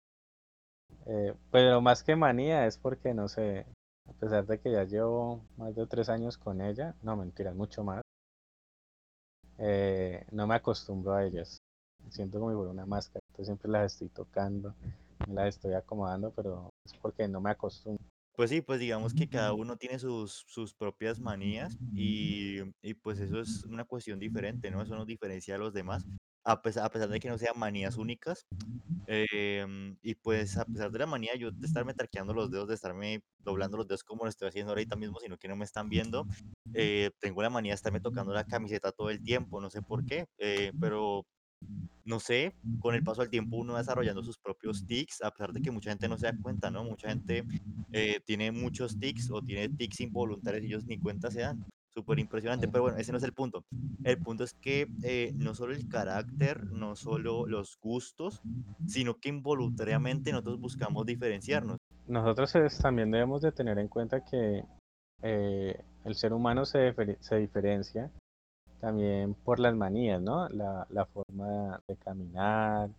Eh, 1.06 1.32
pero 1.52 1.80
más 1.80 2.02
que 2.02 2.16
manía 2.16 2.66
es 2.66 2.76
porque, 2.76 3.14
no 3.14 3.28
sé, 3.28 3.66
a 4.08 4.12
pesar 4.14 4.46
de 4.46 4.58
que 4.58 4.72
ya 4.72 4.82
llevo 4.82 5.44
más 5.56 5.76
de 5.76 5.86
tres 5.86 6.08
años 6.08 6.38
con 6.38 6.60
ella, 6.60 6.96
no 7.02 7.16
mentiras, 7.16 7.54
mucho 7.54 7.84
más, 7.84 8.02
eh, 9.58 10.26
no 10.32 10.48
me 10.48 10.56
acostumbro 10.56 11.14
a 11.14 11.24
ellas. 11.24 11.58
Siento 12.10 12.40
como 12.40 12.50
si 12.50 12.70
una 12.70 12.86
máscara, 12.86 13.20
entonces 13.38 13.46
siempre 13.46 13.70
las 13.70 13.92
estoy 13.92 14.08
tocando, 14.08 14.74
las 15.28 15.54
estoy 15.54 15.74
acomodando, 15.74 16.32
pero 16.34 16.70
es 16.84 16.92
porque 16.94 17.28
no 17.28 17.40
me 17.40 17.50
acostumbro. 17.50 18.04
Pues 18.34 18.50
sí, 18.50 18.62
pues 18.62 18.80
digamos 18.80 19.14
que 19.14 19.28
cada 19.28 19.52
uno 19.52 19.76
tiene 19.76 19.98
sus, 19.98 20.44
sus 20.48 20.74
propias 20.74 21.20
manías 21.20 21.76
y, 21.94 22.58
y 22.82 22.94
pues 22.94 23.20
eso 23.20 23.40
es 23.40 23.64
una 23.64 23.84
cuestión 23.84 24.18
diferente, 24.18 24.70
¿no? 24.70 24.82
Eso 24.82 24.96
nos 24.96 25.06
diferencia 25.06 25.54
a 25.54 25.58
los 25.58 25.72
demás, 25.72 26.04
a 26.44 26.62
pesar, 26.62 26.84
a 26.84 26.90
pesar 26.90 27.08
de 27.08 27.20
que 27.20 27.28
no 27.28 27.38
sean 27.38 27.58
manías 27.58 27.96
únicas. 27.96 28.46
Em, 29.06 29.96
y 30.02 30.14
pues 30.16 30.58
a 30.58 30.64
pesar 30.66 30.90
de 30.90 30.98
la 30.98 31.06
manía 31.06 31.34
yo 31.36 31.50
de 31.50 31.66
estarme 31.66 31.94
traqueando 31.94 32.34
los 32.34 32.50
dedos, 32.50 32.68
de 32.68 32.74
estarme 32.74 33.22
doblando 33.38 33.78
los 33.78 33.88
dedos 33.88 34.04
como 34.04 34.24
lo 34.24 34.30
estoy 34.30 34.48
haciendo 34.48 34.72
ahorita 34.72 34.96
mismo, 34.96 35.18
sino 35.20 35.38
que 35.38 35.48
no 35.48 35.56
me 35.56 35.64
están 35.64 35.88
viendo, 35.88 36.26
eh, 36.74 37.10
tengo 37.20 37.42
la 37.42 37.50
manía 37.50 37.72
de 37.72 37.76
estarme 37.76 38.00
tocando 38.00 38.32
la 38.34 38.44
camiseta 38.44 38.92
todo 38.92 39.10
el 39.10 39.22
tiempo, 39.22 39.60
no 39.60 39.70
sé 39.70 39.82
por 39.82 40.04
qué, 40.04 40.26
eh, 40.38 40.72
pero 40.80 41.26
no 42.04 42.20
sé, 42.20 42.54
con 42.80 42.94
el 42.94 43.02
paso 43.02 43.20
del 43.20 43.30
tiempo 43.30 43.56
uno 43.56 43.74
va 43.74 43.80
desarrollando 43.80 44.22
sus 44.22 44.38
propios 44.38 44.86
tics, 44.86 45.22
a 45.22 45.30
pesar 45.30 45.52
de 45.52 45.60
que 45.60 45.70
mucha 45.70 45.90
gente 45.90 46.08
no 46.08 46.16
se 46.16 46.26
da 46.26 46.32
cuenta, 46.40 46.70
¿no? 46.70 46.82
Mucha 46.84 47.08
gente 47.10 47.44
eh, 47.92 48.20
tiene 48.24 48.50
muchos 48.50 48.98
tics 48.98 49.30
o 49.30 49.42
tiene 49.42 49.68
tics 49.68 50.00
involuntarios 50.00 50.62
y 50.62 50.66
ellos 50.68 50.84
ni 50.86 50.98
cuenta 50.98 51.30
se 51.30 51.40
dan. 51.40 51.64
Súper 51.90 52.18
impresionante, 52.18 52.68
pero 52.68 52.82
bueno, 52.82 52.98
ese 52.98 53.10
no 53.12 53.18
es 53.18 53.24
el 53.24 53.32
punto. 53.32 53.64
El 54.04 54.18
punto 54.18 54.44
es 54.44 54.54
que 54.54 54.86
eh, 55.02 55.32
no 55.36 55.54
solo 55.54 55.74
el 55.74 55.88
carácter, 55.88 56.64
no 56.70 56.94
solo 56.94 57.46
los 57.46 57.76
gustos, 57.80 58.40
sino 58.86 59.16
que 59.18 59.30
involuntariamente 59.30 60.30
nosotros 60.30 60.60
buscamos 60.60 61.04
diferenciarnos. 61.06 61.78
Nosotros 62.06 62.54
es- 62.54 62.78
también 62.78 63.10
debemos 63.10 63.42
de 63.42 63.52
tener 63.52 63.78
en 63.78 63.88
cuenta 63.88 64.24
que 64.24 64.64
eh, 65.22 65.80
el 66.04 66.14
ser 66.14 66.32
humano 66.32 66.64
se, 66.64 66.94
se 67.20 67.36
diferencia 67.36 68.10
también 68.80 69.34
por 69.34 69.58
las 69.60 69.74
manías, 69.74 70.20
¿no? 70.20 70.48
La, 70.48 71.06
forma 71.06 71.80
de 71.88 71.96
caminar, 71.96 72.90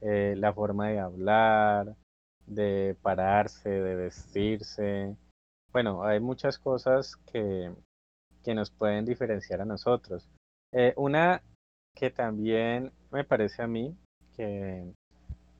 eh, 0.00 0.34
la 0.36 0.52
forma 0.52 0.88
de 0.88 1.00
hablar, 1.00 1.94
de 2.46 2.96
pararse, 3.02 3.68
de 3.68 3.94
vestirse. 3.94 5.16
Bueno, 5.72 6.04
hay 6.04 6.20
muchas 6.20 6.58
cosas 6.58 7.16
que, 7.32 7.72
que 8.44 8.54
nos 8.54 8.70
pueden 8.70 9.04
diferenciar 9.04 9.60
a 9.60 9.64
nosotros. 9.64 10.28
Eh, 10.72 10.94
una 10.96 11.42
que 11.94 12.10
también 12.10 12.92
me 13.10 13.24
parece 13.24 13.62
a 13.62 13.66
mí 13.66 13.96
que 14.36 14.92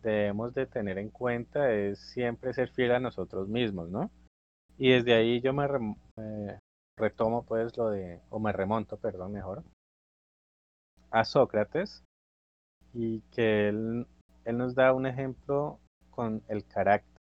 debemos 0.03 0.55
de 0.55 0.67
tener 0.67 0.99
en 0.99 1.11
cuenta 1.11 1.73
es 1.73 1.99
siempre 1.99 2.53
ser 2.53 2.71
fiel 2.71 2.93
a 2.93 3.01
nosotros 3.01 3.49
mismos, 3.49 3.91
¿no? 3.91 4.11
Y 4.79 4.91
desde 4.91 5.15
ahí 5.15 5.41
yo 5.41 5.53
me 5.53 5.65
eh, 5.65 6.59
retomo 6.97 7.45
pues 7.45 7.77
lo 7.77 7.91
de, 7.91 8.21
o 8.31 8.39
me 8.39 8.53
remonto, 8.53 8.97
perdón, 8.97 9.33
mejor, 9.33 9.63
a 11.11 11.25
Sócrates 11.25 12.03
y 12.93 13.21
que 13.33 13.69
él, 13.69 14.07
él 14.45 14.59
nos 14.59 14.75
da 14.75 14.93
un 14.93 15.07
ejemplo 15.07 15.79
con 16.11 16.43
el 16.49 16.67
carácter. 16.67 17.17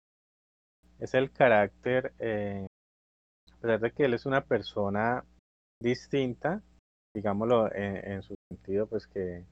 Es 0.98 1.14
el 1.14 1.32
carácter, 1.32 2.12
eh, 2.18 2.66
a 3.50 3.56
pesar 3.60 3.80
de 3.80 3.90
que 3.92 4.04
él 4.04 4.14
es 4.14 4.26
una 4.26 4.42
persona 4.42 5.24
distinta, 5.80 6.62
digámoslo 7.14 7.74
en, 7.74 7.96
en 8.12 8.22
su 8.22 8.34
sentido, 8.50 8.86
pues 8.86 9.06
que, 9.06 9.44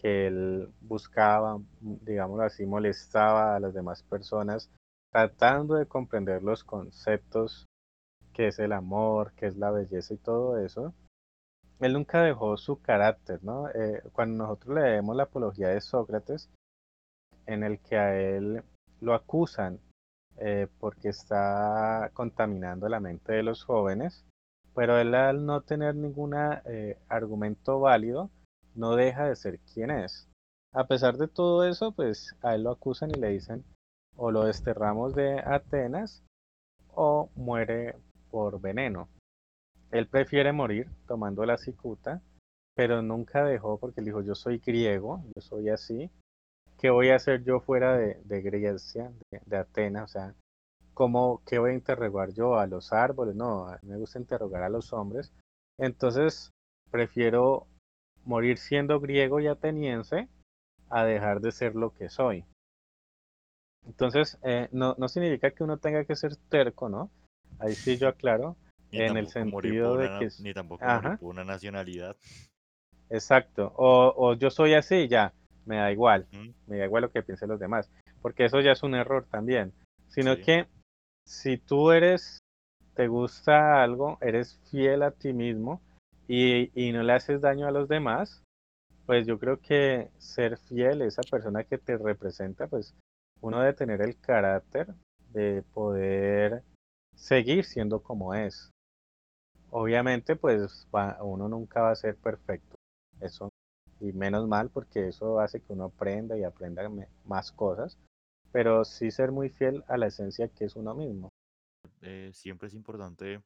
que 0.00 0.26
él 0.26 0.70
buscaba, 0.80 1.58
digámoslo 1.80 2.44
así, 2.44 2.66
molestaba 2.66 3.56
a 3.56 3.60
las 3.60 3.74
demás 3.74 4.02
personas, 4.02 4.70
tratando 5.10 5.74
de 5.76 5.86
comprender 5.86 6.42
los 6.42 6.62
conceptos 6.62 7.64
que 8.34 8.48
es 8.48 8.58
el 8.58 8.72
amor, 8.72 9.32
que 9.32 9.46
es 9.46 9.56
la 9.56 9.70
belleza 9.70 10.12
y 10.12 10.18
todo 10.18 10.58
eso. 10.58 10.92
Él 11.80 11.94
nunca 11.94 12.22
dejó 12.22 12.56
su 12.56 12.80
carácter, 12.80 13.42
¿no? 13.42 13.68
Eh, 13.70 14.02
cuando 14.12 14.44
nosotros 14.44 14.74
leemos 14.76 15.16
la 15.16 15.24
apología 15.24 15.68
de 15.68 15.80
Sócrates, 15.80 16.50
en 17.46 17.62
el 17.62 17.78
que 17.80 17.96
a 17.96 18.16
él 18.18 18.62
lo 19.00 19.14
acusan 19.14 19.80
eh, 20.36 20.68
porque 20.78 21.08
está 21.08 22.10
contaminando 22.14 22.88
la 22.88 23.00
mente 23.00 23.32
de 23.32 23.42
los 23.42 23.64
jóvenes, 23.64 24.24
pero 24.74 24.98
él 24.98 25.14
al 25.14 25.46
no 25.46 25.62
tener 25.62 25.94
ningún 25.94 26.34
eh, 26.34 26.98
argumento 27.08 27.80
válido, 27.80 28.30
no 28.74 28.96
deja 28.96 29.26
de 29.26 29.36
ser 29.36 29.60
quien 29.60 29.90
es. 29.90 30.28
A 30.72 30.86
pesar 30.86 31.16
de 31.16 31.28
todo 31.28 31.64
eso, 31.64 31.92
pues 31.92 32.34
a 32.42 32.54
él 32.54 32.64
lo 32.64 32.72
acusan 32.72 33.10
y 33.10 33.20
le 33.20 33.28
dicen 33.28 33.64
o 34.16 34.30
lo 34.30 34.44
desterramos 34.44 35.14
de 35.14 35.38
Atenas 35.40 36.22
o 36.94 37.30
muere 37.34 37.96
por 38.34 38.60
veneno. 38.60 39.08
Él 39.92 40.08
prefiere 40.08 40.52
morir 40.52 40.88
tomando 41.06 41.46
la 41.46 41.56
cicuta, 41.56 42.20
pero 42.74 43.00
nunca 43.00 43.44
dejó 43.44 43.78
porque 43.78 44.00
él 44.00 44.06
dijo, 44.06 44.22
yo 44.22 44.34
soy 44.34 44.58
griego, 44.58 45.22
yo 45.36 45.40
soy 45.40 45.68
así, 45.68 46.10
¿qué 46.76 46.90
voy 46.90 47.10
a 47.10 47.14
hacer 47.14 47.44
yo 47.44 47.60
fuera 47.60 47.96
de, 47.96 48.42
Grecia, 48.42 49.12
de, 49.30 49.56
Atenas? 49.56 50.02
O 50.02 50.08
sea, 50.08 50.34
¿cómo, 50.94 51.42
¿qué 51.46 51.60
voy 51.60 51.70
a 51.70 51.74
interrogar 51.74 52.32
yo 52.32 52.58
a 52.58 52.66
los 52.66 52.92
árboles? 52.92 53.36
No, 53.36 53.68
me 53.82 53.98
gusta 53.98 54.18
interrogar 54.18 54.64
a 54.64 54.68
los 54.68 54.92
hombres. 54.92 55.32
Entonces, 55.78 56.50
prefiero 56.90 57.68
morir 58.24 58.58
siendo 58.58 58.98
griego 58.98 59.38
y 59.38 59.46
ateniense 59.46 60.28
a 60.90 61.04
dejar 61.04 61.40
de 61.40 61.52
ser 61.52 61.76
lo 61.76 61.94
que 61.94 62.08
soy. 62.08 62.44
Entonces, 63.86 64.40
eh, 64.42 64.68
no, 64.72 64.96
no 64.98 65.06
significa 65.06 65.52
que 65.52 65.62
uno 65.62 65.78
tenga 65.78 66.04
que 66.04 66.16
ser 66.16 66.34
terco, 66.48 66.88
¿no? 66.88 67.12
Ahí 67.58 67.74
sí 67.74 67.96
yo 67.96 68.08
aclaro, 68.08 68.56
en 68.92 69.16
el 69.16 69.28
sentido 69.28 69.96
de 69.96 70.08
que... 70.18 70.28
Ni 70.42 70.54
tampoco 70.54 70.84
por 71.20 71.30
una 71.30 71.44
nacionalidad. 71.44 72.16
Exacto, 73.10 73.72
o, 73.76 74.12
o, 74.16 74.34
yo 74.34 74.50
soy 74.50 74.74
así, 74.74 75.08
ya, 75.08 75.32
me 75.66 75.76
da 75.76 75.92
igual, 75.92 76.26
me 76.66 76.78
da 76.78 76.84
igual 76.86 77.02
lo 77.02 77.10
que 77.10 77.22
piensen 77.22 77.48
los 77.48 77.60
demás, 77.60 77.90
porque 78.22 78.46
eso 78.46 78.60
ya 78.60 78.72
es 78.72 78.82
un 78.82 78.94
error 78.94 79.26
también, 79.30 79.72
sino 80.08 80.36
que 80.36 80.66
si 81.26 81.58
tú 81.58 81.90
eres, 81.92 82.38
te 82.94 83.08
gusta 83.08 83.82
algo, 83.82 84.18
eres 84.20 84.58
fiel 84.70 85.02
a 85.02 85.10
ti 85.10 85.32
mismo 85.32 85.80
y, 86.28 86.70
y 86.74 86.92
no 86.92 87.02
le 87.02 87.12
haces 87.12 87.40
daño 87.40 87.66
a 87.66 87.72
los 87.72 87.88
demás, 87.88 88.42
pues 89.06 89.26
yo 89.26 89.38
creo 89.38 89.60
que 89.60 90.10
ser 90.18 90.56
fiel 90.56 91.02
a 91.02 91.06
esa 91.06 91.22
persona 91.22 91.64
que 91.64 91.78
te 91.78 91.98
representa, 91.98 92.66
pues 92.66 92.94
uno 93.40 93.60
debe 93.60 93.74
tener 93.74 94.00
el 94.00 94.18
carácter 94.18 94.94
de 95.32 95.62
poder 95.74 96.62
seguir 97.14 97.64
siendo 97.64 98.02
como 98.02 98.34
es. 98.34 98.70
Obviamente, 99.70 100.36
pues 100.36 100.86
uno 101.20 101.48
nunca 101.48 101.82
va 101.82 101.90
a 101.90 101.96
ser 101.96 102.16
perfecto. 102.16 102.76
Eso, 103.20 103.50
y 104.00 104.12
menos 104.12 104.46
mal, 104.46 104.70
porque 104.70 105.08
eso 105.08 105.40
hace 105.40 105.60
que 105.60 105.72
uno 105.72 105.84
aprenda 105.84 106.36
y 106.38 106.44
aprenda 106.44 106.88
más 107.24 107.50
cosas. 107.52 107.98
Pero 108.52 108.84
sí 108.84 109.10
ser 109.10 109.32
muy 109.32 109.48
fiel 109.48 109.82
a 109.88 109.96
la 109.96 110.06
esencia 110.06 110.48
que 110.48 110.64
es 110.64 110.76
uno 110.76 110.94
mismo. 110.94 111.30
Eh, 112.02 112.30
siempre 112.32 112.68
es 112.68 112.74
importante 112.74 113.42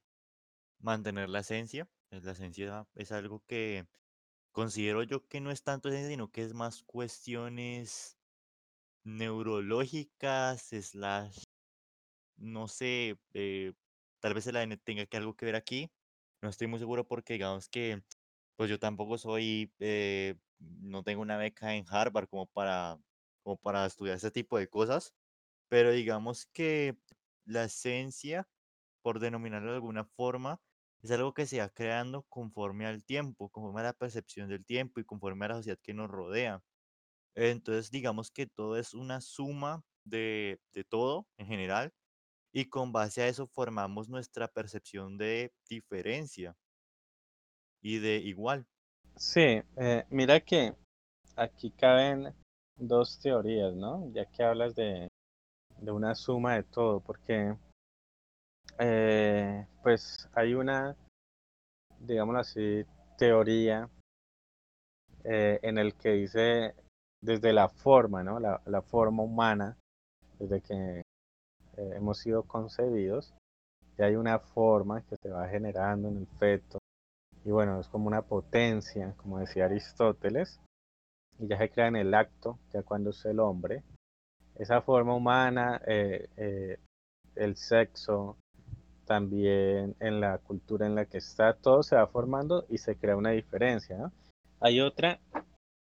mantener 0.80 1.28
la 1.28 1.40
esencia. 1.40 1.88
Eh, 2.10 2.20
la 2.22 2.32
esencia 2.32 2.86
es 2.94 3.12
algo 3.12 3.42
que 3.46 3.86
considero 4.52 5.02
yo 5.02 5.26
que 5.28 5.40
no 5.40 5.50
es 5.50 5.62
tanto 5.62 5.88
esencia, 5.88 6.10
sino 6.10 6.30
que 6.30 6.42
es 6.42 6.52
más 6.52 6.82
cuestiones 6.82 8.18
neurológicas, 9.04 10.62
slash, 10.62 11.44
no 12.38 12.68
sé, 12.68 13.18
eh, 13.34 13.74
tal 14.20 14.34
vez 14.34 14.46
el 14.46 14.56
ADN 14.56 14.76
tenga 14.78 15.06
que 15.06 15.16
algo 15.18 15.36
que 15.36 15.46
ver 15.46 15.56
aquí. 15.56 15.92
No 16.42 16.48
estoy 16.50 16.66
muy 16.68 16.78
seguro 16.78 17.06
porque 17.08 17.34
digamos 17.34 17.68
que, 17.68 18.04
pues 18.56 18.70
yo 18.70 18.78
tampoco 18.78 19.18
soy, 19.18 19.74
eh, 19.80 20.36
no 20.58 21.02
tengo 21.04 21.22
una 21.22 21.36
beca 21.38 21.74
en 21.74 21.84
Harvard 21.88 22.28
como 22.28 22.46
para, 22.46 22.98
como 23.42 23.56
para 23.58 23.86
estudiar 23.86 24.16
ese 24.16 24.30
tipo 24.30 24.58
de 24.58 24.68
cosas, 24.68 25.14
pero 25.68 25.92
digamos 25.92 26.46
que 26.46 26.98
la 27.44 27.64
esencia, 27.64 28.48
por 29.02 29.20
denominarlo 29.20 29.70
de 29.70 29.76
alguna 29.76 30.04
forma, 30.04 30.62
es 31.02 31.10
algo 31.12 31.34
que 31.34 31.46
se 31.46 31.60
va 31.60 31.68
creando 31.70 32.24
conforme 32.24 32.86
al 32.86 33.04
tiempo, 33.04 33.50
conforme 33.50 33.80
a 33.80 33.84
la 33.84 33.92
percepción 33.94 34.48
del 34.48 34.66
tiempo 34.66 35.00
y 35.00 35.04
conforme 35.04 35.46
a 35.46 35.48
la 35.50 35.54
sociedad 35.56 35.78
que 35.82 35.94
nos 35.94 36.10
rodea. 36.10 36.64
Entonces, 37.34 37.90
digamos 37.90 38.30
que 38.30 38.46
todo 38.46 38.76
es 38.76 38.94
una 38.94 39.20
suma 39.20 39.84
de, 40.04 40.60
de 40.72 40.84
todo 40.84 41.28
en 41.36 41.46
general 41.46 41.94
y 42.58 42.64
con 42.64 42.90
base 42.90 43.22
a 43.22 43.28
eso 43.28 43.46
formamos 43.46 44.08
nuestra 44.08 44.48
percepción 44.48 45.16
de 45.16 45.52
diferencia 45.68 46.56
y 47.80 48.00
de 48.00 48.16
igual. 48.16 48.66
Sí, 49.14 49.62
eh, 49.76 50.04
mira 50.10 50.40
que 50.40 50.74
aquí 51.36 51.70
caben 51.70 52.34
dos 52.76 53.20
teorías, 53.20 53.76
¿no? 53.76 54.10
Ya 54.12 54.24
que 54.26 54.42
hablas 54.42 54.74
de, 54.74 55.06
de 55.80 55.92
una 55.92 56.16
suma 56.16 56.56
de 56.56 56.64
todo, 56.64 56.98
porque 56.98 57.56
eh, 58.80 59.64
pues 59.84 60.28
hay 60.34 60.54
una, 60.54 60.96
digámoslo 62.00 62.40
así, 62.40 62.84
teoría 63.16 63.88
eh, 65.22 65.60
en 65.62 65.78
el 65.78 65.94
que 65.94 66.10
dice 66.10 66.74
desde 67.22 67.52
la 67.52 67.68
forma, 67.68 68.24
¿no? 68.24 68.40
La, 68.40 68.60
la 68.66 68.82
forma 68.82 69.22
humana, 69.22 69.78
desde 70.40 70.60
que 70.60 71.07
eh, 71.78 71.92
hemos 71.96 72.18
sido 72.18 72.42
concebidos, 72.42 73.34
y 73.96 74.02
hay 74.02 74.16
una 74.16 74.38
forma 74.38 75.02
que 75.02 75.16
se 75.16 75.30
va 75.30 75.48
generando 75.48 76.08
en 76.08 76.18
el 76.18 76.26
feto, 76.38 76.78
y 77.44 77.50
bueno, 77.50 77.80
es 77.80 77.88
como 77.88 78.06
una 78.06 78.22
potencia, 78.22 79.14
como 79.16 79.38
decía 79.38 79.64
Aristóteles, 79.64 80.60
y 81.38 81.46
ya 81.46 81.56
se 81.56 81.70
crea 81.70 81.86
en 81.86 81.96
el 81.96 82.12
acto, 82.14 82.58
ya 82.72 82.82
cuando 82.82 83.10
es 83.10 83.24
el 83.24 83.40
hombre, 83.40 83.82
esa 84.56 84.82
forma 84.82 85.14
humana, 85.14 85.80
eh, 85.86 86.28
eh, 86.36 86.78
el 87.36 87.56
sexo, 87.56 88.36
también 89.06 89.96
en 90.00 90.20
la 90.20 90.38
cultura 90.38 90.86
en 90.86 90.94
la 90.94 91.06
que 91.06 91.18
está, 91.18 91.54
todo 91.54 91.82
se 91.82 91.96
va 91.96 92.06
formando 92.06 92.66
y 92.68 92.78
se 92.78 92.96
crea 92.96 93.16
una 93.16 93.30
diferencia. 93.30 93.96
¿no? 93.96 94.12
Hay 94.60 94.80
otra 94.80 95.18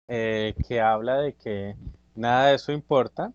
eh, 0.09 0.55
que 0.67 0.81
habla 0.81 1.19
de 1.19 1.35
que 1.35 1.77
nada 2.15 2.47
de 2.47 2.55
eso 2.55 2.73
importa, 2.73 3.33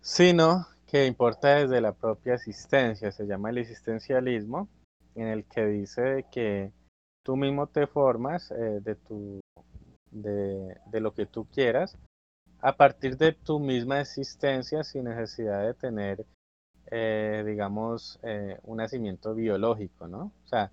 sino 0.00 0.66
que 0.86 1.06
importa 1.06 1.56
desde 1.56 1.80
la 1.80 1.92
propia 1.92 2.34
existencia. 2.34 3.10
Se 3.12 3.26
llama 3.26 3.50
el 3.50 3.58
existencialismo, 3.58 4.68
en 5.14 5.28
el 5.28 5.44
que 5.44 5.66
dice 5.66 6.26
que 6.30 6.72
tú 7.24 7.36
mismo 7.36 7.66
te 7.66 7.86
formas 7.86 8.50
eh, 8.50 8.80
de, 8.80 8.94
tu, 8.94 9.40
de, 10.10 10.78
de 10.86 11.00
lo 11.00 11.12
que 11.12 11.26
tú 11.26 11.46
quieras 11.46 11.98
a 12.60 12.76
partir 12.76 13.16
de 13.16 13.32
tu 13.32 13.60
misma 13.60 14.00
existencia 14.00 14.82
sin 14.82 15.04
necesidad 15.04 15.62
de 15.62 15.74
tener, 15.74 16.24
eh, 16.90 17.42
digamos, 17.46 18.18
un 18.62 18.78
nacimiento 18.78 19.34
biológico, 19.34 20.08
¿no? 20.08 20.32
O 20.44 20.48
sea, 20.48 20.72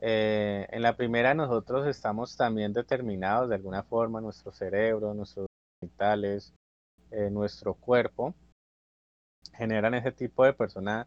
eh, 0.00 0.66
en 0.70 0.82
la 0.82 0.96
primera 0.96 1.34
nosotros 1.34 1.86
estamos 1.86 2.36
también 2.36 2.72
determinados 2.72 3.48
de 3.48 3.56
alguna 3.56 3.82
forma, 3.82 4.20
nuestro 4.20 4.52
cerebro, 4.52 5.12
nuestros 5.12 5.46
genitales, 5.80 6.54
eh, 7.10 7.30
nuestro 7.30 7.74
cuerpo, 7.74 8.34
generan 9.54 9.94
ese 9.94 10.12
tipo 10.12 10.44
de 10.44 10.52
persona 10.52 11.06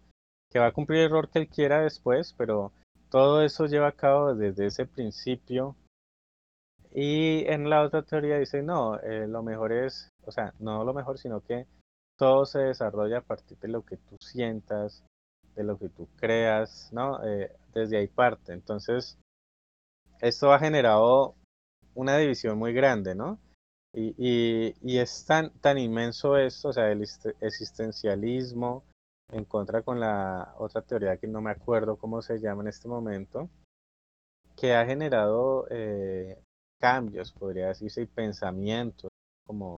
que 0.50 0.60
va 0.60 0.68
a 0.68 0.74
cumplir 0.74 1.02
el 1.02 1.10
rol 1.10 1.30
que 1.30 1.40
él 1.40 1.48
quiera 1.48 1.82
después, 1.82 2.34
pero 2.38 2.74
todo 3.10 3.42
eso 3.42 3.66
lleva 3.66 3.88
a 3.88 3.94
cabo 3.94 4.36
desde 4.36 4.68
ese 4.68 4.86
principio. 4.86 5.76
Y 6.94 7.46
en 7.48 7.70
la 7.70 7.84
otra 7.84 8.04
teoría 8.04 8.38
dice, 8.38 8.62
no, 8.62 9.00
eh, 9.00 9.28
lo 9.28 9.44
mejor 9.44 9.72
es, 9.72 10.10
o 10.26 10.32
sea, 10.32 10.54
no 10.60 10.84
lo 10.84 10.94
mejor, 10.94 11.18
sino 11.18 11.42
que 11.42 11.66
todo 12.18 12.46
se 12.46 12.60
desarrolla 12.60 13.20
a 13.20 13.24
partir 13.24 13.58
de 13.60 13.70
lo 13.70 13.86
que 13.86 13.98
tú 13.98 14.18
sientas, 14.20 15.04
de 15.56 15.64
lo 15.64 15.78
que 15.78 15.90
tú 15.90 16.08
creas, 16.18 16.90
¿no? 16.92 17.24
Eh, 17.26 17.52
desde 17.74 17.98
ahí 17.98 18.08
parte. 18.08 18.54
Entonces, 18.54 19.18
esto 20.20 20.54
ha 20.54 20.60
generado 20.60 21.36
una 21.96 22.18
división 22.18 22.58
muy 22.58 22.74
grande, 22.74 23.16
¿no? 23.16 23.40
Y, 23.94 24.74
y, 24.82 24.98
es 25.00 25.26
tan, 25.26 25.50
tan 25.60 25.78
inmenso 25.78 26.38
esto, 26.38 26.70
o 26.70 26.74
sea, 26.74 26.90
el 26.92 27.06
existencialismo 27.42 28.84
en 29.34 29.44
contra 29.44 29.82
con 29.82 30.00
la 30.00 30.56
otra 30.58 30.82
teoría 30.82 31.18
que 31.18 31.28
no 31.28 31.42
me 31.42 31.52
acuerdo 31.52 31.98
cómo 31.98 32.22
se 32.22 32.40
llama 32.40 32.62
en 32.62 32.70
este 32.70 32.88
momento, 32.88 33.50
que 34.56 34.76
ha 34.76 34.86
generado 34.86 35.68
eh, 35.70 36.38
cambios, 36.80 37.32
podría 37.32 37.68
decirse, 37.68 38.02
y 38.02 38.06
pensamientos 38.06 39.10
como 39.46 39.78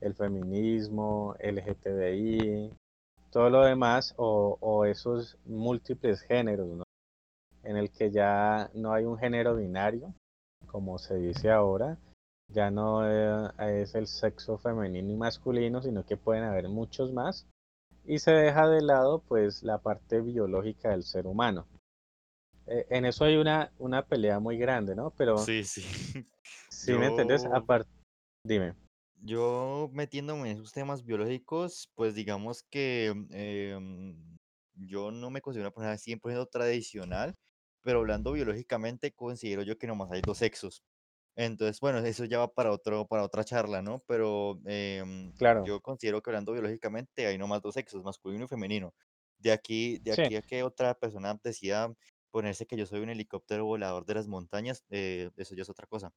el 0.00 0.14
feminismo, 0.14 1.34
LGTBI, 1.40 2.72
todo 3.30 3.50
lo 3.50 3.64
demás 3.64 4.14
o, 4.16 4.84
esos 4.86 5.36
múltiples 5.44 6.20
géneros, 6.22 6.68
¿no? 6.68 6.84
En 7.64 7.76
el 7.76 7.90
que 7.90 8.10
ya 8.10 8.70
no 8.74 8.92
hay 8.92 9.04
un 9.04 9.18
género 9.18 9.56
binario, 9.56 10.14
como 10.66 10.98
se 10.98 11.16
dice 11.16 11.50
ahora, 11.50 11.98
ya 12.48 12.70
no 12.70 13.08
eh, 13.08 13.50
es 13.82 13.94
el 13.94 14.06
sexo 14.06 14.58
femenino 14.58 15.12
y 15.12 15.16
masculino, 15.16 15.82
sino 15.82 16.04
que 16.04 16.16
pueden 16.16 16.44
haber 16.44 16.68
muchos 16.68 17.12
más 17.12 17.46
y 18.04 18.18
se 18.18 18.30
deja 18.30 18.68
de 18.68 18.82
lado 18.82 19.20
pues 19.20 19.62
la 19.62 19.78
parte 19.78 20.20
biológica 20.20 20.90
del 20.90 21.02
ser 21.02 21.26
humano. 21.26 21.66
Eh, 22.66 22.86
en 22.90 23.04
eso 23.04 23.24
hay 23.24 23.36
una, 23.36 23.72
una 23.78 24.06
pelea 24.06 24.38
muy 24.40 24.58
grande, 24.58 24.94
¿no? 24.94 25.10
Pero 25.10 25.38
sí, 25.38 25.64
sí. 25.64 25.82
Si 26.68 26.92
me 26.92 27.06
entiendes, 27.06 27.44
aparte, 27.46 27.90
dime. 28.44 28.74
Yo 29.22 29.88
metiéndome 29.92 30.50
en 30.50 30.58
esos 30.58 30.72
temas 30.72 31.04
biológicos, 31.04 31.90
pues 31.94 32.14
digamos 32.14 32.62
que 32.62 33.06
em, 33.30 34.36
yo 34.74 35.10
no 35.10 35.30
me 35.30 35.40
considero 35.40 35.68
una 35.68 35.74
persona 35.74 35.96
100% 35.96 36.48
tradicional, 36.50 37.34
pero 37.82 38.00
hablando 38.00 38.32
biológicamente 38.32 39.12
considero 39.12 39.62
yo 39.62 39.78
que 39.78 39.86
nomás 39.86 40.12
hay 40.12 40.20
dos 40.20 40.38
sexos. 40.38 40.82
Entonces, 41.36 41.80
bueno, 41.80 41.98
eso 41.98 42.24
ya 42.24 42.38
va 42.38 42.48
para 42.52 42.72
otro, 42.72 43.06
para 43.06 43.22
otra 43.22 43.44
charla, 43.44 43.82
¿no? 43.82 44.02
Pero 44.06 44.58
em, 44.64 45.32
Claro, 45.34 45.64
yo 45.66 45.80
considero 45.80 46.22
que 46.22 46.30
hablando 46.30 46.52
biológicamente 46.52 47.26
hay 47.26 47.36
nomás 47.36 47.60
dos 47.60 47.74
sexos, 47.74 48.02
masculino 48.02 48.46
y 48.46 48.48
femenino. 48.48 48.94
De 49.38 49.52
aquí, 49.52 49.98
de 49.98 50.14
sí. 50.14 50.22
aquí 50.22 50.36
a 50.36 50.42
que 50.42 50.62
otra 50.62 50.94
persona 50.94 51.38
decida 51.44 51.92
ponerse 52.30 52.66
que 52.66 52.76
yo 52.76 52.86
soy 52.86 53.00
un 53.00 53.10
helicóptero 53.10 53.66
volador 53.66 54.06
de 54.06 54.14
las 54.14 54.28
montañas, 54.28 54.82
eh, 54.88 55.30
eso 55.36 55.54
ya 55.54 55.62
es 55.62 55.68
otra 55.68 55.86
cosa. 55.86 56.10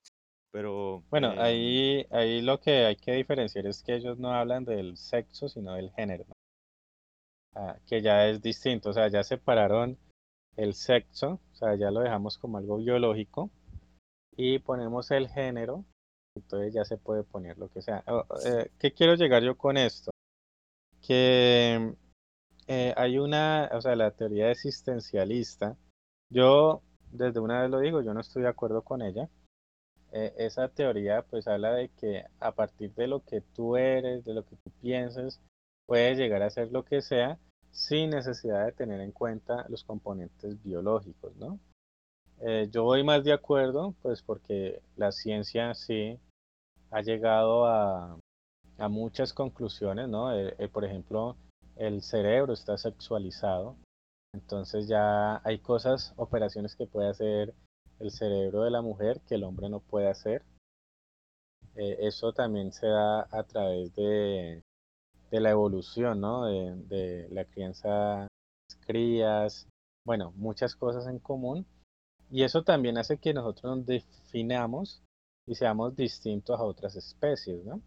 Pero 0.51 1.03
Bueno, 1.09 1.33
em, 1.33 1.39
ahí, 1.39 2.05
ahí 2.11 2.41
lo 2.41 2.61
que 2.61 2.85
hay 2.85 2.95
que 2.95 3.11
diferenciar 3.11 3.67
es 3.67 3.83
que 3.83 3.95
ellos 3.95 4.17
no 4.19 4.33
hablan 4.33 4.63
del 4.63 4.95
sexo, 4.95 5.49
sino 5.49 5.73
del 5.73 5.91
género, 5.91 6.23
¿no? 6.27 6.33
Ah, 7.55 7.77
que 7.85 8.01
ya 8.01 8.27
es 8.27 8.41
distinto, 8.41 8.91
o 8.91 8.93
sea, 8.93 9.09
ya 9.09 9.21
separaron 9.23 9.97
el 10.55 10.73
sexo, 10.73 11.41
o 11.51 11.55
sea, 11.55 11.75
ya 11.75 11.91
lo 11.91 11.99
dejamos 11.99 12.37
como 12.37 12.57
algo 12.57 12.77
biológico 12.77 13.49
y 14.41 14.57
ponemos 14.59 15.11
el 15.11 15.27
género, 15.27 15.83
entonces 16.33 16.73
ya 16.73 16.85
se 16.85 16.95
puede 16.95 17.23
poner 17.23 17.57
lo 17.57 17.67
que 17.67 17.81
sea. 17.81 18.05
Eh, 18.45 18.71
¿qué 18.79 18.93
quiero 18.93 19.15
llegar 19.15 19.43
yo 19.43 19.57
con 19.57 19.75
esto? 19.75 20.11
Que 21.05 21.93
eh, 22.65 22.93
hay 22.95 23.19
una, 23.19 23.69
o 23.73 23.81
sea, 23.81 23.97
la 23.97 24.11
teoría 24.11 24.49
existencialista, 24.49 25.75
yo 26.31 26.81
desde 27.11 27.41
una 27.41 27.61
vez 27.61 27.69
lo 27.69 27.81
digo, 27.81 28.01
yo 28.01 28.13
no 28.13 28.21
estoy 28.21 28.43
de 28.43 28.47
acuerdo 28.47 28.81
con 28.81 29.01
ella. 29.01 29.29
Eh, 30.13 30.33
esa 30.37 30.69
teoría 30.69 31.23
pues 31.23 31.45
habla 31.49 31.73
de 31.73 31.89
que 31.89 32.23
a 32.39 32.53
partir 32.53 32.93
de 32.95 33.07
lo 33.07 33.25
que 33.25 33.41
tú 33.41 33.75
eres, 33.75 34.23
de 34.23 34.33
lo 34.33 34.45
que 34.45 34.55
tú 34.55 34.71
pienses, 34.81 35.41
puedes 35.85 36.17
llegar 36.17 36.43
a 36.43 36.49
ser 36.49 36.71
lo 36.71 36.85
que 36.85 37.01
sea 37.01 37.37
sin 37.71 38.11
necesidad 38.11 38.65
de 38.67 38.71
tener 38.71 39.01
en 39.01 39.11
cuenta 39.11 39.65
los 39.67 39.83
componentes 39.83 40.63
biológicos, 40.63 41.35
¿no? 41.35 41.59
Eh, 42.41 42.69
yo 42.71 42.83
voy 42.83 43.03
más 43.03 43.23
de 43.23 43.33
acuerdo, 43.33 43.93
pues 44.01 44.21
porque 44.21 44.81
la 44.95 45.11
ciencia 45.11 45.73
sí 45.73 46.19
ha 46.91 47.01
llegado 47.01 47.65
a, 47.65 48.17
a 48.77 48.87
muchas 48.87 49.33
conclusiones, 49.33 50.07
¿no? 50.07 50.33
Eh, 50.33 50.55
eh, 50.57 50.67
por 50.69 50.85
ejemplo, 50.85 51.35
el 51.75 52.01
cerebro 52.01 52.53
está 52.53 52.77
sexualizado, 52.77 53.75
entonces 54.33 54.87
ya 54.87 55.41
hay 55.43 55.59
cosas, 55.59 56.13
operaciones 56.15 56.75
que 56.75 56.87
puede 56.87 57.09
hacer 57.09 57.53
el 57.99 58.11
cerebro 58.11 58.63
de 58.63 58.71
la 58.71 58.81
mujer 58.81 59.19
que 59.27 59.35
el 59.35 59.43
hombre 59.43 59.69
no 59.69 59.81
puede 59.81 60.07
hacer. 60.09 60.43
Eh, 61.75 61.97
eso 62.01 62.31
también 62.31 62.71
se 62.71 62.87
da 62.87 63.27
a 63.31 63.43
través 63.43 63.93
de, 63.95 64.61
de 65.29 65.39
la 65.39 65.49
evolución, 65.49 66.21
¿no? 66.21 66.45
De, 66.45 66.75
de 66.87 67.27
la 67.31 67.43
crianza, 67.43 68.27
crías, 68.85 69.67
bueno, 70.05 70.31
muchas 70.37 70.75
cosas 70.75 71.05
en 71.07 71.19
común. 71.19 71.65
Y 72.31 72.43
eso 72.43 72.63
también 72.63 72.97
hace 72.97 73.17
que 73.17 73.33
nosotros 73.33 73.77
nos 73.77 73.85
definamos 73.85 75.01
y 75.47 75.55
seamos 75.55 75.95
distintos 75.95 76.59
a 76.59 76.63
otras 76.63 76.95
especies, 76.95 77.63
¿no? 77.65 77.81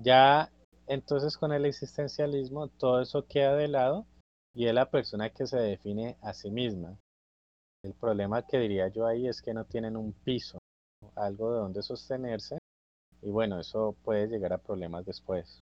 Ya 0.00 0.50
entonces 0.86 1.36
con 1.36 1.52
el 1.52 1.66
existencialismo 1.66 2.68
todo 2.68 3.00
eso 3.00 3.26
queda 3.26 3.56
de 3.56 3.68
lado 3.68 4.06
y 4.54 4.66
es 4.66 4.74
la 4.74 4.90
persona 4.90 5.30
que 5.30 5.46
se 5.46 5.58
define 5.58 6.16
a 6.22 6.34
sí 6.34 6.50
misma. 6.50 6.98
El 7.82 7.94
problema 7.94 8.46
que 8.46 8.58
diría 8.58 8.88
yo 8.88 9.06
ahí 9.06 9.26
es 9.26 9.42
que 9.42 9.54
no 9.54 9.64
tienen 9.64 9.96
un 9.96 10.12
piso, 10.12 10.58
algo 11.16 11.52
de 11.52 11.58
donde 11.58 11.82
sostenerse 11.82 12.58
y 13.22 13.30
bueno, 13.30 13.58
eso 13.58 13.96
puede 14.04 14.28
llegar 14.28 14.52
a 14.52 14.58
problemas 14.58 15.04
después. 15.04 15.60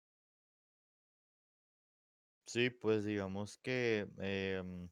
sí, 2.49 2.71
pues 2.71 3.05
digamos 3.05 3.59
que 3.59 4.09
em, 4.19 4.89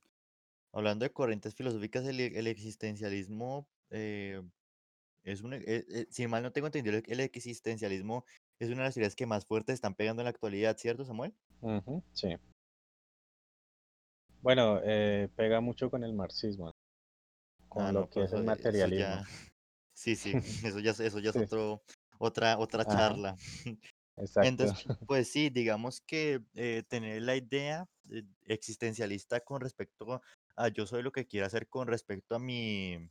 hablando 0.76 1.04
de 1.04 1.12
corrientes 1.12 1.54
filosóficas, 1.54 2.06
el, 2.06 2.20
el 2.20 2.46
existencialismo 2.46 3.68
eh, 3.90 4.42
es 5.24 5.42
un, 5.42 5.54
e- 5.54 5.58
e- 5.66 5.84
e- 5.88 6.06
si 6.10 6.26
mal 6.28 6.42
no 6.42 6.52
tengo 6.52 6.68
entendido, 6.68 6.96
el, 6.98 7.04
el 7.06 7.20
existencialismo 7.20 8.24
es 8.60 8.68
una 8.68 8.78
de 8.82 8.84
las 8.88 8.96
ideas 8.98 9.16
que 9.16 9.26
más 9.26 9.46
fuertes 9.46 9.74
están 9.74 9.94
pegando 9.96 10.22
en 10.22 10.26
la 10.26 10.30
actualidad, 10.30 10.78
¿cierto, 10.78 11.04
Samuel? 11.04 11.34
Ujú, 11.60 12.02
sí. 12.12 12.34
Bueno, 14.40 14.80
eh, 14.82 15.28
pega 15.36 15.60
mucho 15.60 15.90
con 15.90 16.02
el 16.04 16.14
marxismo, 16.14 16.72
Ah, 17.76 17.92
con 17.92 17.94
lo 17.94 18.00
no, 18.00 18.08
que 18.08 18.20
pero 18.20 18.26
es 18.26 18.32
el 18.32 18.42
eh, 18.42 18.44
materialismo. 18.44 19.22
sí, 19.94 20.16
sí, 20.16 20.32
eso 20.64 20.80
ya, 20.80 20.92
es- 20.92 21.00
eso 21.00 21.18
ya 21.20 21.30
es 21.30 21.36
Sí, 21.36 21.40
otro, 21.42 21.82
otra, 22.18 22.58
otra 22.58 22.84
ajá, 22.84 22.86
charla. 22.86 23.36
exacto. 24.16 24.48
Entonces, 24.48 24.86
pues 25.06 25.30
sí, 25.30 25.50
digamos 25.50 26.00
que 26.00 26.42
eh, 26.54 26.82
tener 26.88 27.22
la 27.22 27.36
idea 27.36 27.86
eh, 28.10 28.22
existencialista 28.44 29.40
con 29.40 29.60
respecto 29.60 30.20
a 30.56 30.68
yo 30.68 30.86
soy 30.86 31.02
lo 31.02 31.12
que 31.12 31.26
quiero 31.26 31.46
hacer 31.46 31.68
con 31.68 31.88
respecto 31.88 32.34
a 32.36 32.38
mi, 32.38 33.10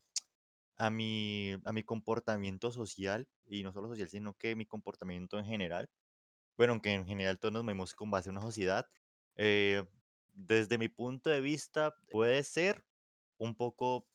a 0.78 0.90
mi, 0.90 1.54
a 1.66 1.74
mi 1.74 1.84
comportamiento 1.84 2.72
social, 2.72 3.28
y 3.46 3.64
no 3.64 3.72
solo 3.74 3.90
social, 3.90 4.10
sino 4.10 4.34
que 4.36 4.56
mi 4.56 4.66
comportamiento 4.66 5.40
en 5.40 5.46
general. 5.46 5.90
Bueno, 6.58 6.74
aunque 6.74 6.94
en 6.94 7.06
general 7.06 7.40
todos 7.40 7.54
nos 7.54 7.64
movemos 7.64 7.96
con 7.96 8.12
base 8.12 8.30
a 8.30 8.34
una 8.34 8.42
sociedad. 8.42 8.88
eh, 9.38 9.84
desde 10.34 10.78
mi 10.78 10.90
punto 10.90 11.30
de 11.30 11.42
vista, 11.42 11.96
puede 12.12 12.44
ser 12.44 12.86
un 13.38 13.56
poco 13.56 14.08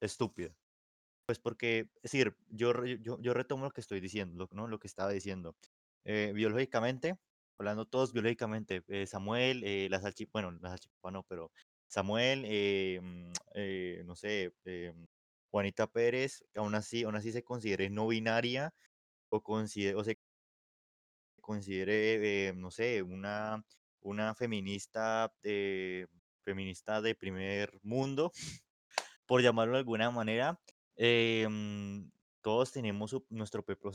estúpida. 0.00 0.56
Pues 1.26 1.38
porque, 1.38 1.90
es 1.96 2.12
decir, 2.12 2.36
yo, 2.48 2.84
yo, 2.84 3.18
yo 3.20 3.34
retomo 3.34 3.64
lo 3.64 3.70
que 3.70 3.80
estoy 3.80 4.00
diciendo, 4.00 4.48
¿no? 4.52 4.66
Lo 4.68 4.78
que 4.78 4.88
estaba 4.88 5.10
diciendo. 5.10 5.56
Eh, 6.04 6.32
biológicamente, 6.34 7.16
hablando 7.58 7.86
todos 7.86 8.12
biológicamente, 8.12 8.82
eh, 8.88 9.06
Samuel, 9.06 9.62
eh, 9.64 9.88
la 9.90 10.00
salchipapa, 10.00 10.42
bueno, 10.46 10.58
la 10.60 10.70
salchipapa 10.70 11.10
no, 11.12 11.22
pero 11.24 11.52
Samuel, 11.92 12.44
eh, 12.46 13.00
mm, 13.02 13.32
eh, 13.54 14.02
no 14.06 14.16
sé, 14.16 14.54
eh, 14.64 14.94
Juanita 15.50 15.86
Pérez, 15.86 16.42
aún 16.56 16.74
así, 16.74 17.04
aún 17.04 17.16
así 17.16 17.32
se 17.32 17.44
considere 17.44 17.90
no 17.90 18.06
binaria 18.08 18.72
o, 19.30 19.42
considere, 19.42 19.94
o 19.96 20.02
se 20.04 20.18
considere, 21.42 22.54
no 22.56 22.70
sé, 22.70 23.02
una, 23.02 23.62
una 24.00 24.34
feminista, 24.34 25.30
feminista 26.44 27.02
de 27.02 27.14
primer 27.14 27.78
mundo, 27.82 28.32
por 29.26 29.42
llamarlo 29.42 29.74
de 29.74 29.80
alguna 29.80 30.10
manera, 30.10 30.58
mm, 30.96 32.08
todos 32.42 32.72
tenemos 32.72 33.14
nuestro 33.28 33.62
propio 33.64 33.92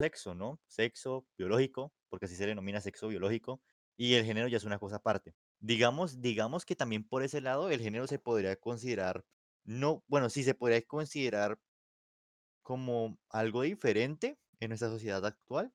sexo, 0.00 0.34
¿no? 0.34 0.60
Sexo 0.68 1.26
biológico, 1.36 1.92
porque 2.08 2.26
así 2.26 2.36
se 2.36 2.46
denomina 2.46 2.80
sexo 2.80 3.08
biológico, 3.08 3.60
y 3.96 4.14
el 4.14 4.24
género 4.24 4.48
ya 4.48 4.58
es 4.58 4.64
una 4.64 4.78
cosa 4.78 4.96
aparte. 4.96 5.34
Digamos, 5.64 6.20
digamos 6.20 6.64
que 6.66 6.76
también 6.76 7.08
por 7.08 7.22
ese 7.22 7.40
lado 7.40 7.70
el 7.70 7.80
género 7.80 8.06
se 8.06 8.18
podría 8.18 8.56
considerar, 8.56 9.24
no, 9.64 10.04
bueno, 10.08 10.28
sí 10.30 10.44
se 10.44 10.54
podría 10.54 10.82
considerar 10.82 11.58
como 12.62 13.20
algo 13.30 13.62
diferente 13.62 14.40
en 14.58 14.70
nuestra 14.70 14.88
sociedad 14.88 15.24
actual. 15.24 15.72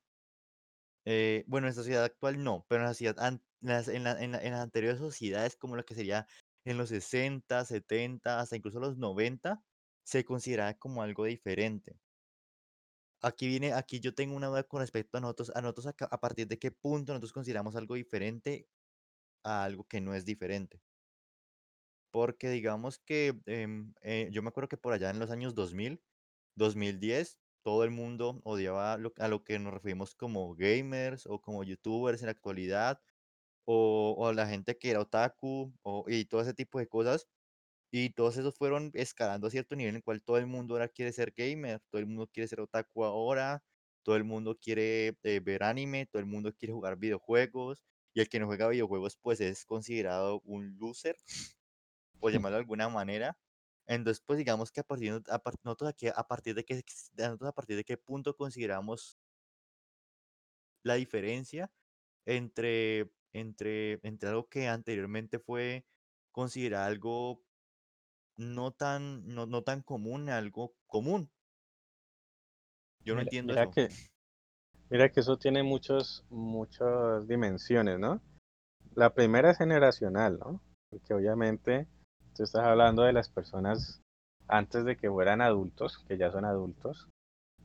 Eh, 1.05 1.43
bueno, 1.47 1.65
en 1.65 1.69
nuestra 1.69 1.83
sociedad 1.83 2.03
actual 2.03 2.43
no, 2.43 2.65
pero 2.69 2.81
en 2.81 2.87
la 2.87 2.93
sociedad 2.93 3.15
las, 3.61 3.87
en 3.87 4.03
la- 4.03 4.21
en 4.21 4.31
la- 4.33 4.43
en 4.43 4.51
las 4.51 4.61
anteriores 4.61 4.99
sociedades, 4.99 5.55
como 5.57 5.75
lo 5.75 5.85
que 5.85 5.95
sería 5.95 6.27
en 6.65 6.77
los 6.77 6.89
60, 6.89 7.65
70, 7.65 8.39
hasta 8.39 8.55
incluso 8.57 8.79
los 8.79 8.97
90, 8.97 9.63
se 10.05 10.23
consideraba 10.25 10.73
como 10.75 11.01
algo 11.03 11.25
diferente. 11.25 11.99
Aquí 13.21 13.47
viene, 13.47 13.73
aquí 13.73 13.99
yo 13.99 14.15
tengo 14.15 14.35
una 14.35 14.47
duda 14.47 14.63
con 14.63 14.79
respecto 14.81 15.17
a 15.17 15.21
nosotros, 15.21 15.51
a 15.53 15.61
nosotros 15.61 15.87
a 15.87 16.19
partir 16.21 16.47
de 16.47 16.57
qué 16.59 16.71
punto 16.71 17.11
nosotros 17.11 17.33
consideramos 17.33 17.75
algo 17.75 17.95
diferente 17.95 18.69
a 19.43 19.63
algo 19.63 19.85
que 19.85 20.01
no 20.01 20.13
es 20.15 20.25
diferente. 20.25 20.81
Porque 22.11 22.49
digamos 22.49 22.97
que 22.99 23.39
em, 23.45 23.93
eh, 24.01 24.29
yo 24.31 24.41
me 24.41 24.49
acuerdo 24.49 24.69
que 24.69 24.77
por 24.77 24.93
allá 24.93 25.09
en 25.11 25.19
los 25.19 25.29
años 25.31 25.53
2000, 25.55 26.01
2010, 26.55 27.39
todo 27.63 27.83
el 27.83 27.91
mundo 27.91 28.41
odiaba 28.43 28.93
a 28.93 29.27
lo 29.27 29.43
que 29.43 29.59
nos 29.59 29.73
referimos 29.73 30.15
como 30.15 30.55
gamers 30.55 31.27
o 31.27 31.39
como 31.41 31.63
youtubers 31.63 32.21
en 32.21 32.27
la 32.27 32.31
actualidad, 32.31 33.01
o, 33.65 34.15
o 34.19 34.33
la 34.33 34.47
gente 34.47 34.77
que 34.79 34.91
era 34.91 35.01
otaku 35.01 35.73
o, 35.83 36.05
y 36.09 36.25
todo 36.25 36.41
ese 36.41 36.53
tipo 36.55 36.79
de 36.79 36.87
cosas. 36.89 37.27
Y 37.91 38.11
todos 38.11 38.37
esos 38.37 38.55
fueron 38.57 38.91
escalando 38.95 39.47
a 39.47 39.51
cierto 39.51 39.75
nivel 39.75 39.91
en 39.91 39.95
el 39.97 40.03
cual 40.03 40.21
todo 40.23 40.37
el 40.37 40.47
mundo 40.47 40.75
ahora 40.75 40.89
quiere 40.89 41.11
ser 41.13 41.33
gamer, 41.35 41.81
todo 41.89 41.99
el 41.99 42.07
mundo 42.07 42.27
quiere 42.31 42.47
ser 42.47 42.61
otaku 42.61 43.03
ahora, 43.05 43.63
todo 44.03 44.15
el 44.15 44.23
mundo 44.25 44.59
quiere 44.61 45.17
eh, 45.23 45.39
ver 45.41 45.63
anime, 45.63 46.05
todo 46.07 46.19
el 46.19 46.27
mundo 46.27 46.53
quiere 46.55 46.73
jugar 46.73 46.97
videojuegos, 46.97 47.83
y 48.19 48.21
el 48.21 48.29
que 48.29 48.39
no 48.39 48.47
juega 48.47 48.67
videojuegos 48.69 49.17
pues 49.17 49.41
es 49.41 49.65
considerado 49.65 50.41
un 50.45 50.77
loser, 50.79 51.17
por 52.19 52.31
llamarlo 52.31 52.57
de 52.57 52.61
alguna 52.61 52.89
manera. 52.89 53.37
Entonces, 53.87 54.21
pues 54.25 54.37
digamos 54.37 54.71
que 54.71 54.81
a 54.81 54.83
partir, 54.83 55.11
a 55.29 55.41
nosotros 55.63 55.89
aquí, 55.89 56.07
a 56.07 56.27
partir 56.27 56.53
de 56.55 56.63
qué, 56.65 56.83
nosotros 57.17 57.49
a 57.49 57.53
partir 57.55 57.75
de 57.77 57.83
qué 57.83 57.97
punto 57.97 58.35
consideramos 58.35 59.17
la 60.83 60.95
diferencia 60.95 61.71
entre, 62.25 63.13
entre, 63.33 63.99
entre 64.03 64.29
algo 64.29 64.49
que 64.49 64.67
anteriormente 64.67 65.39
fue 65.39 65.87
considerado 66.31 66.85
algo 66.87 67.45
no 68.37 68.73
tan, 68.73 69.27
no, 69.27 69.45
no 69.47 69.63
tan 69.63 69.83
común, 69.83 70.29
algo 70.29 70.75
común. 70.87 71.31
Yo 72.99 73.13
no 73.15 73.19
Mira, 73.19 73.21
entiendo 73.21 73.53
mira 73.53 73.69
eso. 73.69 73.73
que 73.73 73.89
Mira 74.89 75.09
que 75.09 75.19
eso 75.19 75.37
tiene 75.37 75.61
muchos, 75.61 76.25
muchas 76.31 77.27
dimensiones, 77.27 77.99
¿no? 77.99 78.21
La 78.95 79.11
primera 79.11 79.51
es 79.51 79.57
generacional, 79.59 80.39
¿no? 80.39 80.61
Porque 80.89 81.13
obviamente 81.13 81.87
tú 82.35 82.43
estás 82.43 82.63
hablando 82.63 83.03
de 83.03 83.13
las 83.13 83.29
personas 83.29 84.01
antes 84.47 84.85
de 84.85 84.97
que 84.97 85.09
fueran 85.09 85.41
adultos, 85.41 85.99
que 86.07 86.17
ya 86.17 86.31
son 86.31 86.43
adultos, 86.43 87.07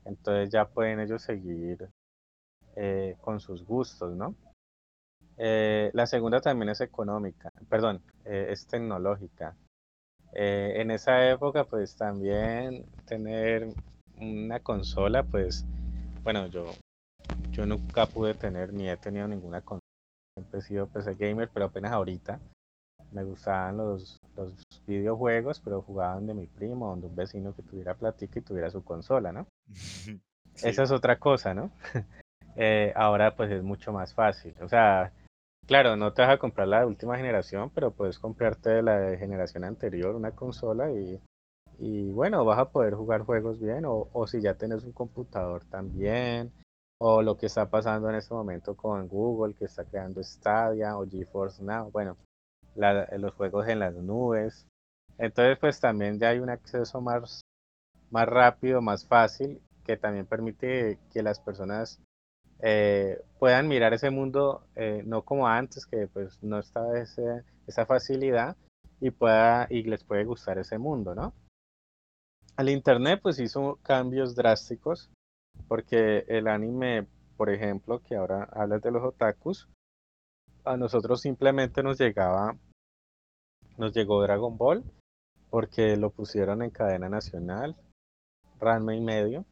entonces 0.04 0.50
ya 0.50 0.68
pueden 0.68 1.00
ellos 1.00 1.22
seguir 1.22 1.88
eh, 2.76 3.16
con 3.22 3.40
sus 3.40 3.64
gustos, 3.64 4.14
¿no? 4.14 4.34
Eh, 5.38 5.90
la 5.94 6.06
segunda 6.06 6.42
también 6.42 6.68
es 6.68 6.82
económica, 6.82 7.48
perdón, 7.70 8.02
eh, 8.26 8.48
es 8.50 8.66
tecnológica. 8.66 9.56
en 10.36 10.90
esa 10.90 11.30
época, 11.30 11.64
pues 11.64 11.96
también 11.96 12.84
tener 13.06 13.68
una 14.18 14.58
consola, 14.60 15.22
pues, 15.22 15.64
bueno, 16.24 16.48
yo, 16.48 16.66
yo 17.55 17.66
nunca 17.66 18.07
pude 18.07 18.34
tener 18.34 18.72
ni 18.72 18.88
he 18.88 18.96
tenido 18.96 19.28
ninguna 19.28 19.61
consola. 19.61 19.80
Siempre 20.36 20.59
he 20.59 20.62
sido 20.62 20.88
PC 20.88 21.14
gamer, 21.14 21.48
pero 21.52 21.66
apenas 21.66 21.92
ahorita 21.92 22.40
me 23.12 23.22
gustaban 23.22 23.76
los, 23.76 24.20
los 24.36 24.52
videojuegos, 24.86 25.61
pero 25.61 25.82
jugaban 25.82 26.26
de 26.26 26.34
mi 26.34 26.46
primo, 26.46 26.88
donde 26.88 27.07
un 27.07 27.14
vecino 27.14 27.55
que 27.55 27.62
tuviera 27.62 27.94
platica 27.94 28.40
y 28.40 28.42
tuviera 28.42 28.70
su 28.70 28.82
consola, 28.82 29.32
¿no? 29.32 29.46
Esa 30.57 30.82
es 30.82 30.90
otra 30.90 31.18
cosa, 31.18 31.55
¿no? 31.55 31.70
Eh, 32.57 32.92
ahora 32.94 33.34
pues 33.34 33.50
es 33.50 33.64
mucho 33.64 33.92
más 33.92 34.14
fácil. 34.14 34.55
O 34.61 34.68
sea, 34.68 35.11
claro, 35.66 35.96
no 35.96 36.12
te 36.12 36.22
vas 36.22 36.30
a 36.30 36.38
comprar 36.38 36.68
la 36.68 36.86
última 36.86 37.16
generación, 37.16 37.68
pero 37.74 37.90
puedes 37.90 38.20
comprarte 38.20 38.70
de 38.70 38.82
la 38.84 39.16
generación 39.16 39.64
anterior 39.64 40.14
una 40.14 40.30
consola 40.30 40.92
y, 40.92 41.20
y 41.80 42.12
bueno, 42.12 42.44
vas 42.44 42.61
a 42.61 42.70
poder 42.70 42.94
jugar 42.94 43.22
juegos 43.22 43.59
bien 43.59 43.84
o, 43.86 44.09
o 44.12 44.28
si 44.28 44.40
ya 44.40 44.55
tienes 44.55 44.84
un 44.84 44.92
computador 44.92 45.64
también 45.64 46.52
o 47.07 47.20
lo 47.20 47.36
que 47.36 47.44
está 47.44 47.68
pasando 47.68 48.09
en 48.09 48.14
este 48.14 48.32
momento 48.32 48.74
con 48.74 49.09
Google 49.09 49.52
que 49.52 49.66
está 49.66 49.84
creando 49.84 50.22
Stadia 50.22 50.96
o 50.96 51.07
GeForce 51.07 51.62
Now, 51.62 51.90
bueno, 51.90 52.16
los 52.74 53.34
juegos 53.34 53.68
en 53.68 53.80
las 53.80 53.92
nubes. 53.94 54.66
Entonces 55.18 55.59
pues 55.59 55.78
también 55.80 56.18
ya 56.18 56.30
hay 56.30 56.38
un 56.38 56.48
acceso 56.48 57.02
más, 57.02 57.42
más 58.11 58.26
rápido, 58.26 58.80
más 58.80 59.07
fácil 59.07 59.61
que 59.84 59.98
también 59.98 60.24
permite 60.24 60.98
que 61.12 61.22
las 61.22 61.40
personas 61.40 62.00
eh, 62.62 63.20
puedan 63.38 63.68
mirar 63.68 63.92
ese 63.92 64.09
mundo 64.09 64.64
eh, 64.74 65.02
no 65.05 65.26
como 65.26 65.46
antes, 65.46 65.84
que 65.84 66.09
pues 66.09 66.42
no 66.42 66.59
estaba 66.59 66.98
ese, 66.98 67.44
esa 67.66 67.84
facilidad 67.84 68.57
y, 69.02 69.11
pueda, 69.11 69.66
y 69.68 69.82
les 69.82 70.05
puede 70.05 70.24
gustar 70.24 70.57
ese 70.57 70.78
mundo, 70.78 71.14
¿no? 71.14 71.34
Al 72.57 72.70
Internet 72.70 73.20
pues 73.22 73.38
hizo 73.40 73.78
cambios 73.82 74.34
drásticos 74.34 75.11
porque 75.68 76.24
el 76.28 76.48
anime, 76.48 77.07
por 77.36 77.50
ejemplo, 77.50 78.00
que 78.00 78.16
ahora 78.16 78.48
hablas 78.52 78.82
de 78.82 78.90
los 78.90 79.02
otakus, 79.02 79.68
a 80.64 80.76
nosotros 80.76 81.20
simplemente 81.20 81.82
nos 81.82 81.98
llegaba, 81.98 82.57
nos 83.76 83.92
llegó 83.92 84.22
Dragon 84.22 84.57
Ball 84.57 84.84
porque 85.50 85.96
lo 85.96 86.11
pusieron 86.11 86.62
en 86.62 86.70
cadena 86.70 87.09
nacional, 87.09 87.76
Ranma 88.59 88.94
y 88.94 89.00
medio, 89.00 89.44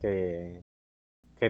que, 0.00 0.60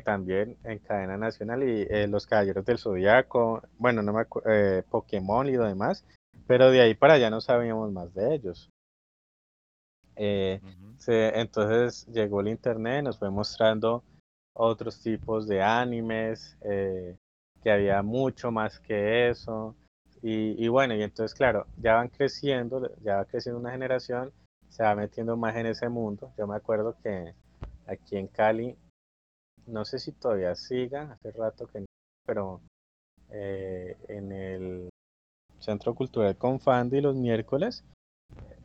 también 0.05 0.57
en 0.65 0.79
cadena 0.79 1.17
nacional 1.17 1.65
y 1.65 1.83
eh, 1.91 2.07
los 2.07 2.27
Caballeros 2.27 2.65
del 2.65 2.79
Zodiaco, 2.79 3.63
bueno, 3.79 4.03
no 4.03 4.13
me 4.13 4.25
eh, 4.47 4.85
Pokémon 4.89 5.49
y 5.49 5.53
lo 5.53 5.65
demás, 5.65 6.05
pero 6.47 6.71
de 6.71 6.81
ahí 6.81 6.95
para 6.95 7.15
allá 7.15 7.29
no 7.29 7.41
sabíamos 7.41 7.91
más 7.93 8.15
de 8.15 8.35
ellos. 8.35 8.71
Eh, 10.17 10.61
entonces 11.07 12.07
llegó 12.07 12.41
el 12.41 12.49
internet, 12.49 13.05
nos 13.05 13.19
fue 13.19 13.31
mostrando 13.31 14.03
otros 14.55 15.01
tipos 15.01 15.47
de 15.47 15.63
animes, 15.63 16.57
eh, 16.63 17.17
que 17.63 17.71
había 17.71 18.03
mucho 18.03 18.51
más 18.51 18.79
que 18.81 19.29
eso. 19.31 19.75
Y, 20.23 20.63
y, 20.63 20.69
bueno, 20.69 20.95
y 20.95 21.03
entonces 21.03 21.35
claro, 21.35 21.67
ya 21.79 21.95
van 21.95 22.09
creciendo, 22.09 22.91
ya 23.03 23.17
va 23.17 23.25
creciendo 23.25 23.59
una 23.59 23.71
generación, 23.71 24.33
se 24.69 24.83
va 24.83 24.95
metiendo 24.95 25.37
más 25.37 25.57
en 25.57 25.67
ese 25.67 25.89
mundo. 25.89 26.33
Yo 26.37 26.47
me 26.47 26.57
acuerdo 26.57 26.97
que 27.03 27.35
aquí 27.87 28.17
en 28.17 28.29
Cali, 28.29 28.77
no 29.67 29.85
sé 29.85 29.99
si 29.99 30.13
todavía 30.13 30.55
siga, 30.55 31.13
hace 31.13 31.33
rato 31.33 31.67
que 31.67 31.81
no, 31.81 31.87
pero 32.27 32.61
eh, 33.31 33.97
en 34.09 34.33
el 34.33 34.91
Centro 35.59 35.95
Cultural 35.95 36.37
Confandi 36.37 37.01
los 37.01 37.15
miércoles 37.17 37.85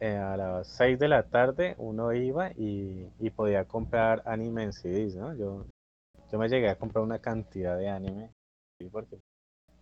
eh, 0.05 0.17
a 0.17 0.37
las 0.37 0.67
6 0.67 0.99
de 0.99 1.07
la 1.07 1.23
tarde 1.23 1.75
uno 1.79 2.13
iba 2.13 2.51
y, 2.55 3.09
podía 3.35 3.65
comprar 3.65 4.21
anime 4.25 4.63
en 4.63 4.73
CDs, 4.73 5.15
¿no? 5.15 5.35
Yo, 5.35 5.65
yo 6.31 6.37
me 6.37 6.47
llegué 6.47 6.69
a 6.69 6.77
comprar 6.77 7.03
una 7.03 7.19
cantidad 7.19 7.77
de 7.77 7.89
anime, 7.89 8.31
porque 8.91 9.17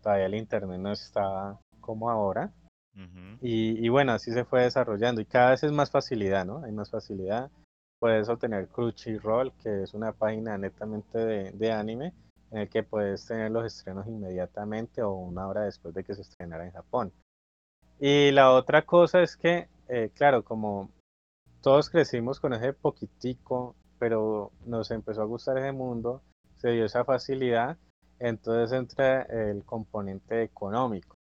todavía 0.02 0.28
el 0.28 0.36
internet 0.36 0.80
no 0.80 0.92
estaba 0.92 1.60
como 1.82 2.10
ahora. 2.10 2.52
y, 3.42 3.86
y, 3.86 3.90
bueno, 3.90 4.14
así 4.14 4.32
se 4.32 4.46
fue 4.46 4.64
desarrollando 4.64 5.20
y 5.20 5.26
cada 5.26 5.52
vez 5.52 5.64
es 5.64 5.72
más 5.72 5.92
facilidad, 5.92 6.46
¿no? 6.46 6.64
Hay 6.64 6.72
más 6.72 6.90
facilidad. 6.90 7.52
Puedes 8.00 8.30
obtener 8.30 8.68
Crunchyroll, 8.68 9.52
que 9.62 9.84
es 9.84 9.94
una 9.94 10.14
página 10.14 10.58
netamente 10.58 11.18
de, 11.18 11.52
de 11.52 11.72
anime, 11.72 12.14
en 12.52 12.60
el 12.60 12.70
que 12.70 12.84
puedes 12.84 13.26
tener 13.26 13.52
los 13.52 13.66
estrenos 13.66 14.08
inmediatamente 14.08 15.02
o 15.02 15.14
una 15.14 15.48
hora 15.48 15.62
después 15.62 15.94
de 15.94 16.04
que 16.04 16.16
se 16.16 16.22
estrenara 16.22 16.66
en 16.66 16.72
Japón. 16.72 17.12
Y 18.00 18.32
la 18.32 18.52
otra 18.52 18.82
cosa 18.82 19.22
es 19.22 19.38
que, 19.38 19.68
eh, 19.88 20.12
claro, 20.14 20.44
como 20.44 20.90
todos 21.62 21.90
crecimos 21.90 22.40
con 22.40 22.54
ese 22.54 22.74
poquitico, 22.74 23.76
pero 24.00 24.52
nos 24.66 24.92
empezó 24.92 25.22
a 25.22 25.26
gustar 25.26 25.58
ese 25.58 25.72
mundo, 25.72 26.22
se 26.56 26.72
dio 26.72 26.86
esa 26.86 27.06
facilidad, 27.06 27.78
entonces 28.20 28.78
entra 28.78 29.24
el 29.24 29.64
componente 29.64 30.44
económico. 30.44 31.16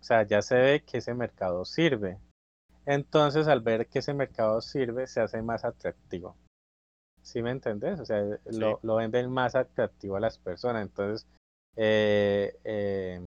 O 0.00 0.02
sea, 0.04 0.22
ya 0.24 0.42
se 0.42 0.56
ve 0.56 0.84
que 0.84 0.98
ese 0.98 1.14
mercado 1.14 1.64
sirve. 1.64 2.18
Entonces, 2.86 3.48
al 3.48 3.60
ver 3.60 3.86
que 3.86 4.00
ese 4.00 4.12
mercado 4.12 4.60
sirve, 4.60 5.06
se 5.06 5.20
hace 5.20 5.40
más 5.40 5.64
atractivo. 5.64 6.36
¿Sí 7.22 7.42
me 7.42 7.50
entendés? 7.50 8.00
O 8.00 8.04
sea, 8.04 8.22
lo, 8.44 8.78
lo, 8.82 8.96
venden 8.96 9.30
más 9.30 9.54
atractivo 9.54 10.16
a 10.16 10.20
las 10.20 10.38
personas. 10.38 10.82
Entonces, 10.82 11.26
eh, 11.76 12.58
eh, 12.64 13.24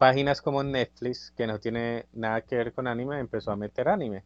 páginas 0.00 0.40
como 0.40 0.62
Netflix, 0.62 1.30
que 1.36 1.46
no 1.46 1.60
tiene 1.60 2.06
nada 2.14 2.40
que 2.40 2.56
ver 2.56 2.72
con 2.72 2.86
anime, 2.86 3.20
empezó 3.20 3.52
a 3.52 3.56
meter 3.56 3.86
anime. 3.86 4.24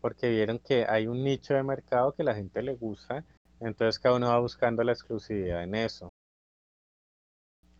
Porque 0.00 0.30
vieron 0.30 0.60
que 0.60 0.86
hay 0.88 1.08
un 1.08 1.24
nicho 1.24 1.52
de 1.52 1.64
mercado 1.64 2.12
que 2.12 2.22
la 2.22 2.36
gente 2.36 2.62
le 2.62 2.76
gusta, 2.76 3.24
entonces 3.58 3.98
cada 3.98 4.14
uno 4.14 4.28
va 4.28 4.38
buscando 4.38 4.84
la 4.84 4.92
exclusividad 4.92 5.64
en 5.64 5.74
eso. 5.74 6.10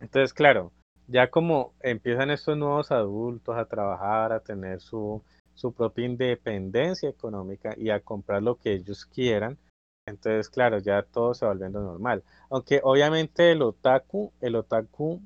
Entonces, 0.01 0.33
claro, 0.33 0.73
ya 1.07 1.31
como 1.31 1.73
empiezan 1.79 2.31
estos 2.31 2.57
nuevos 2.57 2.91
adultos 2.91 3.55
a 3.55 3.63
trabajar, 3.63 4.33
a 4.33 4.41
tener 4.41 4.81
su, 4.81 5.23
su 5.53 5.71
propia 5.71 6.05
independencia 6.05 7.07
económica 7.07 7.73
y 7.77 7.91
a 7.91 8.01
comprar 8.01 8.43
lo 8.43 8.57
que 8.57 8.73
ellos 8.73 9.05
quieran, 9.05 9.57
entonces, 10.05 10.49
claro, 10.49 10.79
ya 10.79 11.01
todo 11.01 11.33
se 11.33 11.45
va 11.45 11.53
volviendo 11.53 11.81
normal. 11.81 12.25
Aunque 12.49 12.81
obviamente 12.83 13.53
el 13.53 13.61
otaku, 13.61 14.33
el 14.41 14.57
otaku 14.57 15.21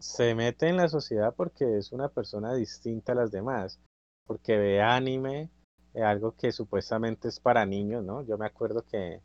se 0.00 0.34
mete 0.34 0.68
en 0.68 0.78
la 0.78 0.88
sociedad 0.88 1.34
porque 1.36 1.76
es 1.76 1.92
una 1.92 2.08
persona 2.08 2.54
distinta 2.54 3.12
a 3.12 3.16
las 3.16 3.30
demás, 3.30 3.78
porque 4.26 4.56
ve 4.56 4.80
anime, 4.80 5.50
eh, 5.94 6.02
algo 6.02 6.34
que 6.36 6.52
supuestamente 6.52 7.28
es 7.28 7.38
para 7.38 7.66
niños, 7.66 8.04
¿no? 8.04 8.22
Yo 8.22 8.38
me 8.38 8.46
acuerdo 8.46 8.84
que, 8.90 9.20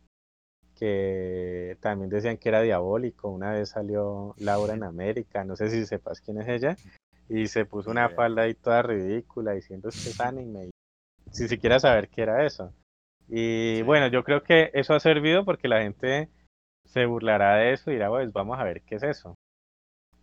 que 0.76 1.78
también 1.80 2.10
decían 2.10 2.38
que 2.38 2.50
era 2.50 2.62
diabólico. 2.62 3.30
Una 3.30 3.52
vez 3.52 3.70
salió 3.70 4.36
Laura 4.38 4.74
en 4.74 4.84
América, 4.84 5.44
no 5.46 5.56
sé 5.56 5.70
si 5.70 5.86
sepas 5.86 6.20
quién 6.20 6.42
es 6.42 6.48
ella, 6.50 6.76
y 7.30 7.48
se 7.48 7.66
puso 7.66 7.90
una 7.90 8.10
falda 8.10 8.44
ahí 8.44 8.54
toda 8.54 8.82
ridícula 8.82 9.54
diciendo 9.54 9.90
que 9.90 10.10
es 10.10 10.20
anime, 10.20 10.66
y 10.66 10.72
sin 11.32 11.48
siquiera 11.48 11.80
saber 11.80 12.10
qué 12.10 12.24
era 12.24 12.46
eso. 12.46 12.74
Y 13.28 13.82
bueno, 13.84 14.08
yo 14.08 14.24
creo 14.24 14.44
que 14.44 14.72
eso 14.74 14.94
ha 14.94 15.00
servido 15.00 15.46
porque 15.46 15.68
la 15.68 15.82
gente 15.82 16.30
se 16.86 17.06
burlará 17.06 17.56
de 17.56 17.74
eso 17.74 17.90
y 17.90 17.94
dirá, 17.94 18.10
pues 18.10 18.32
vamos 18.32 18.60
a 18.60 18.64
ver 18.64 18.82
qué 18.84 18.96
es 18.96 19.04
eso. 19.04 19.36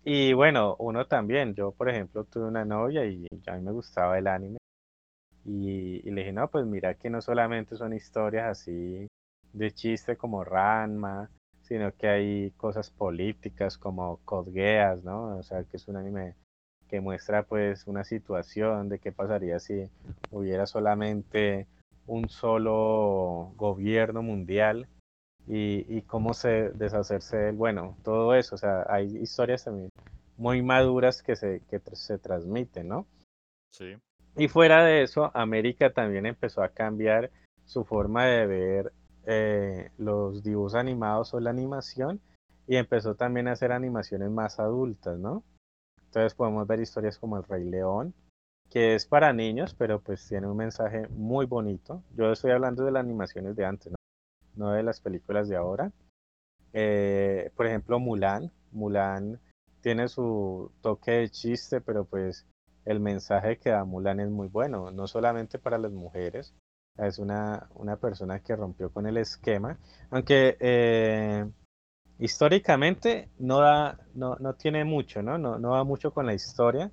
Y 0.05 0.33
bueno, 0.33 0.75
uno 0.79 1.07
también, 1.07 1.55
yo 1.55 1.73
por 1.73 1.89
ejemplo 1.89 2.25
tuve 2.25 2.45
una 2.47 2.65
novia 2.65 3.05
y 3.07 3.27
a 3.47 3.55
mí 3.55 3.63
me 3.63 3.73
gustaba 3.73 4.19
el 4.19 4.27
anime. 4.27 4.59
Y, 5.45 6.03
le 6.11 6.21
dije, 6.21 6.33
no, 6.33 6.49
pues 6.49 6.67
mira 6.67 6.95
que 6.95 7.11
no 7.11 7.21
solamente 7.21 7.77
son 7.77 7.93
historias 7.93 8.47
así 8.47 9.07
de 9.53 9.73
chiste 9.73 10.17
como 10.17 10.45
Ranma, 10.45 11.31
sino 11.63 11.93
que 11.97 12.09
hay 12.09 12.51
cosas 12.53 12.91
políticas 12.91 13.79
como 13.79 14.19
Code 14.25 14.53
Geass, 14.53 15.05
¿no? 15.05 15.37
O 15.39 15.43
sea, 15.43 15.65
que 15.65 15.77
es 15.77 15.89
un 15.89 15.97
anime 15.97 16.35
que 16.89 17.01
muestra 17.01 17.45
pues 17.45 17.87
una 17.87 18.05
situación 18.05 18.89
de 18.89 18.99
qué 18.99 19.13
pasaría 19.13 19.59
si 19.59 19.89
hubiera 20.31 20.67
solamente 20.67 21.67
un 22.07 22.29
solo 22.29 23.53
gobierno 23.57 24.23
mundial 24.23 24.89
y, 25.47 26.03
cómo 26.03 26.35
se 26.35 26.71
deshacerse 26.71 27.37
del, 27.37 27.57
bueno, 27.57 27.97
todo 28.03 28.35
eso, 28.35 28.55
o 28.55 28.59
sea, 28.59 28.87
hay 28.89 29.17
historias 29.17 29.65
también 29.65 29.91
muy 30.37 30.63
maduras 30.63 31.23
que 31.23 31.37
se, 31.37 31.61
que 31.69 31.81
se 31.93 32.19
transmiten, 32.19 32.89
¿no? 32.89 33.07
Sí. 33.71 33.97
Y 34.37 34.49
fuera 34.49 34.85
de 34.85 35.03
eso, 35.03 35.31
América 35.35 35.93
también 35.93 36.27
empezó 36.27 36.63
a 36.63 36.71
cambiar 36.71 37.31
su 37.65 37.85
forma 37.85 38.25
de 38.27 38.47
ver 38.47 38.93
eh, 39.27 39.91
los 39.99 40.43
dibujos 40.43 40.75
animados 40.75 41.35
o 41.35 41.41
la 41.41 41.51
animación 41.51 42.21
y 42.67 42.77
empezó 42.77 43.15
también 43.15 43.49
a 43.49 43.53
hacer 43.53 43.73
animaciones 43.73 44.31
más 44.31 44.59
adultas, 44.59 45.19
¿no? 45.19 45.45
Entonces 46.05 46.35
podemos 46.35 46.67
ver 46.67 46.81
historias 46.81 47.19
como 47.19 47.37
El 47.37 47.45
Rey 47.45 47.65
León, 47.65 48.15
que 48.71 48.95
es 48.95 49.07
para 49.07 49.33
niños, 49.33 49.75
pero 49.75 50.01
pues 50.01 50.27
tiene 50.27 50.47
un 50.47 50.57
mensaje 50.57 51.09
muy 51.09 51.47
bonito. 51.47 52.03
Yo 52.17 52.33
estoy 52.33 52.53
hablando 52.53 52.85
de 52.85 52.93
las 52.93 53.03
animaciones 53.03 53.57
de 53.57 53.65
antes, 53.65 53.93
no, 53.93 53.97
no 54.57 54.73
de 54.73 54.83
las 54.83 55.01
películas 55.01 55.49
de 55.49 55.57
ahora. 55.57 55.93
Eh, 56.73 57.51
por 57.57 57.67
ejemplo, 57.67 57.99
Mulan. 57.99 58.51
Mulan 58.73 59.41
tiene 59.81 60.09
su 60.09 60.71
toque 60.81 61.13
de 61.13 61.31
chiste, 61.31 61.81
pero 61.81 62.05
pues 62.05 62.47
el 62.85 63.01
mensaje 63.01 63.59
que 63.59 63.71
da 63.71 63.85
Mulan 63.85 64.21
es 64.21 64.31
muy 64.31 64.49
bueno, 64.49 64.91
no 64.91 65.07
solamente 65.07 65.59
para 65.59 65.79
las 65.79 65.93
mujeres, 65.93 66.55
es 66.99 67.19
una, 67.19 67.69
una 67.75 67.97
persona 67.97 68.41
que 68.41 68.57
rompió 68.57 68.91
con 68.91 69.07
el 69.07 69.17
esquema, 69.17 69.79
aunque 70.11 70.57
eh, 70.61 71.47
históricamente 72.19 73.31
no, 73.39 73.61
da, 73.61 73.99
no, 74.15 74.37
no 74.37 74.55
tiene 74.55 74.85
mucho, 74.85 75.23
¿no? 75.23 75.39
¿no? 75.39 75.59
No 75.59 75.71
va 75.71 75.85
mucho 75.85 76.13
con 76.13 76.27
la 76.27 76.35
historia, 76.35 76.91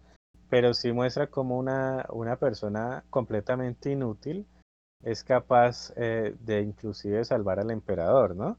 pero 0.49 0.73
sí 0.73 0.91
muestra 0.91 1.27
como 1.27 1.57
una, 1.57 2.05
una 2.09 2.37
persona 2.37 3.03
completamente 3.09 3.91
inútil 3.91 4.47
es 5.03 5.23
capaz 5.23 5.93
eh, 5.95 6.35
de 6.39 6.61
inclusive 6.61 7.23
salvar 7.25 7.59
al 7.59 7.71
emperador, 7.71 8.35
¿no? 8.35 8.57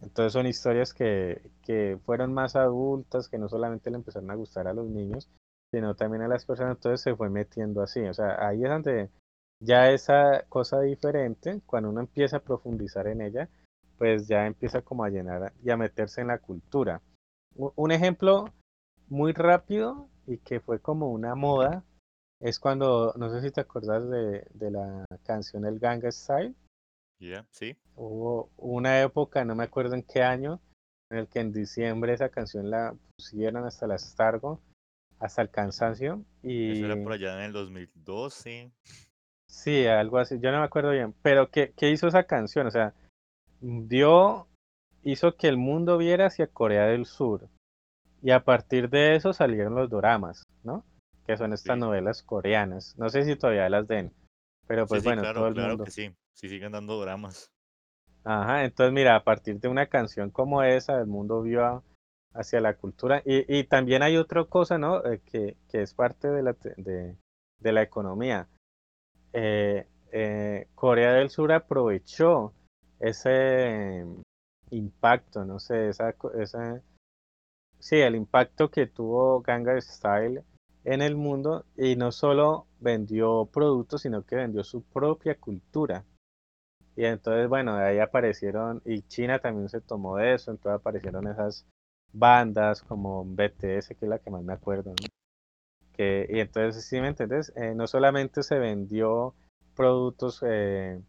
Entonces 0.00 0.32
son 0.32 0.46
historias 0.46 0.94
que, 0.94 1.50
que 1.62 1.98
fueron 2.04 2.32
más 2.32 2.56
adultas, 2.56 3.28
que 3.28 3.38
no 3.38 3.48
solamente 3.48 3.90
le 3.90 3.96
empezaron 3.96 4.30
a 4.30 4.34
gustar 4.34 4.66
a 4.66 4.72
los 4.72 4.88
niños, 4.88 5.28
sino 5.70 5.94
también 5.94 6.22
a 6.22 6.28
las 6.28 6.44
personas, 6.44 6.76
entonces 6.76 7.02
se 7.02 7.14
fue 7.14 7.28
metiendo 7.30 7.82
así, 7.82 8.00
o 8.00 8.14
sea, 8.14 8.46
ahí 8.46 8.64
es 8.64 8.70
donde 8.70 9.10
ya 9.60 9.90
esa 9.90 10.44
cosa 10.48 10.80
diferente, 10.80 11.60
cuando 11.66 11.90
uno 11.90 12.00
empieza 12.00 12.38
a 12.38 12.42
profundizar 12.42 13.06
en 13.06 13.20
ella, 13.20 13.48
pues 13.98 14.26
ya 14.26 14.46
empieza 14.46 14.80
como 14.80 15.04
a 15.04 15.10
llenar 15.10 15.52
y 15.62 15.70
a 15.70 15.76
meterse 15.76 16.22
en 16.22 16.28
la 16.28 16.38
cultura. 16.38 17.02
Un 17.54 17.92
ejemplo 17.92 18.46
muy 19.08 19.32
rápido 19.32 20.08
y 20.26 20.38
que 20.38 20.60
fue 20.60 20.80
como 20.80 21.10
una 21.10 21.34
moda 21.34 21.84
es 22.40 22.58
cuando, 22.58 23.12
no 23.16 23.30
sé 23.30 23.42
si 23.42 23.50
te 23.50 23.60
acuerdas 23.60 24.08
de, 24.08 24.46
de 24.54 24.70
la 24.70 25.04
canción 25.24 25.66
El 25.66 25.78
Ganga 25.78 26.10
Style. 26.10 26.54
Sí. 27.50 27.76
Hubo 27.96 28.50
una 28.56 29.02
época, 29.02 29.44
no 29.44 29.54
me 29.54 29.64
acuerdo 29.64 29.94
en 29.94 30.02
qué 30.02 30.22
año, 30.22 30.60
en 31.10 31.18
el 31.18 31.28
que 31.28 31.40
en 31.40 31.52
diciembre 31.52 32.14
esa 32.14 32.30
canción 32.30 32.70
la 32.70 32.94
pusieron 33.16 33.66
hasta 33.66 33.84
el 33.84 33.92
astargo, 33.92 34.60
hasta 35.18 35.42
el 35.42 35.50
cansancio. 35.50 36.24
Eso 36.42 36.86
era 36.86 36.94
Y 36.94 37.02
por 37.02 37.12
allá 37.12 37.34
en 37.38 37.44
el 37.44 37.52
2012. 37.52 38.72
sí, 39.46 39.86
algo 39.86 40.16
así, 40.18 40.38
yo 40.40 40.50
no 40.50 40.60
me 40.60 40.64
acuerdo 40.64 40.92
bien. 40.92 41.14
Pero 41.20 41.50
¿qué, 41.50 41.74
qué 41.76 41.90
hizo 41.90 42.08
esa 42.08 42.24
canción? 42.24 42.66
O 42.66 42.70
sea, 42.70 42.94
dio, 43.60 44.46
hizo 45.02 45.36
que 45.36 45.48
el 45.48 45.58
mundo 45.58 45.98
viera 45.98 46.26
hacia 46.26 46.46
Corea 46.46 46.86
del 46.86 47.04
Sur. 47.04 47.48
Y 48.22 48.30
a 48.30 48.44
partir 48.44 48.88
de 48.88 49.16
eso 49.16 49.34
salieron 49.34 49.74
los 49.74 49.90
doramas, 49.90 50.44
¿no? 50.62 50.84
Que 51.26 51.36
son 51.36 51.52
estas 51.52 51.76
Sí. 51.76 51.80
novelas 51.80 52.22
coreanas. 52.22 52.96
No 52.98 53.08
sé 53.08 53.24
si 53.24 53.36
todavía 53.36 53.68
las 53.68 53.86
den, 53.86 54.12
pero 54.66 54.86
pues 54.86 55.02
sí, 55.02 55.08
bueno, 55.08 55.22
todo 55.22 55.32
claro, 55.32 55.48
el 55.48 55.54
claro 55.54 55.68
mundo. 55.70 55.84
que 55.84 55.90
sí. 55.90 56.14
Sí 56.32 56.48
siguen 56.48 56.72
dando 56.72 57.00
dramas. 57.00 57.50
Ajá, 58.24 58.64
entonces 58.64 58.92
mira, 58.92 59.14
a 59.16 59.24
partir 59.24 59.60
de 59.60 59.68
una 59.68 59.86
canción 59.86 60.30
como 60.30 60.62
esa, 60.62 60.98
el 61.00 61.06
mundo 61.06 61.42
vio 61.42 61.64
a- 61.64 61.82
hacia 62.34 62.60
la 62.60 62.74
cultura. 62.76 63.22
Y, 63.24 63.44
y 63.58 63.64
también 63.64 64.02
hay 64.02 64.16
otra 64.16 64.44
cosa, 64.44 64.78
¿no? 64.78 65.04
Eh, 65.04 65.20
que, 65.24 65.56
que 65.70 65.82
es 65.82 65.94
parte 65.94 66.28
de 66.28 66.42
la, 66.42 66.56
de, 66.76 67.16
de 67.58 67.72
la 67.72 67.82
economía. 67.82 68.48
Eh, 69.32 69.86
eh, 70.12 70.68
Corea 70.74 71.12
del 71.12 71.30
Sur 71.30 71.52
aprovechó 71.52 72.52
ese 73.00 74.04
impacto, 74.70 75.44
no 75.44 75.58
sé, 75.58 75.88
esa, 75.88 76.14
esa, 76.38 76.80
sí, 77.78 77.96
el 77.96 78.14
impacto 78.16 78.70
que 78.70 78.86
tuvo 78.86 79.40
Gangnam 79.40 79.80
Style 79.80 80.42
en 80.84 81.02
el 81.02 81.16
mundo 81.16 81.64
y 81.76 81.96
no 81.96 82.12
solo 82.12 82.66
vendió 82.80 83.46
productos, 83.52 84.02
sino 84.02 84.24
que 84.24 84.36
vendió 84.36 84.64
su 84.64 84.82
propia 84.82 85.34
cultura. 85.36 86.04
Y 86.96 87.04
entonces, 87.06 87.48
bueno, 87.48 87.76
de 87.76 87.84
ahí 87.84 87.98
aparecieron, 87.98 88.82
y 88.84 89.02
China 89.02 89.40
también 89.40 89.68
se 89.68 89.80
tomó 89.80 90.16
de 90.18 90.34
eso, 90.34 90.52
entonces 90.52 90.80
aparecieron 90.80 91.26
esas 91.28 91.66
bandas 92.12 92.82
como 92.82 93.24
BTS, 93.24 93.94
que 93.96 94.04
es 94.06 94.08
la 94.10 94.18
que 94.20 94.30
más 94.30 94.42
me 94.44 94.52
acuerdo. 94.52 94.94
Que, 95.92 96.26
y 96.28 96.40
entonces, 96.40 96.84
si 96.84 97.00
me 97.00 97.08
entiendes, 97.08 97.52
Eh, 97.56 97.74
no 97.74 97.86
solamente 97.86 98.42
se 98.42 98.58
vendió 98.58 99.34
productos 99.76 100.40
eh, 100.46 101.00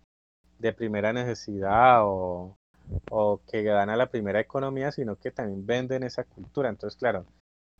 de 0.59 0.74
primera 0.74 1.13
necesidad 1.13 2.01
o, 2.05 2.57
o 3.09 3.41
que 3.51 3.63
dan 3.63 3.89
a 3.91 3.97
la 3.97 4.07
primera 4.11 4.39
economía, 4.41 4.91
sino 4.91 5.17
que 5.17 5.32
también 5.32 5.65
venden 5.65 6.03
esa 6.03 6.24
cultura. 6.26 6.69
Entonces, 6.69 6.97
claro, 6.99 7.26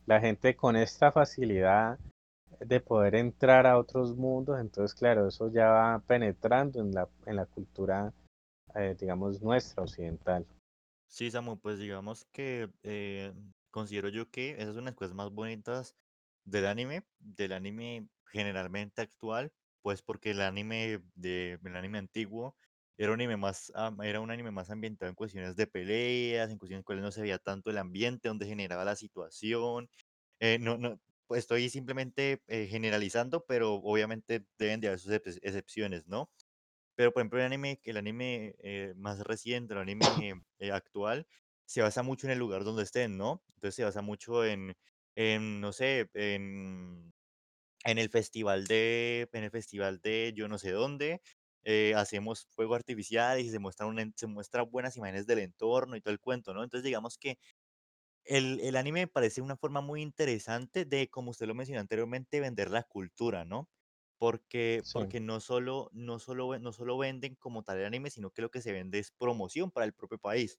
la 0.06 0.20
gente 0.20 0.56
con 0.56 0.76
esta 0.76 1.12
facilidad 1.12 1.98
de 2.60 2.80
poder 2.80 3.14
entrar 3.14 3.66
a 3.66 3.78
otros 3.78 4.16
mundos, 4.16 4.60
entonces, 4.60 4.94
claro, 4.94 5.28
eso 5.28 5.50
ya 5.50 5.68
va 5.68 5.98
penetrando 6.00 6.80
en 6.80 6.92
la, 6.92 7.08
en 7.26 7.36
la 7.36 7.46
cultura 7.46 8.12
eh, 8.74 8.96
digamos, 8.98 9.42
nuestra 9.42 9.82
occidental. 9.82 10.46
Sí, 11.06 11.30
Samu, 11.30 11.58
pues 11.58 11.78
digamos 11.78 12.24
que 12.32 12.70
eh, 12.82 13.34
considero 13.70 14.08
yo 14.08 14.30
que 14.30 14.52
esas 14.52 14.74
son 14.74 14.86
las 14.86 14.94
cosas 14.94 15.14
más 15.14 15.30
bonitas 15.30 15.94
del 16.44 16.66
anime, 16.66 17.04
del 17.18 17.52
anime 17.52 18.08
generalmente 18.26 19.02
actual, 19.02 19.52
pues 19.82 20.00
porque 20.00 20.30
el 20.30 20.40
anime 20.40 21.02
de 21.14 21.58
el 21.62 21.76
anime 21.76 21.98
antiguo 21.98 22.56
era 23.04 23.12
un 23.12 23.20
anime 23.20 23.36
más 23.36 23.72
era 24.02 24.20
un 24.20 24.30
anime 24.30 24.50
más 24.50 24.70
ambientado 24.70 25.08
en 25.10 25.14
cuestiones 25.16 25.56
de 25.56 25.66
peleas, 25.66 26.50
en 26.50 26.58
cuestiones 26.58 26.80
en 26.80 26.84
cuales 26.84 27.04
no 27.04 27.12
se 27.12 27.22
veía 27.22 27.38
tanto 27.38 27.70
el 27.70 27.78
ambiente 27.78 28.28
donde 28.28 28.46
generaba 28.46 28.84
la 28.84 28.96
situación. 28.96 29.88
Eh, 30.40 30.58
no, 30.60 30.78
no, 30.78 31.00
pues 31.26 31.40
estoy 31.40 31.68
simplemente 31.70 32.42
eh, 32.48 32.66
generalizando, 32.68 33.44
pero 33.46 33.74
obviamente 33.76 34.46
deben 34.58 34.80
de 34.80 34.88
haber 34.88 35.00
sus 35.00 35.12
excep- 35.12 35.38
excepciones, 35.42 36.06
¿no? 36.08 36.30
Pero, 36.96 37.12
por 37.12 37.22
ejemplo, 37.22 37.38
el 37.40 37.46
anime 37.46 37.80
el 37.84 37.96
anime, 37.96 38.54
eh, 38.60 38.94
más 38.96 39.20
reciente, 39.20 39.74
el 39.74 39.80
anime, 39.80 40.06
eh, 40.58 40.72
actual, 40.72 41.26
se 41.66 41.82
basa 41.82 42.02
mucho 42.02 42.26
en 42.26 42.32
el 42.32 42.38
lugar 42.38 42.64
donde 42.64 42.82
estén, 42.84 43.16
¿no? 43.16 43.44
Entonces, 43.56 43.76
se 43.76 43.84
basa 43.84 44.02
mucho 44.02 44.44
en 44.44 44.74
en, 45.16 45.60
no 45.60 45.72
sé, 45.72 46.08
en 46.14 47.12
en 47.84 47.98
el 47.98 48.10
festival 48.10 48.66
de 48.66 49.28
en 49.32 49.44
el 49.44 49.50
festival 49.50 50.00
de 50.00 50.32
yo 50.36 50.48
no 50.48 50.58
sé 50.58 50.70
dónde, 50.72 51.22
eh, 51.64 51.94
hacemos 51.96 52.46
fuegos 52.50 52.76
artificiales 52.76 53.44
y 53.46 53.50
se 53.50 53.58
muestran 53.58 54.12
se 54.16 54.26
muestran 54.26 54.70
buenas 54.70 54.96
imágenes 54.96 55.26
del 55.26 55.40
entorno 55.40 55.96
y 55.96 56.00
todo 56.02 56.12
el 56.12 56.20
cuento, 56.20 56.54
¿no? 56.54 56.64
Entonces, 56.64 56.84
digamos 56.84 57.18
que 57.18 57.38
el 58.24 58.60
el 58.60 58.76
anime 58.76 59.00
me 59.02 59.08
parece 59.08 59.42
una 59.42 59.56
forma 59.56 59.80
muy 59.80 60.02
interesante 60.02 60.84
de, 60.84 61.10
como 61.10 61.30
usted 61.32 61.46
lo 61.46 61.54
mencionó 61.54 61.80
anteriormente, 61.80 62.40
vender 62.40 62.70
la 62.70 62.84
cultura, 62.84 63.44
¿no? 63.44 63.68
Porque 64.18 64.84
Sí, 64.90 64.92
porque 64.92 65.20
no 65.20 65.40
solo 65.40 65.88
no 65.92 66.18
solo 66.20 66.58
no 66.58 66.72
solo 66.72 66.98
venden 66.98 67.34
como 67.36 67.64
tal 67.64 67.78
el 67.78 67.86
anime, 67.86 68.10
sino 68.10 68.30
que 68.30 68.42
lo 68.42 68.50
que 68.50 68.62
se 68.62 68.72
vende 68.72 68.98
es 69.00 69.10
promoción 69.12 69.70
para 69.72 69.86
el 69.86 69.94
propio 69.94 70.18
país. 70.18 70.58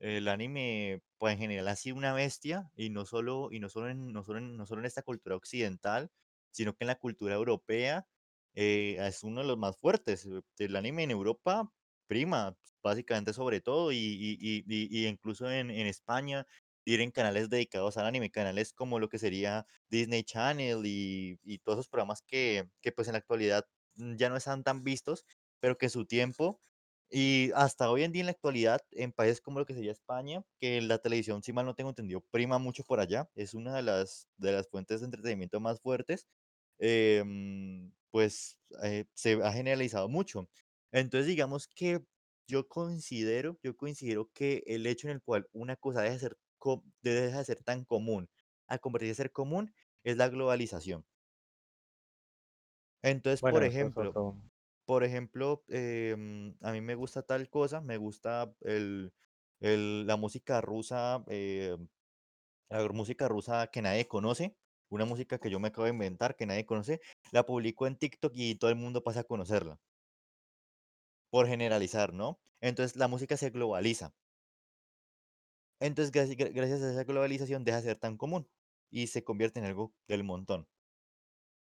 El 0.00 0.28
anime, 0.28 1.02
pues, 1.18 1.34
en 1.34 1.40
general 1.40 1.68
ha 1.68 1.76
sido 1.76 1.96
una 1.96 2.12
bestia, 2.14 2.70
y 2.76 2.90
no 2.90 3.06
solo 3.06 3.48
y 3.52 3.60
no 3.60 3.68
solo 3.68 3.88
en 3.90 4.12
no 4.12 4.22
solo 4.24 4.38
en 4.40 4.56
no 4.56 4.66
solo 4.66 4.80
en 4.82 4.86
esta 4.86 5.02
cultura 5.02 5.36
occidental, 5.36 6.10
sino 6.52 6.74
que 6.74 6.84
en 6.84 6.88
la 6.88 6.98
cultura 7.00 7.34
europea, 7.34 8.08
eh, 8.54 8.96
es 9.00 9.22
uno 9.24 9.40
de 9.42 9.46
los 9.48 9.58
más 9.58 9.76
fuertes. 9.78 10.26
eh, 10.26 10.42
El 10.58 10.76
anime 10.76 11.04
en 11.04 11.10
Europa 11.12 11.72
prima, 12.06 12.56
básicamente 12.82 13.32
sobre 13.32 13.60
todo, 13.60 13.92
y 13.92 13.96
y 13.96 14.36
y 14.40 14.64
y 15.04 15.06
incluso 15.06 15.50
en 15.50 15.70
en 15.70 15.86
España 15.86 16.46
tienen 16.84 17.10
canales 17.10 17.48
dedicados 17.50 17.96
al 17.96 18.06
anime, 18.06 18.30
canales 18.30 18.72
como 18.74 18.98
lo 18.98 19.08
que 19.08 19.18
sería 19.18 19.66
Disney 19.88 20.22
Channel 20.24 20.82
y 20.84 21.58
todos 21.64 21.78
esos 21.78 21.88
programas 21.88 22.22
que 22.22 22.70
que, 22.82 22.92
pues, 22.92 23.08
en 23.08 23.12
la 23.14 23.18
actualidad, 23.18 23.66
ya 23.96 24.28
no 24.28 24.36
están 24.36 24.62
tan 24.64 24.84
vistos, 24.84 25.24
pero 25.60 25.78
que 25.78 25.86
en 25.86 25.90
su 25.90 26.04
tiempo 26.06 26.60
y 27.10 27.50
hasta 27.54 27.90
hoy 27.90 28.02
en 28.02 28.12
día, 28.12 28.22
en 28.22 28.26
la 28.26 28.32
actualidad, 28.32 28.80
en 28.90 29.12
países 29.12 29.40
como 29.40 29.58
lo 29.60 29.66
que 29.66 29.74
sería 29.74 29.92
España, 29.92 30.44
que 30.60 30.80
la 30.82 30.98
televisión, 30.98 31.42
si 31.42 31.52
mal 31.52 31.64
no 31.66 31.74
tengo 31.74 31.90
entendido, 31.90 32.20
prima 32.30 32.58
mucho 32.58 32.82
por 32.84 32.98
allá, 33.00 33.30
es 33.34 33.54
una 33.54 33.76
de 33.76 33.82
las, 33.82 34.28
de 34.36 34.52
las 34.52 34.68
fuentes 34.68 35.00
de 35.00 35.06
entretenimiento 35.06 35.60
más 35.60 35.80
fuertes, 35.80 36.26
em, 36.78 37.92
pues 38.14 38.58
eh, 38.84 39.06
se 39.14 39.34
ha 39.42 39.52
generalizado 39.52 40.08
mucho. 40.08 40.48
Entonces, 40.92 41.26
digamos 41.28 41.68
que 41.68 42.06
yo 42.46 42.68
considero, 42.68 43.58
yo 43.62 43.76
considero 43.76 44.30
que 44.32 44.62
el 44.66 44.86
hecho 44.86 45.08
en 45.08 45.14
el 45.14 45.22
cual 45.22 45.48
una 45.52 45.76
cosa 45.76 46.02
deja 46.02 46.14
de 46.14 46.20
ser, 46.20 46.38
deja 47.02 47.38
de 47.38 47.44
ser 47.44 47.62
tan 47.64 47.84
común 47.84 48.30
a 48.68 48.78
convertirse 48.78 49.10
en 49.12 49.16
ser 49.16 49.32
común 49.32 49.74
es 50.04 50.16
la 50.18 50.28
globalización. 50.28 51.06
Entonces, 53.02 53.42
por 53.42 53.62
bueno, 53.62 53.68
es 53.68 53.74
ejemplo, 53.74 54.20
otro. 54.20 54.36
por 54.86 55.04
ejemplo, 55.04 55.64
em, 55.68 56.56
a 56.62 56.72
mí 56.72 56.80
me 56.80 56.94
gusta 56.94 57.22
tal 57.24 57.50
cosa, 57.50 57.80
me 57.80 57.96
gusta 57.98 58.56
el, 58.62 59.14
el- 59.60 60.06
la 60.06 60.16
música 60.16 60.60
rusa, 60.60 61.24
eh, 61.28 61.76
la 62.70 62.88
música 62.90 63.28
rusa 63.28 63.68
que 63.68 63.82
nadie 63.82 64.08
conoce, 64.08 64.58
una 64.90 65.04
música 65.04 65.38
que 65.38 65.50
yo 65.50 65.60
me 65.60 65.68
acabo 65.68 65.84
de 65.84 65.92
inventar, 65.92 66.36
que 66.36 66.46
nadie 66.46 66.66
conoce, 66.66 67.00
la 67.32 67.44
publico 67.46 67.86
en 67.86 67.96
TikTok 67.96 68.32
y 68.34 68.56
todo 68.56 68.70
el 68.70 68.76
mundo 68.76 69.02
pasa 69.02 69.20
a 69.20 69.24
conocerla. 69.24 69.78
por 71.34 71.48
generalizar, 71.48 72.12
¿no? 72.12 72.38
Entonces 72.60 72.96
la 72.96 73.08
música 73.08 73.36
se 73.36 73.50
globaliza. 73.50 74.14
Entonces, 75.80 76.12
graci 76.12 76.36
gra 76.36 76.48
gracias 76.48 76.80
a 76.82 76.92
esa 76.92 77.02
globalización 77.02 77.64
deja 77.64 77.78
de 77.78 77.88
ser 77.88 77.98
tan 77.98 78.16
común 78.16 78.48
y 78.88 79.08
se 79.08 79.24
convierte 79.24 79.58
en 79.58 79.66
algo 79.66 79.92
del 80.06 80.22
montón. 80.22 80.68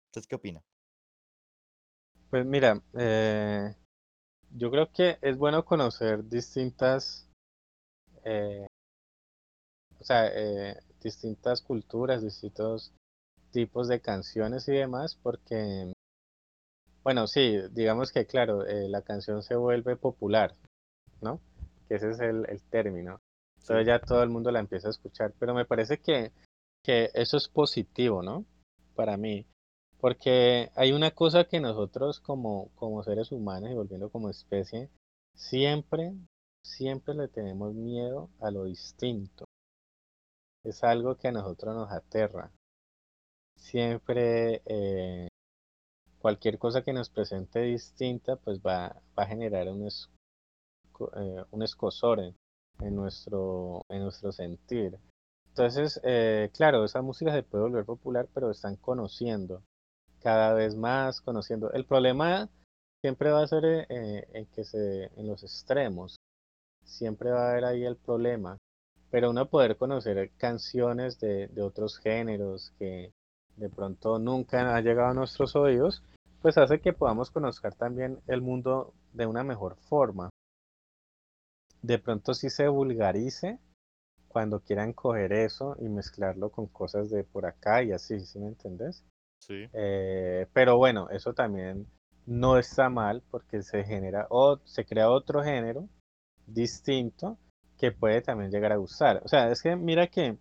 ¿Usted 0.08 0.28
qué 0.28 0.34
opina? 0.34 0.62
Pues 2.28 2.44
mira, 2.44 2.82
eh, 2.98 3.74
yo 4.50 4.70
creo 4.70 4.92
que 4.92 5.16
es 5.22 5.38
bueno 5.38 5.64
conocer 5.64 6.28
distintas, 6.28 7.26
eh, 8.24 8.66
o 9.98 10.04
sea, 10.04 10.28
eh, 10.34 10.76
distintas 11.02 11.62
culturas, 11.62 12.22
distintos 12.22 12.92
tipos 13.52 13.86
de 13.88 14.00
canciones 14.00 14.66
y 14.68 14.72
demás, 14.72 15.16
porque, 15.22 15.92
bueno, 17.04 17.26
sí, 17.28 17.58
digamos 17.70 18.10
que 18.10 18.26
claro, 18.26 18.66
eh, 18.66 18.88
la 18.88 19.02
canción 19.02 19.42
se 19.42 19.54
vuelve 19.54 19.96
popular, 19.96 20.54
¿no? 21.20 21.40
Que 21.88 21.96
ese 21.96 22.10
es 22.10 22.20
el, 22.20 22.46
el 22.48 22.62
término. 22.62 23.20
Entonces 23.60 23.86
ya 23.86 24.00
todo 24.00 24.22
el 24.24 24.30
mundo 24.30 24.50
la 24.50 24.58
empieza 24.58 24.88
a 24.88 24.90
escuchar, 24.90 25.32
pero 25.38 25.54
me 25.54 25.64
parece 25.64 25.98
que, 25.98 26.32
que 26.82 27.10
eso 27.14 27.36
es 27.36 27.48
positivo, 27.48 28.22
¿no? 28.22 28.44
Para 28.96 29.16
mí, 29.16 29.46
porque 30.02 30.72
hay 30.74 30.90
una 30.90 31.12
cosa 31.12 31.44
que 31.44 31.60
nosotros 31.60 32.18
como, 32.18 32.70
como 32.74 33.04
seres 33.04 33.30
humanos 33.30 33.70
y 33.70 33.74
volviendo 33.74 34.10
como 34.10 34.30
especie, 34.30 34.90
siempre, 35.32 36.12
siempre 36.64 37.14
le 37.14 37.28
tenemos 37.28 37.72
miedo 37.72 38.28
a 38.40 38.50
lo 38.50 38.64
distinto. 38.64 39.44
Es 40.64 40.82
algo 40.82 41.16
que 41.16 41.28
a 41.28 41.32
nosotros 41.32 41.76
nos 41.76 41.92
aterra. 41.92 42.50
Siempre 43.62 44.60
eh, 44.66 45.28
cualquier 46.18 46.58
cosa 46.58 46.82
que 46.82 46.92
nos 46.92 47.08
presente 47.08 47.60
distinta, 47.60 48.36
pues 48.36 48.60
va, 48.60 49.00
va 49.16 49.22
a 49.22 49.26
generar 49.26 49.68
un, 49.68 49.86
eh, 49.86 51.44
un 51.50 51.62
escozor 51.62 52.20
en, 52.20 52.96
nuestro, 52.96 53.82
en 53.88 54.02
nuestro 54.02 54.32
sentir. 54.32 54.98
Entonces, 55.48 56.00
eh, 56.02 56.50
claro, 56.52 56.84
esa 56.84 57.02
música 57.02 57.32
se 57.32 57.44
puede 57.44 57.62
volver 57.62 57.84
popular, 57.84 58.28
pero 58.34 58.50
están 58.50 58.76
conociendo 58.76 59.62
cada 60.20 60.54
vez 60.54 60.74
más, 60.74 61.20
conociendo. 61.20 61.72
El 61.72 61.86
problema 61.86 62.50
siempre 63.00 63.30
va 63.30 63.42
a 63.42 63.46
ser 63.46 63.64
eh, 63.64 64.26
en 64.32 64.46
que 64.46 64.64
se, 64.64 65.04
en 65.16 65.28
los 65.28 65.44
extremos, 65.44 66.16
siempre 66.84 67.30
va 67.30 67.46
a 67.46 67.50
haber 67.52 67.64
ahí 67.64 67.84
el 67.84 67.96
problema. 67.96 68.58
Pero 69.10 69.30
uno 69.30 69.48
poder 69.48 69.76
conocer 69.76 70.32
canciones 70.36 71.20
de, 71.20 71.46
de 71.46 71.62
otros 71.62 71.98
géneros 71.98 72.72
que 72.78 73.12
de 73.56 73.68
pronto 73.68 74.18
nunca 74.18 74.76
han 74.76 74.84
llegado 74.84 75.08
a 75.08 75.14
nuestros 75.14 75.54
oídos, 75.56 76.02
pues 76.40 76.58
hace 76.58 76.80
que 76.80 76.92
podamos 76.92 77.30
conocer 77.30 77.74
también 77.74 78.20
el 78.26 78.42
mundo 78.42 78.92
de 79.12 79.26
una 79.26 79.44
mejor 79.44 79.76
forma. 79.76 80.30
De 81.82 81.98
pronto 81.98 82.34
sí 82.34 82.50
se 82.50 82.68
vulgarice 82.68 83.58
cuando 84.28 84.60
quieran 84.60 84.92
coger 84.92 85.32
eso 85.32 85.76
y 85.78 85.88
mezclarlo 85.88 86.50
con 86.50 86.66
cosas 86.66 87.10
de 87.10 87.24
por 87.24 87.46
acá 87.46 87.82
y 87.82 87.92
así, 87.92 88.20
¿sí 88.20 88.38
me 88.38 88.48
entendés? 88.48 89.04
sí, 89.40 89.68
Eh, 89.72 90.46
pero 90.52 90.78
bueno, 90.78 91.08
eso 91.10 91.34
también 91.34 91.86
no 92.26 92.58
está 92.58 92.88
mal 92.88 93.22
porque 93.30 93.62
se 93.62 93.84
genera 93.84 94.26
o 94.30 94.58
se 94.64 94.84
crea 94.84 95.10
otro 95.10 95.42
género 95.42 95.88
distinto 96.46 97.36
que 97.78 97.92
puede 97.92 98.22
también 98.22 98.50
llegar 98.50 98.72
a 98.72 98.76
gustar. 98.76 99.20
O 99.24 99.28
sea, 99.28 99.50
es 99.50 99.62
que 99.62 99.76
mira 99.76 100.06
que, 100.06 100.38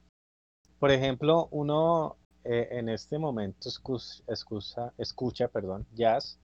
por 0.80 0.91
ejemplo, 0.91 1.47
uno 1.51 2.18
eh, 2.44 2.70
en 2.72 2.89
este 2.89 3.18
momento 3.18 3.70
escucha, 3.70 4.24
escucha, 4.28 4.94
escucha, 4.98 5.48
perdón, 5.48 5.86
jazz 5.94 6.39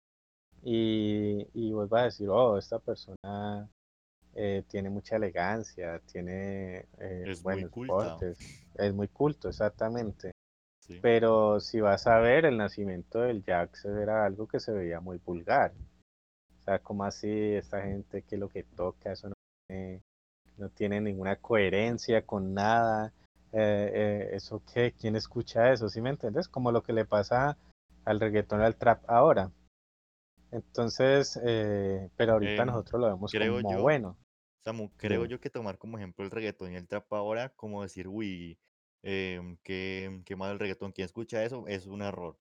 y, 0.63 1.47
y 1.55 1.73
vos 1.73 1.89
vas 1.89 2.03
a 2.03 2.05
decir, 2.07 2.29
oh, 2.29 2.59
esta 2.59 2.79
persona 2.79 3.69
eh, 4.35 4.65
tiene 4.69 4.91
mucha 4.91 5.17
elegancia, 5.17 6.01
tiene 6.01 6.87
eh, 6.99 7.25
es 7.27 7.43
buenos 7.43 7.71
culta. 7.71 7.95
portes, 7.95 8.39
es 8.75 8.93
muy 8.95 9.09
culto, 9.09 9.49
exactamente. 9.49 10.33
Sí, 10.81 10.99
Pero 11.01 11.59
si 11.61 11.81
vas 11.81 12.07
a 12.07 12.19
ver, 12.19 12.45
el 12.45 12.59
nacimiento 12.59 13.21
del 13.21 13.43
jazz 13.43 13.85
era 13.85 14.25
algo 14.25 14.47
que 14.47 14.61
se 14.61 14.73
veía 14.73 15.01
muy 15.01 15.19
vulgar. 15.25 15.73
O 16.61 16.63
sea, 16.63 16.79
como 16.81 17.05
así 17.05 17.29
esta 17.31 17.83
gente 17.83 18.23
que 18.23 18.37
lo 18.37 18.49
que 18.49 18.63
toca, 18.63 19.13
eso 19.13 19.29
no 19.29 19.35
tiene, 19.67 20.03
no 20.59 20.69
tiene 20.69 21.01
ninguna 21.01 21.37
coherencia 21.37 22.27
con 22.27 22.55
nada. 22.55 23.13
Eh, 23.53 23.91
eh, 23.95 24.29
¿eso 24.33 24.63
qué? 24.73 24.93
¿Quién 24.93 25.17
escucha 25.17 25.73
eso? 25.73 25.89
¿Sí 25.89 26.01
me 26.01 26.11
entiendes? 26.11 26.49
Como 26.49 26.73
lo 26.73 26.83
que 26.83 26.93
le 26.93 27.05
pasa 27.05 27.57
al 28.05 28.21
reggaetón, 28.21 28.61
al 28.61 28.77
trap 28.77 29.09
ahora. 29.09 29.51
Entonces, 30.51 31.39
eh, 31.45 32.09
pero 32.17 32.35
ahorita 32.35 32.63
em, 32.63 32.67
nosotros 32.67 33.01
lo 33.01 33.07
vemos 33.09 33.33
creo 33.33 33.57
como 33.57 33.73
yo, 33.73 33.83
bueno. 33.83 34.17
Samu, 34.65 34.91
creo 34.97 35.25
yo 35.27 35.41
que 35.41 35.51
tomar 35.51 35.79
como 35.79 35.97
ejemplo 35.97 36.25
el 36.25 36.31
reggaetón 36.31 36.73
y 36.73 36.77
el 36.77 36.89
trap 36.89 37.13
ahora, 37.13 37.51
como 37.51 37.83
decir, 37.83 38.09
uy, 38.09 38.59
em, 39.03 39.57
qué, 39.63 40.23
qué 40.25 40.37
mal 40.37 40.53
el 40.53 40.59
reggaetón, 40.59 40.93
¿quién 40.93 41.07
escucha 41.07 41.45
eso? 41.45 41.67
Es 41.69 41.87
un 41.87 42.03
error. 42.03 42.37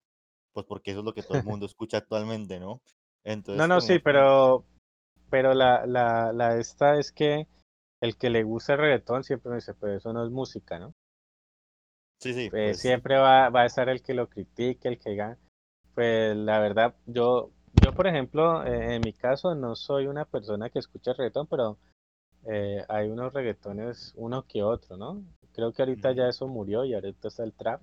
Pues 0.53 0.65
porque 0.65 0.91
eso 0.91 1.01
es 1.01 1.05
lo 1.05 1.13
que 1.13 1.21
todo 1.21 1.37
el 1.37 1.43
mundo 1.45 1.65
escucha 1.67 1.97
actualmente, 1.97 2.59
¿no? 2.59 2.67
No, 2.67 2.81
Entonces, 3.23 3.67
no, 3.67 3.75
como 3.75 3.87
sí, 3.87 3.99
pero, 3.99 4.65
pero 5.29 5.53
la, 5.53 5.85
la, 5.85 6.31
la 6.33 6.57
esta 6.57 6.97
es 6.99 7.11
que 7.11 7.47
el 8.05 8.17
que 8.17 8.29
le 8.29 8.43
gusta 8.43 8.73
el 8.73 8.79
reggaetón 8.79 9.23
siempre 9.23 9.49
me 9.49 9.55
dice, 9.57 9.73
pues 9.73 9.97
eso 9.97 10.13
no 10.13 10.23
es 10.23 10.31
música, 10.31 10.79
¿no? 10.79 10.93
sí, 12.19 12.33
sí, 12.33 12.49
pues 12.49 12.77
sí. 12.77 12.87
siempre 12.87 13.17
va, 13.17 13.49
va 13.49 13.61
a 13.61 13.65
estar 13.65 13.89
el 13.89 14.01
que 14.01 14.13
lo 14.13 14.29
critique, 14.29 14.87
el 14.87 14.97
que 14.97 15.11
diga, 15.11 15.37
pues 15.93 16.35
la 16.35 16.59
verdad, 16.59 16.95
yo, 17.05 17.51
yo 17.83 17.93
por 17.93 18.07
ejemplo, 18.07 18.63
eh, 18.65 18.95
en 18.95 19.01
mi 19.01 19.13
caso 19.13 19.55
no 19.55 19.75
soy 19.75 20.07
una 20.07 20.25
persona 20.25 20.69
que 20.69 20.79
escucha 20.79 21.13
reggaetón, 21.13 21.47
pero 21.47 21.77
eh, 22.45 22.83
hay 22.87 23.09
unos 23.09 23.33
reggaetones, 23.33 24.13
uno 24.15 24.45
que 24.47 24.63
otro, 24.63 24.97
¿no? 24.97 25.23
Creo 25.53 25.73
que 25.73 25.81
ahorita 25.81 26.11
ya 26.13 26.27
eso 26.27 26.47
murió 26.47 26.85
y 26.85 26.93
ahorita 26.93 27.27
está 27.27 27.43
el 27.43 27.53
trap. 27.53 27.81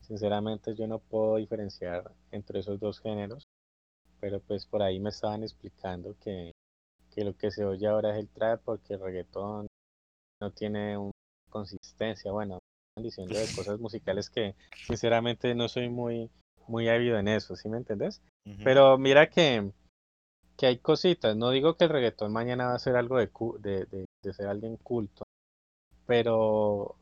Sinceramente 0.00 0.74
yo 0.74 0.86
no 0.86 0.98
puedo 0.98 1.36
diferenciar 1.36 2.10
entre 2.32 2.60
esos 2.60 2.80
dos 2.80 3.00
géneros, 3.00 3.44
pero 4.20 4.40
pues 4.40 4.66
por 4.66 4.82
ahí 4.82 4.98
me 5.00 5.10
estaban 5.10 5.42
explicando 5.42 6.16
que, 6.20 6.51
que 7.14 7.24
lo 7.24 7.36
que 7.36 7.50
se 7.50 7.64
oye 7.64 7.86
ahora 7.86 8.10
es 8.10 8.18
el 8.18 8.28
trap 8.28 8.62
porque 8.64 8.94
el 8.94 9.00
reggaetón 9.00 9.66
no 10.40 10.50
tiene 10.50 10.96
una 10.96 11.12
consistencia. 11.50 12.32
Bueno, 12.32 12.58
están 12.90 13.04
diciendo 13.04 13.38
de 13.38 13.46
cosas 13.56 13.78
musicales 13.78 14.30
que 14.30 14.54
sinceramente 14.86 15.54
no 15.54 15.68
soy 15.68 15.88
muy, 15.88 16.30
muy 16.66 16.88
ávido 16.88 17.18
en 17.18 17.28
eso, 17.28 17.56
¿sí 17.56 17.68
me 17.68 17.78
entendés? 17.78 18.22
Pero 18.64 18.98
mira 18.98 19.30
que, 19.30 19.70
que 20.56 20.66
hay 20.66 20.78
cositas. 20.78 21.36
No 21.36 21.50
digo 21.50 21.76
que 21.76 21.84
el 21.84 21.90
reggaetón 21.90 22.32
mañana 22.32 22.66
va 22.66 22.74
a 22.74 22.78
ser 22.78 22.96
algo 22.96 23.18
de, 23.18 23.30
de, 23.60 23.86
de, 23.86 24.06
de 24.22 24.32
ser 24.32 24.48
alguien 24.48 24.76
culto, 24.78 25.24
pero 26.06 26.96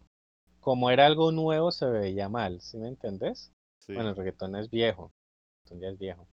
como 0.61 0.91
era 0.91 1.07
algo 1.07 1.33
nuevo 1.33 1.71
se 1.71 1.87
veía 1.87 2.29
mal, 2.29 2.61
¿sí 2.61 2.77
me 2.77 2.89
entendés? 2.89 3.53
Bueno, 3.89 4.11
el 4.11 4.17
reggaetón 4.17 4.55
es 4.55 4.71
viejo, 4.71 5.11
el 5.65 5.71
reggaetón 5.71 5.81
ya 5.81 5.89
es 5.89 5.99
viejo. 5.99 6.29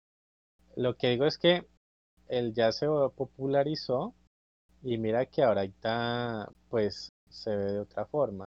Lo 0.77 0.97
que 0.97 1.11
digo 1.11 1.27
es 1.27 1.37
que 1.37 1.66
el 2.33 2.55
ya 2.55 2.72
se 2.72 2.87
popularizó 3.14 4.14
y 4.83 4.97
mira 4.97 5.26
que 5.26 5.43
ahorita 5.43 6.51
pues 6.70 7.11
se 7.28 7.55
ve 7.55 7.72
de 7.72 7.80
otra 7.80 8.07
forma. 8.07 8.47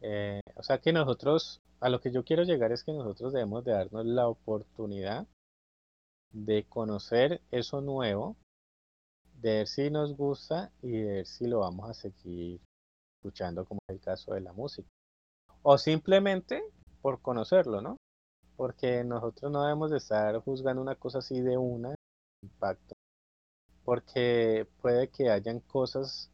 Eh, 0.00 0.40
o 0.54 0.62
sea 0.62 0.78
que 0.78 0.92
nosotros, 0.92 1.60
a 1.80 1.88
lo 1.88 2.00
que 2.00 2.12
yo 2.12 2.24
quiero 2.24 2.44
llegar 2.44 2.70
es 2.70 2.84
que 2.84 2.92
nosotros 2.92 3.32
debemos 3.32 3.64
de 3.64 3.72
darnos 3.72 4.06
la 4.06 4.28
oportunidad 4.28 5.26
de 6.32 6.66
conocer 6.68 7.40
eso 7.50 7.80
nuevo, 7.80 8.36
de 9.40 9.54
ver 9.56 9.66
si 9.66 9.90
nos 9.90 10.16
gusta 10.16 10.70
y 10.80 10.92
de 10.92 11.12
ver 11.14 11.26
si 11.26 11.48
lo 11.48 11.60
vamos 11.60 11.90
a 11.90 11.94
seguir 11.94 12.60
escuchando 13.18 13.64
como 13.64 13.80
es 13.88 13.96
el 13.96 14.00
caso 14.00 14.34
de 14.34 14.40
la 14.40 14.52
música. 14.52 14.88
O 15.62 15.78
simplemente 15.78 16.62
por 17.02 17.20
conocerlo, 17.20 17.80
¿no? 17.80 17.96
Porque 18.56 19.02
nosotros 19.02 19.50
no 19.50 19.62
debemos 19.62 19.90
de 19.90 19.96
estar 19.96 20.38
juzgando 20.42 20.80
una 20.80 20.94
cosa 20.94 21.18
así 21.18 21.40
de 21.40 21.58
una 21.58 21.96
impacto, 22.42 22.95
porque 23.86 24.66
puede 24.82 25.08
que 25.10 25.30
hayan 25.30 25.60
cosas 25.60 26.32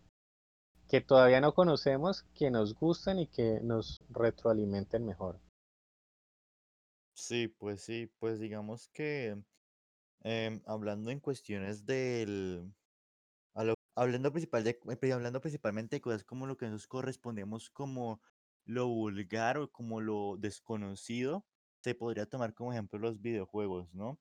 que 0.89 1.03
todavía 1.03 1.43
no 1.43 1.53
conocemos 1.55 2.25
que 2.35 2.51
nos 2.51 2.75
gustan 2.75 3.19
y 3.19 3.27
que 3.27 3.61
nos 3.63 4.01
retroalimenten 4.09 5.05
mejor. 5.05 5.39
sí, 7.15 7.49
pues 7.49 7.83
sí, 7.83 8.11
pues 8.19 8.41
digamos 8.41 8.89
que 8.89 9.37
em, 10.23 10.63
hablando 10.65 11.11
en 11.11 11.21
cuestiones 11.21 11.85
del, 11.85 12.73
hablando, 13.95 14.33
principal 14.33 14.65
de, 14.65 14.81
eh, 15.03 15.13
hablando 15.13 15.43
principalmente 15.43 15.97
de 15.97 16.01
cosas 16.01 16.25
como 16.25 16.47
lo 16.47 16.57
que 16.57 16.69
nos 16.69 16.87
correspondemos 16.87 17.69
como 17.69 18.23
lo 18.65 18.89
vulgar 18.89 19.59
o 19.59 19.71
como 19.71 20.01
lo 20.01 20.37
desconocido, 20.39 21.45
se 21.83 21.95
podría 21.95 22.25
tomar 22.25 22.55
como 22.55 22.73
ejemplo 22.73 22.99
los 22.99 23.21
videojuegos, 23.21 23.93
¿no? 23.93 24.19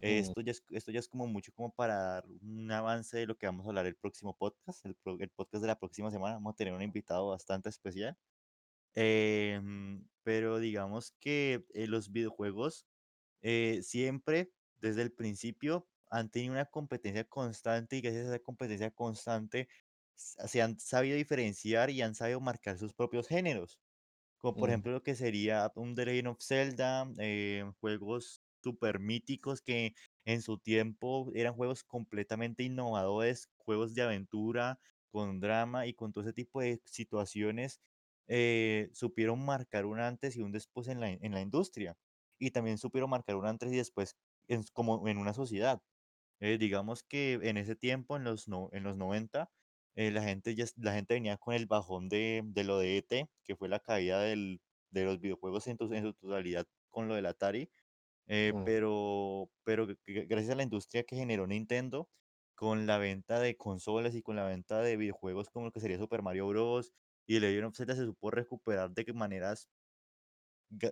Esto 0.00 0.40
ya 0.40 0.52
es, 0.52 0.64
esto 0.70 0.92
ya 0.92 1.00
es 1.00 1.08
como 1.08 1.26
mucho 1.26 1.52
como 1.52 1.72
para 1.74 1.96
dar 1.96 2.26
un 2.42 2.70
avance 2.72 3.18
de 3.18 3.26
lo 3.26 3.36
que 3.38 3.46
vamos 3.46 3.66
a 3.66 3.70
hablar 3.70 3.86
el 3.86 3.96
próximo 3.96 4.36
podcast, 4.36 4.84
el, 4.86 4.94
pro- 4.96 5.18
el 5.20 5.30
podcast 5.30 5.62
de 5.62 5.68
la 5.68 5.78
próxima 5.78 6.10
semana. 6.10 6.34
Vamos 6.36 6.54
a 6.54 6.56
tener 6.56 6.72
un 6.74 6.82
invitado 6.82 7.28
bastante 7.28 7.68
especial. 7.68 8.16
Em, 8.94 10.08
pero 10.22 10.58
digamos 10.58 11.12
que 11.20 11.64
eh, 11.74 11.86
los 11.86 12.10
videojuegos 12.12 12.86
eh, 13.42 13.80
siempre, 13.82 14.52
desde 14.76 15.02
el 15.02 15.12
principio, 15.12 15.88
han 16.10 16.30
tenido 16.30 16.52
una 16.54 16.66
competencia 16.66 17.24
constante 17.24 17.96
y 17.96 18.00
gracias 18.02 18.26
a 18.26 18.28
esa 18.30 18.38
competencia 18.40 18.90
constante 18.90 19.68
se 20.16 20.60
han 20.62 20.78
sabido 20.80 21.16
diferenciar 21.16 21.90
y 21.90 22.02
han 22.02 22.14
sabido 22.14 22.40
marcar 22.40 22.78
sus 22.78 22.92
propios 22.94 23.28
géneros 23.28 23.80
como 24.38 24.56
por 24.56 24.68
mm, 24.68 24.70
ejemplo 24.70 24.92
lo 24.92 25.02
que 25.02 25.14
sería 25.14 25.70
un 25.76 25.94
The 25.94 26.06
Legend 26.06 26.28
of 26.28 26.38
Zelda, 26.42 27.10
eh, 27.18 27.64
juegos 27.80 28.39
super 28.62 29.00
míticos 29.00 29.60
que 29.62 29.94
en 30.24 30.42
su 30.42 30.58
tiempo 30.58 31.30
eran 31.34 31.54
juegos 31.54 31.84
completamente 31.84 32.62
innovadores, 32.64 33.48
juegos 33.58 33.94
de 33.94 34.02
aventura, 34.02 34.78
con 35.10 35.40
drama 35.40 35.86
y 35.86 35.94
con 35.94 36.12
todo 36.12 36.24
ese 36.24 36.32
tipo 36.32 36.60
de 36.60 36.80
situaciones, 36.84 37.80
eh, 38.28 38.90
supieron 38.92 39.44
marcar 39.44 39.86
un 39.86 39.98
antes 40.00 40.36
y 40.36 40.42
un 40.42 40.52
después 40.52 40.88
en 40.88 41.00
la, 41.00 41.10
en 41.10 41.32
la 41.32 41.40
industria. 41.40 41.96
Y 42.38 42.50
también 42.52 42.78
supieron 42.78 43.10
marcar 43.10 43.36
un 43.36 43.46
antes 43.46 43.72
y 43.72 43.76
después 43.76 44.16
en, 44.48 44.62
como 44.72 45.06
en 45.08 45.18
una 45.18 45.34
sociedad. 45.34 45.82
Eh, 46.40 46.56
digamos 46.58 47.02
que 47.02 47.34
en 47.42 47.56
ese 47.58 47.76
tiempo, 47.76 48.16
en 48.16 48.24
los, 48.24 48.48
no, 48.48 48.70
en 48.72 48.82
los 48.84 48.96
90, 48.96 49.50
eh, 49.94 50.10
la 50.10 50.22
gente 50.22 50.54
ya, 50.54 50.64
la 50.76 50.94
gente 50.94 51.14
venía 51.14 51.36
con 51.36 51.54
el 51.54 51.66
bajón 51.66 52.08
de, 52.08 52.42
de 52.46 52.64
lo 52.64 52.78
de 52.78 52.98
ET, 52.98 53.30
que 53.44 53.56
fue 53.56 53.68
la 53.68 53.80
caída 53.80 54.20
del, 54.22 54.60
de 54.90 55.04
los 55.04 55.20
videojuegos 55.20 55.66
en, 55.66 55.76
to- 55.76 55.92
en 55.92 56.02
su 56.04 56.14
totalidad 56.14 56.66
con 56.90 57.08
lo 57.08 57.14
del 57.14 57.26
Atari, 57.26 57.70
eh, 58.26 58.54
mm. 58.54 58.64
pero, 58.64 59.50
pero 59.64 59.86
gracias 60.06 60.50
a 60.52 60.54
la 60.56 60.62
industria 60.62 61.04
que 61.04 61.16
generó 61.16 61.46
Nintendo, 61.46 62.10
con 62.54 62.86
la 62.86 62.98
venta 62.98 63.40
de 63.40 63.56
consolas 63.56 64.14
y 64.14 64.22
con 64.22 64.36
la 64.36 64.44
venta 64.46 64.80
de 64.82 64.96
videojuegos 64.96 65.48
como 65.50 65.66
lo 65.66 65.72
que 65.72 65.80
sería 65.80 65.98
Super 65.98 66.22
Mario 66.22 66.48
Bros. 66.48 66.92
y 67.26 67.40
Legend 67.40 67.66
of 67.66 67.76
Zelda 67.76 67.94
se 67.96 68.04
supo 68.04 68.30
recuperar 68.30 68.90
de 68.92 69.12
maneras 69.14 69.68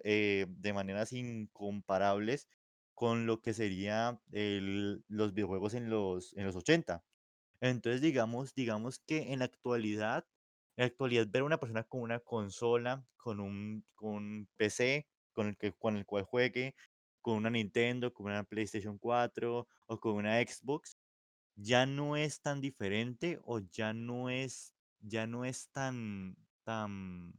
eh, 0.04 0.46
de 0.48 0.72
maneras 0.72 1.12
incomparables 1.12 2.48
con 2.94 3.26
lo 3.26 3.40
que 3.42 3.54
sería 3.54 4.20
el- 4.32 5.04
los 5.08 5.34
videojuegos 5.34 5.74
en 5.74 5.88
los, 5.90 6.36
en 6.36 6.44
los 6.46 6.56
80. 6.56 7.04
Entonces, 7.60 8.00
digamos, 8.02 8.54
digamos 8.54 8.98
que 9.00 9.32
en 9.32 9.40
la 9.40 9.46
actualidad, 9.46 10.26
en 10.76 10.82
la 10.84 10.86
actualidad 10.86 11.28
ver 11.30 11.42
a 11.42 11.44
una 11.46 11.60
persona 11.60 11.84
con 11.84 12.00
una 12.02 12.20
consola, 12.20 13.06
con 13.16 13.40
un, 13.40 13.84
con 13.94 14.14
un 14.16 14.48
PC, 14.56 15.08
con 15.32 15.48
el, 15.48 15.56
que, 15.56 15.72
con 15.72 15.96
el 15.96 16.06
cual 16.06 16.24
juegue, 16.24 16.74
con 17.28 17.36
una 17.36 17.50
Nintendo, 17.50 18.14
con 18.14 18.24
una 18.24 18.42
PlayStation 18.42 18.96
4 18.96 19.68
o 19.84 20.00
con 20.00 20.14
una 20.14 20.40
Xbox, 20.40 20.96
ya 21.56 21.84
no 21.84 22.16
es 22.16 22.40
tan 22.40 22.62
diferente 22.62 23.38
o 23.44 23.58
ya 23.58 23.92
no 23.92 24.30
es, 24.30 24.72
ya 25.00 25.26
no 25.26 25.44
es 25.44 25.68
tan, 25.68 26.38
tan, 26.64 27.34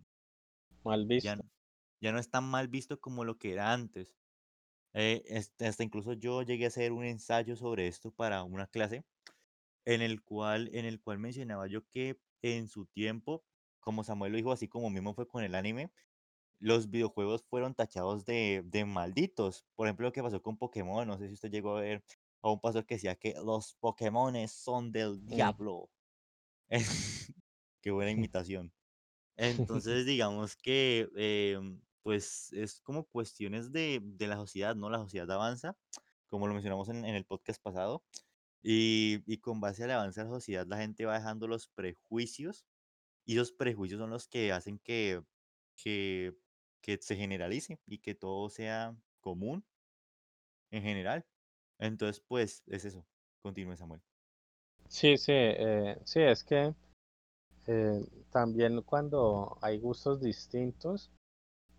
Mal 0.85 1.07
visto. 1.07 1.31
ya 1.99 2.11
no 2.11 2.19
es 2.19 2.29
tan 2.29 2.43
mal 2.43 2.67
visto 2.67 2.99
como 3.01 3.25
lo 3.25 3.39
que 3.39 3.51
era 3.51 3.73
antes. 3.73 4.15
Eh, 4.93 5.23
hasta 5.59 5.83
incluso 5.83 6.13
yo 6.13 6.43
llegué 6.43 6.65
a 6.65 6.67
hacer 6.67 6.91
un 6.91 7.03
ensayo 7.03 7.55
sobre 7.55 7.87
esto 7.87 8.11
para 8.11 8.43
una 8.43 8.67
clase 8.67 9.03
en 9.85 10.03
el 10.03 10.21
cual, 10.21 10.69
en 10.71 10.85
el 10.85 11.01
cual 11.01 11.17
mencionaba 11.17 11.65
yo 11.65 11.83
que 11.87 12.21
en 12.43 12.67
su 12.67 12.85
tiempo, 12.85 13.43
como 13.79 14.03
Samuel 14.03 14.33
lo 14.33 14.37
dijo, 14.37 14.51
así 14.51 14.67
como 14.67 14.91
mismo 14.91 15.15
fue 15.15 15.27
con 15.27 15.43
el 15.43 15.55
anime, 15.55 15.91
los 16.59 16.89
videojuegos 16.89 17.43
fueron 17.43 17.75
tachados 17.75 18.25
de, 18.25 18.63
de 18.65 18.85
malditos. 18.85 19.65
Por 19.75 19.87
ejemplo, 19.87 20.07
lo 20.07 20.13
que 20.13 20.23
pasó 20.23 20.41
con 20.41 20.57
Pokémon, 20.57 21.07
no 21.07 21.17
sé 21.17 21.27
si 21.27 21.33
usted 21.33 21.51
llegó 21.51 21.77
a 21.77 21.81
ver 21.81 22.03
a 22.41 22.51
un 22.51 22.59
pastor 22.59 22.85
que 22.85 22.95
decía 22.95 23.15
que 23.15 23.35
los 23.43 23.75
Pokémones 23.75 24.51
son 24.51 24.91
del 24.91 25.25
diablo. 25.25 25.89
Qué 27.81 27.91
buena 27.91 28.11
imitación. 28.11 28.73
Entonces, 29.37 30.05
digamos 30.05 30.55
que, 30.57 31.09
em, 31.15 31.81
pues, 32.03 32.51
es 32.53 32.81
como 32.81 33.05
cuestiones 33.05 33.71
de, 33.71 34.01
de 34.03 34.27
la 34.27 34.35
sociedad, 34.35 34.75
¿no? 34.75 34.89
La 34.89 34.99
sociedad 34.99 35.31
avanza, 35.31 35.77
como 36.27 36.47
lo 36.47 36.53
mencionamos 36.53 36.89
en, 36.89 37.05
en 37.05 37.15
el 37.15 37.25
podcast 37.25 37.61
pasado, 37.61 38.03
y, 38.61 39.23
y 39.31 39.37
con 39.39 39.61
base 39.61 39.83
al 39.85 39.91
avance 39.91 40.19
de 40.21 40.25
la 40.25 40.33
sociedad, 40.33 40.67
la 40.67 40.77
gente 40.77 41.05
va 41.05 41.15
dejando 41.15 41.47
los 41.47 41.67
prejuicios, 41.69 42.65
y 43.25 43.35
esos 43.35 43.51
prejuicios 43.51 43.99
son 43.99 44.09
los 44.09 44.27
que 44.27 44.51
hacen 44.51 44.79
que, 44.79 45.23
que, 45.77 46.35
que 46.81 46.97
se 46.97 47.15
generalice 47.15 47.79
y 47.85 47.99
que 47.99 48.15
todo 48.15 48.49
sea 48.49 48.95
común 49.19 49.63
en 50.71 50.83
general. 50.83 51.25
Entonces, 51.79 52.23
pues, 52.27 52.63
es 52.67 52.85
eso. 52.85 53.05
Continúe, 53.41 53.77
Samuel. 53.77 54.01
Sí, 54.87 55.17
sí, 55.17 55.33
eh, 55.33 55.99
sí, 56.03 56.19
es 56.19 56.43
que 56.43 56.73
eh, 57.67 58.03
también 58.31 58.81
cuando 58.81 59.57
hay 59.61 59.79
gustos 59.79 60.21
distintos, 60.21 61.11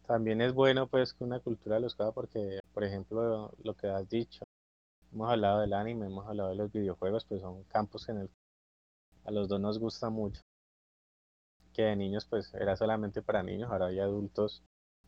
también 0.07 0.40
es 0.40 0.55
bueno 0.55 0.86
pues 0.86 1.12
que 1.12 1.24
una 1.24 1.40
cultura 1.40 1.80
los 1.80 1.98
haga 1.98 2.12
porque, 2.12 2.61
por 2.72 2.84
ejemplo, 2.84 3.53
lo 3.62 3.74
que 3.74 3.88
has 3.88 4.09
dicho, 4.09 4.44
hemos 5.12 5.30
hablado 5.30 5.61
del 5.61 5.72
anime, 5.72 6.07
hemos 6.07 6.26
hablado 6.26 6.51
de 6.51 6.57
los 6.57 6.72
videojuegos, 6.72 7.24
pues 7.24 7.40
son 7.40 7.64
campos 7.64 8.09
en 8.09 8.18
el 8.18 8.28
que 8.28 8.34
a 9.24 9.32
los 9.32 9.48
dos 9.48 9.61
nos 9.61 9.78
gusta 9.78 10.11
mucho, 10.11 10.40
que 11.72 11.82
de 11.82 11.96
niños 11.96 12.24
pues 12.24 12.55
era 12.55 12.76
solamente 12.76 13.22
para 13.22 13.42
niños, 13.42 13.70
ahora 13.70 13.86
hay 13.86 13.98
adultos, 13.98 14.62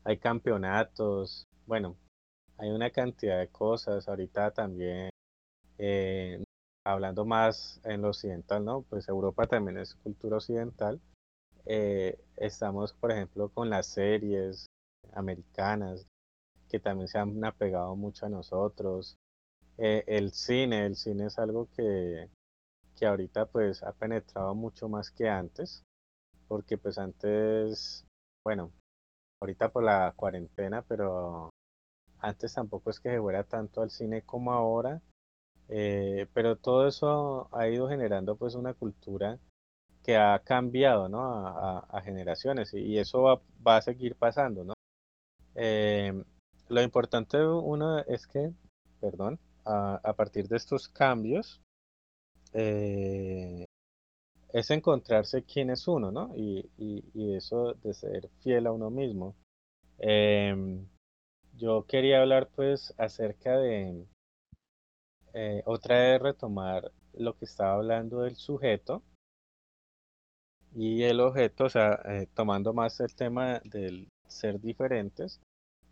hay 0.05 0.18
campeonatos, 0.18 1.46
bueno, 1.66 1.96
hay 2.59 2.70
una 2.70 2.90
cantidad 2.90 3.38
de 3.38 3.48
cosas, 3.48 4.09
ahorita 4.09 4.50
también 4.53 5.11
eh, 5.78 6.42
hablando 6.84 7.24
más 7.24 7.80
en 7.84 8.03
lo 8.03 8.09
occidental, 8.09 8.64
¿no? 8.64 8.82
Pues 8.82 9.09
Europa 9.09 9.46
también 9.46 9.78
es 9.78 9.94
cultura 9.96 10.36
occidental. 10.36 11.00
Eh, 11.66 12.18
estamos, 12.36 12.92
por 12.92 13.12
ejemplo, 13.12 13.48
con 13.48 13.70
las 13.70 13.86
series 13.86 14.66
americanas 15.12 16.07
que 16.68 16.80
también 16.80 17.09
se 17.09 17.18
han 17.18 17.44
apegado 17.44 17.94
mucho 17.96 18.26
a 18.26 18.30
nosotros. 18.30 19.16
Eh, 19.78 20.05
el 20.07 20.32
cine, 20.32 20.86
el 20.86 20.96
cine 20.96 21.26
es 21.26 21.38
algo 21.38 21.68
que, 21.76 22.28
que 22.96 23.07
ahorita 23.07 23.46
pues 23.46 23.82
ha 23.82 23.92
penetrado 23.92 24.55
mucho 24.55 24.88
más 24.88 25.11
que 25.11 25.28
antes, 25.28 25.82
porque 26.48 26.78
pues 26.78 26.98
antes, 26.98 28.05
bueno, 28.44 28.72
ahorita 29.43 29.70
por 29.70 29.84
la 29.84 30.12
cuarentena, 30.16 30.82
pero 30.82 31.51
antes 32.20 32.55
tampoco 32.55 32.90
es 32.90 33.01
que 33.01 33.11
se 33.11 33.20
fuera 33.20 33.45
tanto 33.45 33.82
al 33.82 33.90
cine 33.90 34.22
como 34.22 34.53
ahora 34.53 35.03
Eh, 35.68 36.26
pero 36.34 36.57
todo 36.57 36.86
eso 36.88 37.49
ha 37.53 37.68
ido 37.68 37.88
generando 37.88 38.36
pues 38.36 38.55
una 38.57 38.74
cultura 38.74 39.38
que 40.05 40.16
ha 40.16 40.38
cambiado, 40.40 41.09
¿no? 41.09 41.22
A, 41.22 42.03
generaciones 42.03 42.74
y, 42.74 42.80
y 42.80 42.99
eso 42.99 43.22
va, 43.22 43.40
va 43.66 43.76
a 43.78 43.82
seguir 43.82 44.16
pasando, 44.16 44.64
¿no? 44.64 44.74
Eh, 45.55 46.12
lo 46.68 46.82
importante 46.82 47.38
uno 47.45 48.01
es 48.01 48.26
que, 48.26 48.53
perdón, 49.01 49.38
a, 49.64 50.01
a 50.03 50.14
partir 50.14 50.49
de 50.49 50.57
estos 50.57 50.88
cambios 50.88 51.61
eh, 52.53 53.64
es 54.53 54.70
encontrarse 54.70 55.44
quién 55.44 55.70
es 55.70 55.88
uno, 55.88 56.12
¿no? 56.12 56.32
Y, 56.36 56.70
y- 56.78 57.05
y 57.14 57.34
eso 57.36 57.74
de 57.82 57.94
ser 57.94 58.28
fiel 58.40 58.66
a 58.66 58.72
uno 58.72 58.90
mismo. 58.90 59.34
Em, 59.98 60.86
yo 61.57 61.86
quería 61.86 62.20
hablar 62.22 62.50
pues 62.55 62.94
acerca 62.98 63.59
de 63.59 64.07
eh, 65.34 65.62
otra 65.66 65.98
vez 65.98 66.22
retomar 66.22 66.90
lo 67.12 67.36
que 67.36 67.44
estaba 67.44 67.74
hablando 67.74 68.22
del 68.22 68.36
sujeto 68.36 69.03
y 70.74 71.05
el 71.05 71.20
objeto, 71.20 71.64
o 71.66 71.68
sea, 71.70 72.00
eh, 72.05 72.26
tomando 72.34 72.72
más 72.72 72.98
el 73.00 73.14
tema 73.14 73.61
del 73.64 74.09
ser 74.26 74.61
diferentes 74.61 75.40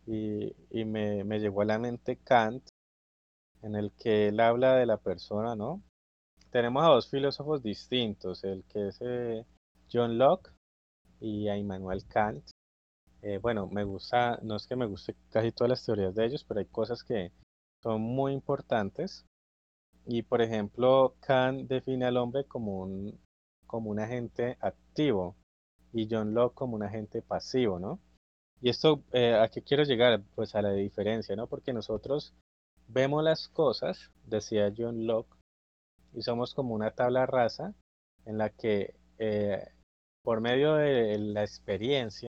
y, 0.07 0.55
y 0.71 0.85
me, 0.85 1.25
me 1.25 1.41
llegó 1.41 1.63
a 1.63 1.67
la 1.67 1.79
mente 1.79 2.17
Kant, 2.17 2.65
en 3.63 3.77
el 3.77 3.93
que 3.93 4.29
él 4.29 4.41
habla 4.41 4.77
de 4.77 4.87
la 4.87 4.99
persona, 4.99 5.57
¿no? 5.57 5.83
Tenemos 6.51 6.85
a 6.85 6.89
dos 6.89 7.09
filósofos 7.09 7.63
distintos, 7.63 8.45
el 8.45 8.65
que 8.65 8.89
es 8.89 8.99
eh, 9.01 9.45
John 9.93 10.19
Locke 10.19 10.51
y 11.21 11.49
a 11.49 11.57
Immanuel 11.57 12.05
Kant. 12.07 12.51
Eh, 13.23 13.39
bueno, 13.39 13.69
me 13.69 13.85
gusta, 13.85 14.39
no 14.43 14.57
es 14.57 14.67
que 14.67 14.77
me 14.77 14.87
guste 14.87 15.17
casi 15.31 15.53
todas 15.53 15.71
las 15.71 15.85
teorías 15.85 16.15
de 16.15 16.27
ellos, 16.27 16.45
pero 16.45 16.61
hay 16.61 16.67
cosas 16.67 17.05
que 17.05 17.33
son 17.83 18.01
muy 18.03 18.33
importantes 18.33 19.27
Y 20.07 20.23
por 20.23 20.43
ejemplo, 20.43 21.17
Kant 21.21 21.69
define 21.69 22.07
al 22.07 22.17
hombre 22.19 22.45
como 22.47 22.81
un, 22.83 23.19
como 23.67 23.91
un 23.91 24.01
agente 24.01 24.59
activo 24.61 25.37
y 25.93 26.09
John 26.11 26.35
Locke 26.35 26.55
como 26.57 26.77
un 26.77 26.83
agente 26.85 27.23
pasivo, 27.23 27.79
¿no? 27.81 28.01
Y 28.61 28.71
esto, 28.71 29.03
eh, 29.13 29.35
¿a 29.35 29.49
qué 29.49 29.63
quiero 29.63 29.85
llegar? 29.85 30.23
Pues 30.35 30.55
a 30.55 30.63
la 30.63 30.73
diferencia, 30.73 31.37
¿no? 31.37 31.47
Porque 31.49 31.73
nosotros 31.73 32.35
vemos 32.89 33.25
las 33.25 33.49
cosas, 33.49 34.11
decía 34.27 34.73
John 34.77 35.07
Locke, 35.07 35.35
y 36.13 36.23
somos 36.23 36.55
como 36.55 36.75
una 36.75 36.93
tabla 36.93 37.27
rasa 37.27 37.75
en 38.25 38.39
la 38.39 38.51
que 38.51 38.95
eh, 39.19 39.67
por 40.23 40.41
medio 40.41 40.75
de 40.75 41.19
la 41.19 41.43
experiencia 41.43 42.29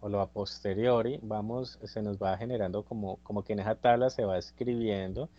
o 0.00 0.08
lo 0.08 0.20
a 0.20 0.32
posteriori, 0.32 1.20
vamos, 1.22 1.78
se 1.84 2.02
nos 2.02 2.18
va 2.18 2.36
generando 2.36 2.84
como, 2.84 3.22
como 3.22 3.44
que 3.44 3.52
en 3.52 3.60
esa 3.60 3.76
tabla 3.76 4.10
se 4.10 4.24
va 4.24 4.36
escribiendo 4.36 5.30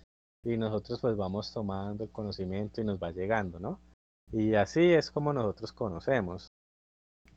y 0.43 0.57
nosotros 0.57 0.99
pues 1.01 1.17
vamos 1.17 1.51
tomando 1.51 2.05
el 2.05 2.11
conocimiento 2.11 2.81
y 2.81 2.85
nos 2.85 3.01
va 3.01 3.11
llegando, 3.11 3.59
¿no? 3.59 3.81
Y 4.31 4.55
así 4.55 4.93
es 4.93 5.11
como 5.11 5.33
nosotros 5.33 5.73
conocemos. 5.73 6.47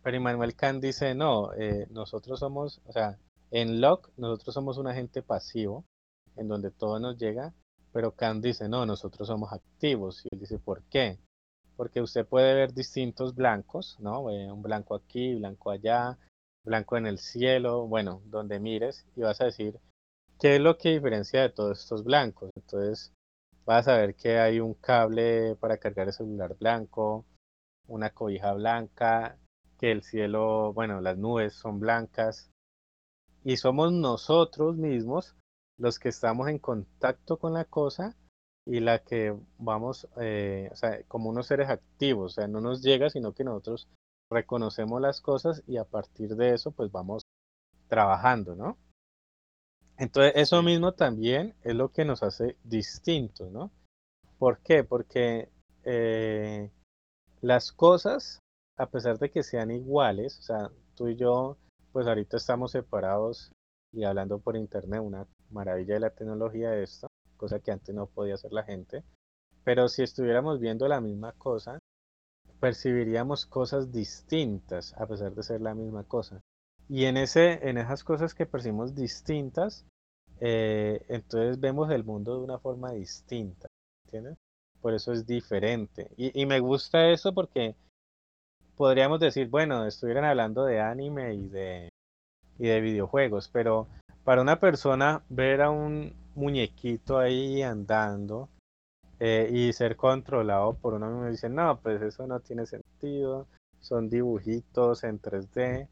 Pero 0.02 0.16
Immanuel 0.16 0.54
Kant 0.54 0.82
dice, 0.82 1.14
no, 1.14 1.52
eh, 1.54 1.86
nosotros 1.90 2.38
somos, 2.38 2.80
o 2.86 2.92
sea, 2.92 3.18
en 3.50 3.80
Locke 3.80 4.12
nosotros 4.16 4.54
somos 4.54 4.78
un 4.78 4.86
agente 4.86 5.22
pasivo, 5.22 5.84
en 6.36 6.48
donde 6.48 6.70
todo 6.70 7.00
nos 7.00 7.18
llega, 7.18 7.54
Pero 7.96 8.14
Kant 8.14 8.44
dice, 8.44 8.68
no, 8.68 8.84
nosotros 8.84 9.26
somos 9.26 9.54
activos. 9.54 10.22
Y 10.22 10.28
él 10.30 10.40
dice, 10.40 10.58
¿por 10.58 10.82
qué? 10.90 11.18
Porque 11.76 12.02
usted 12.02 12.26
puede 12.26 12.54
ver 12.54 12.74
distintos 12.74 13.34
blancos, 13.34 13.96
¿no? 14.00 14.20
Un 14.20 14.60
blanco 14.60 14.94
aquí, 14.94 15.34
blanco 15.36 15.70
allá, 15.70 16.18
blanco 16.62 16.98
en 16.98 17.06
el 17.06 17.16
cielo, 17.16 17.86
bueno, 17.86 18.20
donde 18.26 18.60
mires, 18.60 19.06
y 19.16 19.22
vas 19.22 19.40
a 19.40 19.46
decir, 19.46 19.80
¿qué 20.38 20.56
es 20.56 20.60
lo 20.60 20.76
que 20.76 20.90
diferencia 20.90 21.40
de 21.40 21.48
todos 21.48 21.80
estos 21.80 22.04
blancos? 22.04 22.50
Entonces, 22.54 23.14
vas 23.64 23.88
a 23.88 23.96
ver 23.96 24.14
que 24.14 24.40
hay 24.40 24.60
un 24.60 24.74
cable 24.74 25.56
para 25.56 25.78
cargar 25.78 26.08
el 26.08 26.12
celular 26.12 26.54
blanco, 26.58 27.24
una 27.88 28.10
cobija 28.10 28.52
blanca, 28.52 29.38
que 29.78 29.90
el 29.90 30.02
cielo, 30.02 30.74
bueno, 30.74 31.00
las 31.00 31.16
nubes 31.16 31.54
son 31.54 31.80
blancas, 31.80 32.50
y 33.42 33.56
somos 33.56 33.90
nosotros 33.90 34.76
mismos 34.76 35.34
los 35.78 35.98
que 35.98 36.08
estamos 36.08 36.48
en 36.48 36.58
contacto 36.58 37.38
con 37.38 37.52
la 37.52 37.64
cosa 37.64 38.16
y 38.64 38.80
la 38.80 38.98
que 39.04 39.36
vamos, 39.58 40.08
eh, 40.20 40.68
o 40.72 40.76
sea, 40.76 41.02
como 41.04 41.30
unos 41.30 41.46
seres 41.46 41.68
activos, 41.68 42.32
o 42.32 42.34
sea, 42.34 42.48
no 42.48 42.60
nos 42.60 42.82
llega, 42.82 43.10
sino 43.10 43.32
que 43.32 43.44
nosotros 43.44 43.88
reconocemos 44.30 45.00
las 45.00 45.20
cosas 45.20 45.62
y 45.66 45.76
a 45.76 45.84
partir 45.84 46.34
de 46.34 46.54
eso, 46.54 46.72
pues 46.72 46.90
vamos 46.90 47.22
trabajando, 47.88 48.56
¿no? 48.56 48.76
Entonces, 49.98 50.32
eso 50.36 50.62
mismo 50.62 50.92
también 50.92 51.54
es 51.62 51.74
lo 51.74 51.90
que 51.90 52.04
nos 52.04 52.22
hace 52.22 52.56
distintos, 52.64 53.50
¿no? 53.50 53.70
¿Por 54.38 54.58
qué? 54.58 54.84
Porque 54.84 55.48
eh, 55.84 56.70
las 57.40 57.72
cosas, 57.72 58.40
a 58.76 58.86
pesar 58.90 59.18
de 59.18 59.30
que 59.30 59.42
sean 59.42 59.70
iguales, 59.70 60.38
o 60.40 60.42
sea, 60.42 60.70
tú 60.96 61.08
y 61.08 61.16
yo, 61.16 61.56
pues 61.92 62.06
ahorita 62.06 62.36
estamos 62.36 62.72
separados 62.72 63.52
y 63.92 64.04
hablando 64.04 64.38
por 64.38 64.56
internet, 64.56 65.00
una 65.00 65.26
maravilla 65.50 65.94
de 65.94 66.00
la 66.00 66.10
tecnología 66.10 66.76
esto, 66.76 67.08
cosa 67.36 67.60
que 67.60 67.72
antes 67.72 67.94
no 67.94 68.06
podía 68.06 68.34
hacer 68.34 68.52
la 68.52 68.64
gente. 68.64 69.04
Pero 69.64 69.88
si 69.88 70.02
estuviéramos 70.02 70.60
viendo 70.60 70.86
la 70.88 71.00
misma 71.00 71.32
cosa, 71.32 71.78
percibiríamos 72.60 73.46
cosas 73.46 73.92
distintas 73.92 74.94
a 74.94 75.06
pesar 75.06 75.34
de 75.34 75.42
ser 75.42 75.60
la 75.60 75.74
misma 75.74 76.04
cosa. 76.04 76.40
Y 76.88 77.06
en, 77.06 77.16
ese, 77.16 77.68
en 77.68 77.78
esas 77.78 78.04
cosas 78.04 78.34
que 78.34 78.46
percibimos 78.46 78.94
distintas, 78.94 79.84
eh, 80.40 81.04
entonces 81.08 81.58
vemos 81.58 81.90
el 81.90 82.04
mundo 82.04 82.38
de 82.38 82.44
una 82.44 82.58
forma 82.58 82.92
distinta, 82.92 83.66
¿entiendes? 84.04 84.36
Por 84.80 84.94
eso 84.94 85.12
es 85.12 85.26
diferente. 85.26 86.10
Y, 86.16 86.40
y 86.40 86.46
me 86.46 86.60
gusta 86.60 87.10
eso 87.10 87.34
porque 87.34 87.74
podríamos 88.76 89.18
decir, 89.20 89.48
bueno, 89.48 89.86
estuvieran 89.86 90.24
hablando 90.24 90.64
de 90.64 90.80
anime 90.80 91.34
y 91.34 91.48
de, 91.48 91.88
y 92.58 92.66
de 92.68 92.80
videojuegos, 92.80 93.48
pero 93.48 93.88
para 94.26 94.42
una 94.42 94.58
persona 94.58 95.22
ver 95.28 95.62
a 95.62 95.70
un 95.70 96.12
muñequito 96.34 97.16
ahí 97.16 97.62
andando 97.62 98.48
eh, 99.20 99.48
y 99.52 99.72
ser 99.72 99.94
controlado 99.94 100.74
por 100.74 100.94
uno 100.94 101.08
mismo, 101.08 101.30
dice, 101.30 101.48
no, 101.48 101.78
pues 101.80 102.02
eso 102.02 102.26
no 102.26 102.40
tiene 102.40 102.66
sentido, 102.66 103.46
son 103.78 104.08
dibujitos 104.08 105.04
en 105.04 105.20
3D. 105.20 105.88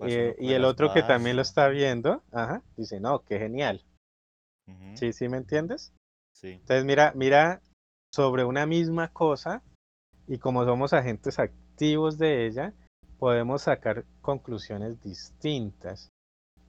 Eh, 0.00 0.36
y 0.38 0.52
el 0.54 0.64
otro 0.64 0.90
que 0.94 1.02
también 1.02 1.36
lo 1.36 1.42
está 1.42 1.68
viendo, 1.68 2.22
ajá, 2.32 2.62
dice, 2.78 2.98
no, 2.98 3.18
qué 3.20 3.38
genial. 3.38 3.84
Sí, 4.94 5.12
sí, 5.12 5.28
¿me 5.28 5.36
entiendes? 5.36 5.92
Sí. 6.32 6.52
Entonces, 6.52 6.86
mira, 6.86 7.12
mira 7.14 7.60
sobre 8.10 8.44
una 8.44 8.64
misma 8.64 9.08
cosa 9.08 9.62
y 10.26 10.38
como 10.38 10.64
somos 10.64 10.94
agentes 10.94 11.38
activos 11.38 12.16
de 12.16 12.46
ella, 12.46 12.72
podemos 13.18 13.62
sacar 13.62 14.06
conclusiones 14.22 15.02
distintas. 15.02 16.08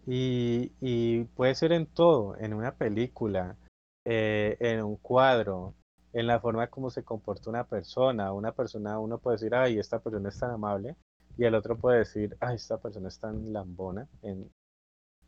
Y, 0.10 1.26
puede 1.36 1.54
ser 1.54 1.74
en 1.74 1.86
todo, 1.86 2.38
en 2.38 2.54
una 2.54 2.76
película, 2.76 3.58
eh, 4.06 4.56
en 4.62 4.82
un 4.82 4.96
cuadro, 4.96 5.74
en 6.14 6.28
la 6.28 6.40
forma 6.40 6.68
como 6.68 6.90
se 6.90 7.04
comporta 7.04 7.50
una 7.50 7.66
persona. 7.66 8.32
Una 8.32 8.54
persona, 8.54 9.00
uno 9.00 9.18
puede 9.18 9.36
decir, 9.36 9.54
ay, 9.54 9.78
esta 9.78 10.00
persona 10.00 10.30
es 10.30 10.40
tan 10.40 10.52
amable, 10.52 10.96
y 11.38 11.44
el 11.44 11.56
otro 11.56 11.78
puede 11.78 12.00
decir, 12.00 12.38
ay, 12.40 12.56
esta 12.56 12.78
persona 12.78 13.10
es 13.10 13.20
tan 13.20 13.52
lambona, 13.52 14.08
en, 14.22 14.50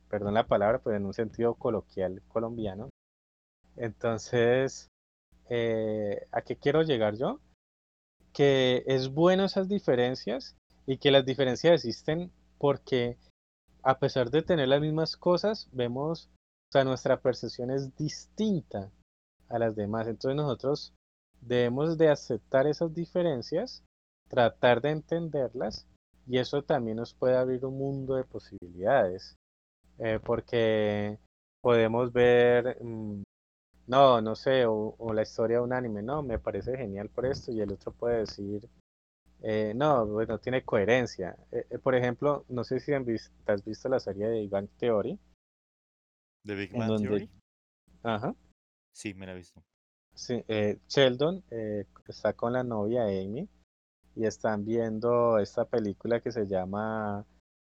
perdón 0.10 0.34
la 0.34 0.48
palabra, 0.48 0.80
pero 0.80 0.96
en 0.96 1.06
un 1.06 1.14
sentido 1.14 1.56
coloquial 1.56 2.22
colombiano. 2.30 2.90
Entonces, 3.76 4.88
eh, 5.50 6.26
¿a 6.32 6.42
qué 6.42 6.56
quiero 6.56 6.84
llegar 6.84 7.16
yo? 7.16 7.40
Que 8.34 8.84
es 8.88 9.10
bueno 9.10 9.44
esas 9.46 9.68
diferencias 9.68 10.56
y 10.88 10.98
que 10.98 11.12
las 11.12 11.26
diferencias 11.26 11.74
existen 11.74 12.32
porque 12.58 13.18
a 13.84 14.00
pesar 14.00 14.30
de 14.30 14.42
tener 14.42 14.68
las 14.68 14.82
mismas 14.82 15.18
cosas, 15.18 15.70
vemos, 15.72 16.30
o 16.70 16.72
sea, 16.72 16.84
nuestra 16.84 17.20
percepción 17.22 17.72
es 17.72 17.96
distinta 17.96 18.92
a 19.48 19.60
las 19.60 19.76
demás. 19.76 20.08
Entonces 20.08 20.36
nosotros 20.36 20.94
debemos 21.42 21.98
de 21.98 22.10
aceptar 22.10 22.68
esas 22.68 22.94
diferencias, 22.94 23.84
tratar 24.28 24.82
de 24.82 24.92
entenderlas 24.92 25.88
y 26.28 26.38
eso 26.38 26.64
también 26.64 26.98
nos 26.98 27.14
puede 27.14 27.38
abrir 27.38 27.66
un 27.66 27.78
mundo 27.78 28.16
de 28.16 28.24
posibilidades. 28.24 29.36
Eh, 29.98 30.20
porque 30.24 31.18
podemos 31.62 32.14
ver, 32.14 32.78
mm, 32.82 33.24
no, 33.88 34.22
no 34.22 34.36
sé, 34.36 34.66
o, 34.66 34.96
o, 34.98 35.14
la 35.14 35.24
historia 35.24 35.58
de 35.58 35.64
un 35.64 35.74
anime, 35.74 36.02
no, 36.02 36.24
me 36.24 36.40
parece 36.40 36.78
genial 36.78 37.10
por 37.10 37.26
esto 37.26 37.52
y 37.52 37.60
el 37.60 37.72
otro 37.72 37.92
puede 37.92 38.20
decir, 38.20 38.70
eh, 39.42 39.74
no, 39.76 40.06
bueno, 40.06 40.38
tiene 40.40 40.64
coherencia. 40.64 41.38
Eh, 41.52 41.66
eh, 41.70 41.80
por 41.80 41.96
ejemplo, 41.96 42.46
no 42.50 42.64
sé 42.64 42.80
si 42.80 42.92
has 42.94 43.66
visto 43.66 43.90
la 43.90 44.00
serie 44.00 44.28
de 44.28 44.42
Big 44.42 44.50
Bang 44.50 44.68
Theory. 44.78 45.18
¿De 46.44 46.56
Big 46.56 46.74
Bang 46.74 47.02
Theory? 47.02 47.30
Ajá. 48.04 48.36
Sí, 48.94 49.14
me 49.14 49.26
la 49.26 49.34
he 49.34 49.36
visto. 49.36 49.64
Sí, 50.14 50.44
Sheldon 50.90 51.44
está 52.08 52.34
con 52.34 52.52
la 52.52 52.64
novia 52.64 53.04
Amy 53.04 53.48
y 54.16 54.26
están 54.26 54.66
viendo 54.66 55.38
esta 55.38 55.64
película 55.64 56.20
que 56.20 56.32
se 56.32 56.46
llama 56.46 57.26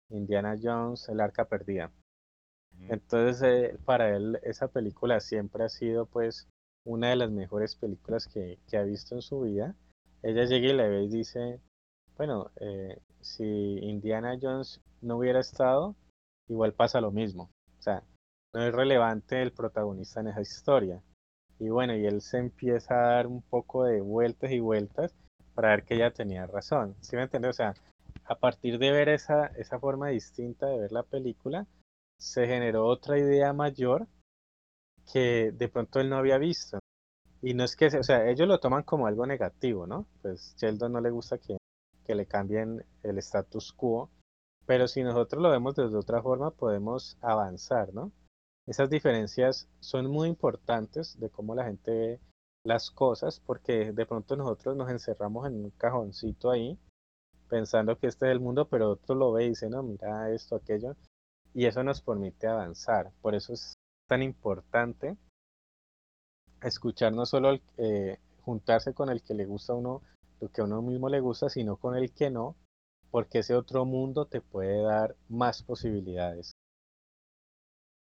Indiana 0.10 0.56
Jones, 0.60 1.08
el 1.10 1.20
arca 1.20 1.46
perdida. 1.46 1.92
Entonces, 2.88 3.78
para 3.86 4.16
él 4.16 4.40
esa 4.42 4.70
película 4.70 5.20
siempre 5.20 5.64
ha 5.64 5.70
sido 5.70 6.08
pues 6.08 6.48
una 6.86 7.10
de 7.10 7.18
las 7.18 7.30
mejores 7.30 7.76
películas 7.76 8.28
que, 8.28 8.58
que 8.68 8.78
ha 8.78 8.84
visto 8.84 9.14
en 9.14 9.22
su 9.22 9.42
vida 9.42 9.76
ella 10.24 10.46
llega 10.46 10.70
y 10.70 10.74
le 10.74 10.90
ve 10.90 11.04
y 11.04 11.10
dice, 11.10 11.60
bueno, 12.18 12.52
eh, 12.60 13.00
si 13.22 13.44
Indiana 13.44 14.38
Jones 14.42 14.82
no 15.02 15.18
hubiera 15.18 15.40
estado, 15.40 15.96
igual 16.48 16.74
pasa 16.74 17.02
lo 17.02 17.12
mismo. 17.12 17.50
O 17.78 17.82
sea, 17.82 18.04
no 18.54 18.64
es 18.64 18.74
relevante 18.74 19.42
el 19.42 19.52
protagonista 19.52 20.20
en 20.20 20.28
esa 20.28 20.42
historia. 20.42 21.02
Y 21.60 21.70
bueno, 21.70 21.96
y 21.96 22.06
él 22.06 22.22
se 22.22 22.38
empieza 22.38 22.96
a 22.96 23.16
dar 23.16 23.28
un 23.28 23.42
poco 23.42 23.84
de 23.84 24.02
vueltas 24.02 24.52
y 24.52 24.60
vueltas 24.60 25.14
para 25.54 25.70
ver 25.70 25.84
que 25.84 25.96
ella 25.96 26.12
tenía 26.12 26.46
razón. 26.48 26.96
¿Sí 27.02 27.16
me 27.16 27.24
entiendes? 27.24 27.52
O 27.52 27.54
sea, 27.54 27.74
a 28.26 28.36
partir 28.36 28.80
de 28.80 28.92
ver 28.92 29.10
esa, 29.10 29.48
esa 29.58 29.80
forma 29.80 30.10
distinta 30.10 30.68
de 30.68 30.80
ver 30.80 30.92
la 30.92 31.04
película, 31.04 31.68
se 32.18 32.48
generó 32.48 32.86
otra 32.86 33.18
idea 33.18 33.54
mayor 33.54 34.08
que 35.12 35.52
de 35.52 35.68
pronto 35.68 36.00
él 36.00 36.10
no 36.10 36.18
había 36.18 36.38
visto. 36.38 36.80
Y 37.42 37.54
no 37.54 37.64
es 37.64 37.76
que, 37.76 37.88
o 37.88 38.04
sea, 38.04 38.30
ellos 38.30 38.48
lo 38.48 38.60
toman 38.60 38.84
como 38.84 39.08
algo 39.08 39.26
negativo, 39.26 39.88
¿no? 39.88 40.06
Pues 40.22 40.56
Sheldon 40.58 40.92
no 40.92 41.02
le 41.02 41.10
gusta 41.10 41.38
que, 41.38 41.58
que 42.04 42.16
le 42.16 42.26
cambien 42.26 42.86
el 43.04 43.18
status 43.20 43.72
quo, 43.72 44.10
pero 44.66 44.88
si 44.88 45.04
nosotros 45.04 45.42
lo 45.42 45.50
vemos 45.50 45.76
desde 45.76 45.96
otra 45.96 46.22
forma, 46.22 46.52
podemos 46.52 47.18
avanzar, 47.22 47.94
¿no? 47.94 48.12
Esas 48.68 48.90
diferencias 48.90 49.68
son 49.80 50.12
muy 50.12 50.28
importantes 50.28 51.20
de 51.20 51.30
cómo 51.30 51.56
la 51.56 51.66
gente 51.66 51.92
ve 51.92 52.20
las 52.64 52.92
cosas, 52.92 53.40
porque 53.40 53.94
de 53.94 54.06
pronto 54.06 54.36
nosotros 54.36 54.76
nos 54.76 54.92
encerramos 54.92 55.48
en 55.48 55.64
un 55.64 55.70
cajoncito 55.72 56.52
ahí, 56.52 56.78
pensando 57.48 57.98
que 57.98 58.08
este 58.08 58.28
es 58.28 58.32
el 58.32 58.40
mundo, 58.40 58.68
pero 58.68 58.92
otro 58.92 59.16
lo 59.16 59.32
ve 59.32 59.46
y 59.46 59.50
dice, 59.50 59.70
no, 59.70 59.82
mira 59.82 60.30
esto, 60.32 60.56
aquello, 60.56 60.96
y 61.54 61.66
eso 61.66 61.84
nos 61.84 62.02
permite 62.02 62.48
avanzar. 62.48 63.12
Por 63.22 63.34
eso 63.34 63.54
es 63.54 63.74
tan 64.08 64.22
importante 64.22 65.18
escuchar 66.62 67.14
no 67.14 67.26
solo 67.26 67.60
eh, 67.78 68.18
juntarse 68.42 68.94
con 68.94 69.10
el 69.10 69.22
que 69.22 69.34
le 69.34 69.46
gusta 69.46 69.74
a 69.74 69.76
uno 69.78 70.02
lo 70.40 70.50
que 70.50 70.62
a 70.62 70.64
uno 70.64 70.82
mismo 70.82 71.10
le 71.10 71.20
gusta, 71.20 71.50
sino 71.50 71.78
con 71.78 71.96
el 71.96 72.14
que 72.14 72.30
no, 72.30 72.56
porque 73.12 73.40
ese 73.40 73.56
otro 73.56 73.86
mundo 73.86 74.26
te 74.26 74.42
puede 74.42 74.82
dar 74.82 75.16
más 75.28 75.64
posibilidades. 75.64 76.56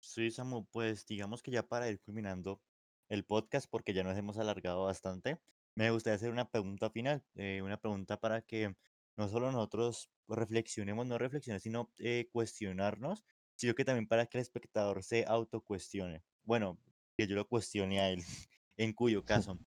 Sí, 0.00 0.30
Samu, 0.30 0.64
pues 0.66 1.04
digamos 1.06 1.42
que 1.42 1.50
ya 1.50 1.62
para 1.64 1.88
ir 1.88 2.00
culminando 2.00 2.60
el 3.08 3.24
podcast, 3.24 3.68
porque 3.68 3.92
ya 3.92 4.04
nos 4.04 4.16
hemos 4.16 4.38
alargado 4.38 4.84
bastante, 4.84 5.40
me 5.74 5.90
gustaría 5.90 6.16
hacer 6.16 6.30
una 6.30 6.50
pregunta 6.50 6.90
final, 6.90 7.22
eh, 7.34 7.62
una 7.62 7.80
pregunta 7.80 8.18
para 8.20 8.42
que 8.42 8.74
no 9.16 9.28
solo 9.28 9.50
nosotros 9.50 10.10
reflexionemos, 10.28 11.06
no 11.06 11.18
reflexiones, 11.18 11.62
sino 11.62 11.90
eh, 11.98 12.28
cuestionarnos, 12.32 13.24
sino 13.56 13.74
que 13.74 13.84
también 13.84 14.06
para 14.06 14.26
que 14.26 14.38
el 14.38 14.42
espectador 14.42 15.02
se 15.02 15.24
autocuestione. 15.26 16.22
Bueno, 16.44 16.78
que 17.18 17.28
yo 17.28 17.36
lo 17.36 17.48
cuestione 17.48 18.00
a 18.00 18.10
él, 18.10 18.22
en 18.78 18.94
cuyo 18.94 19.24
caso. 19.26 19.60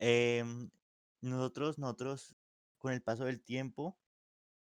Em, 0.00 0.70
nosotros, 1.22 1.78
nosotros, 1.78 2.36
con 2.78 2.92
el 2.94 3.02
paso 3.02 3.26
del 3.26 3.42
tiempo, 3.42 3.98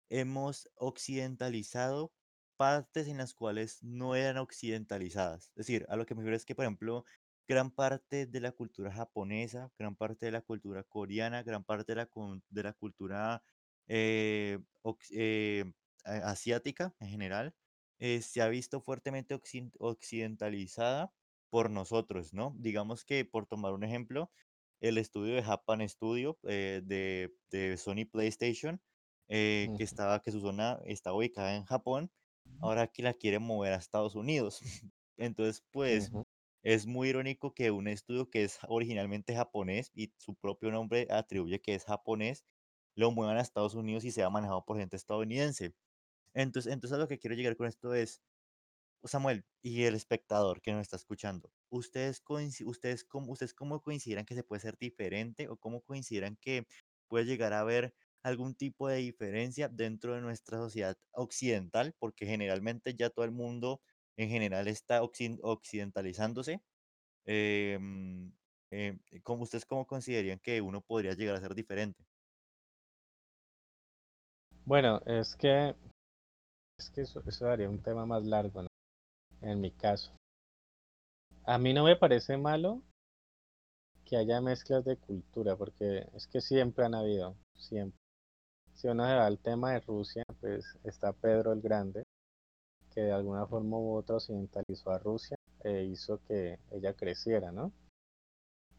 hemos 0.09 0.69
occidentalizado 0.75 2.13
partes 2.57 3.07
en 3.07 3.17
las 3.17 3.33
cuales 3.33 3.83
no 3.83 4.15
eran 4.15 4.37
occidentalizadas. 4.37 5.47
Es 5.49 5.55
decir, 5.67 5.85
a 5.89 5.95
lo 5.95 6.05
que 6.05 6.15
me 6.15 6.21
refiero 6.21 6.37
es 6.37 6.45
que, 6.45 6.55
por 6.55 6.65
ejemplo, 6.65 7.05
gran 7.47 7.71
parte 7.71 8.25
de 8.27 8.39
la 8.41 8.51
cultura 8.53 8.91
japonesa, 8.91 9.71
gran 9.77 9.95
parte 9.95 10.25
de 10.27 10.31
la 10.33 10.41
cultura 10.41 10.83
coreana, 10.83 11.43
gran 11.43 11.63
parte 11.63 11.93
de 11.93 11.97
la, 11.97 12.09
de 12.49 12.63
la 12.63 12.73
cultura 12.73 13.43
eh, 13.87 14.59
eh, 15.11 15.73
asiática 16.05 16.95
en 16.99 17.09
general, 17.09 17.55
eh, 17.99 18.21
se 18.21 18.41
ha 18.41 18.47
visto 18.49 18.81
fuertemente 18.81 19.35
occiden- 19.35 19.71
occidentalizada 19.79 21.13
por 21.53 21.69
nosotros, 21.69 22.33
¿no? 22.33 22.55
Digamos 22.57 23.05
que, 23.05 23.25
por 23.25 23.45
tomar 23.45 23.73
un 23.73 23.83
ejemplo, 23.83 24.31
el 24.81 24.97
estudio 24.97 25.35
de 25.35 25.43
Japan 25.43 25.87
Studio 25.87 26.39
eh, 26.47 26.81
de, 26.83 27.35
de 27.51 27.77
Sony 27.77 28.05
PlayStation, 28.11 28.81
eh, 29.29 29.71
que 29.75 29.83
Ujú, 29.83 29.83
estaba, 29.83 30.21
que 30.23 30.31
su 30.31 30.41
zona 30.41 30.79
está 30.85 31.13
ubicada 31.13 31.55
en 31.55 31.65
Japón, 31.65 32.11
ahora 32.59 32.87
que 32.87 33.03
la 33.03 33.13
quieren 33.13 33.43
mover 33.43 33.73
a 33.73 33.77
Estados 33.77 34.15
Unidos. 34.15 34.61
Entonces, 35.17 35.63
pues, 35.71 36.11
ujú. 36.11 36.23
es 36.63 36.87
muy 36.87 37.09
irónico 37.09 37.53
que 37.53 37.69
un 37.71 37.87
estudio 37.87 38.29
que 38.31 38.43
es 38.45 38.57
originalmente 38.67 39.35
japonés 39.35 39.91
y 39.93 40.13
su 40.17 40.35
propio 40.35 40.71
nombre 40.71 41.07
atribuye 41.11 41.61
que 41.61 41.75
es 41.75 41.85
japonés, 41.85 42.45
lo 42.95 43.11
muevan 43.11 43.37
a 43.37 43.41
Estados 43.41 43.75
Unidos 43.75 44.05
y 44.05 44.11
sea 44.11 44.29
manejado 44.31 44.65
por 44.65 44.77
gente 44.79 44.95
estadounidense. 44.95 45.75
Entonces, 46.33 46.73
entonces 46.73 46.95
a 46.95 46.99
lo 46.99 47.07
que 47.07 47.19
quiero 47.19 47.35
llegar 47.35 47.55
con 47.57 47.67
esto 47.67 47.93
es, 47.93 48.21
Samuel 49.07 49.45
y 49.61 49.83
el 49.83 49.95
espectador 49.95 50.61
que 50.61 50.71
nos 50.73 50.81
está 50.81 50.95
escuchando, 50.97 51.51
¿ustedes, 51.69 52.21
ustedes, 52.65 53.03
cómo, 53.05 53.31
¿ustedes 53.31 53.53
cómo 53.53 53.81
consideran 53.81 54.25
que 54.25 54.35
se 54.35 54.43
puede 54.43 54.61
ser 54.61 54.77
diferente 54.77 55.47
o 55.49 55.57
cómo 55.57 55.81
consideran 55.81 56.37
que 56.37 56.65
puede 57.07 57.25
llegar 57.25 57.53
a 57.53 57.59
haber 57.61 57.93
algún 58.23 58.55
tipo 58.55 58.87
de 58.87 58.97
diferencia 58.97 59.67
dentro 59.69 60.15
de 60.15 60.21
nuestra 60.21 60.57
sociedad 60.57 60.97
occidental? 61.11 61.95
Porque 61.99 62.25
generalmente 62.25 62.95
ya 62.95 63.09
todo 63.09 63.25
el 63.25 63.31
mundo 63.31 63.81
en 64.17 64.29
general 64.29 64.67
está 64.67 65.01
occi- 65.01 65.39
occidentalizándose. 65.43 66.61
Em, 67.25 68.33
¿cómo 69.23 69.43
ustedes 69.43 69.65
cómo 69.65 69.85
considerarían 69.87 70.39
que 70.39 70.61
uno 70.61 70.81
podría 70.81 71.13
llegar 71.13 71.35
a 71.35 71.41
ser 71.41 71.55
diferente? 71.55 72.05
Bueno, 74.65 75.01
es 75.05 75.35
que, 75.35 75.75
es 76.79 76.89
que 76.89 77.01
eso, 77.01 77.23
eso 77.27 77.45
daría 77.45 77.69
un 77.69 77.81
tema 77.81 78.05
más 78.05 78.23
largo, 78.25 78.63
¿no? 78.63 78.67
En 79.43 79.59
mi 79.59 79.71
caso. 79.71 80.13
A 81.45 81.57
mí 81.57 81.73
no 81.73 81.83
me 81.83 81.97
parece 81.97 82.37
malo 82.37 82.81
que 84.05 84.15
haya 84.15 84.39
mezclas 84.39 84.85
de 84.85 84.95
cultura, 84.95 85.57
porque 85.57 86.07
es 86.13 86.27
que 86.27 86.39
siempre 86.39 86.85
han 86.85 86.95
habido, 86.95 87.35
siempre. 87.53 87.99
Si 88.73 88.87
uno 88.87 89.05
se 89.05 89.15
va 89.15 89.25
al 89.25 89.39
tema 89.39 89.73
de 89.73 89.81
Rusia, 89.81 90.23
pues 90.39 90.77
está 90.85 91.11
Pedro 91.11 91.51
el 91.51 91.61
Grande, 91.61 92.03
que 92.93 93.01
de 93.01 93.11
alguna 93.11 93.45
forma 93.45 93.77
u 93.77 93.95
otra 93.95 94.15
occidentalizó 94.15 94.91
a 94.91 94.99
Rusia 94.99 95.35
e 95.63 95.83
hizo 95.83 96.21
que 96.23 96.59
ella 96.71 96.93
creciera, 96.93 97.51
¿no? 97.51 97.73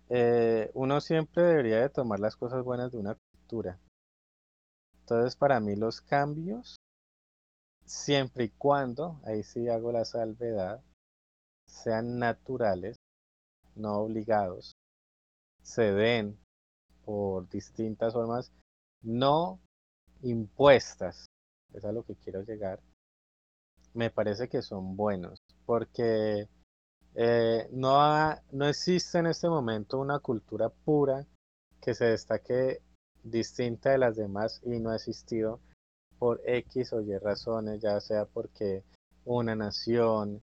Eh, 0.09 0.70
uno 0.73 1.01
siempre 1.03 1.43
debería 1.43 1.81
de 1.81 1.91
tomar 1.91 2.20
las 2.20 2.36
cosas 2.36 2.65
buenas 2.65 2.91
de 2.91 2.99
una 2.99 3.16
cultura. 3.32 3.78
Entonces, 5.01 5.36
para 5.36 5.61
mí 5.61 5.77
los 5.77 6.01
cambios, 6.01 6.77
siempre 7.85 8.44
y 8.44 8.48
cuando, 8.51 9.20
ahí 9.24 9.43
sí 9.43 9.69
hago 9.69 9.93
la 9.93 10.05
salvedad, 10.05 10.82
sean 11.66 12.19
naturales, 12.19 12.97
no 13.74 13.98
obligados, 13.98 14.74
se 15.62 15.93
den 15.93 16.39
por 17.05 17.48
distintas 17.48 18.12
formas, 18.12 18.52
no 19.02 19.61
impuestas, 20.23 21.27
es 21.73 21.85
a 21.85 21.93
lo 21.93 22.05
que 22.05 22.16
quiero 22.16 22.43
llegar, 22.43 22.81
me 23.93 24.11
parece 24.11 24.48
que 24.48 24.62
son 24.62 24.97
buenos, 24.97 25.39
porque 25.66 26.48
eh, 27.15 27.69
no, 27.70 28.35
no 28.52 28.69
existe 28.69 29.19
en 29.19 29.27
este 29.27 29.48
momento 29.48 29.98
una 29.98 30.19
cultura 30.19 30.69
pura 30.69 31.27
que 31.81 31.94
se 31.94 32.06
destaque 32.06 32.82
distinta 33.23 33.90
de 33.90 33.98
las 33.98 34.16
demás 34.16 34.61
y 34.65 34.81
no 34.81 34.90
ha 34.90 34.97
existido 34.97 35.61
por 36.24 36.40
X 36.46 36.94
o 36.94 37.02
Y 37.02 37.18
razones, 37.18 37.82
ya 37.82 38.01
sea 38.01 38.24
porque 38.24 38.82
una 39.26 39.55
nación 39.55 40.40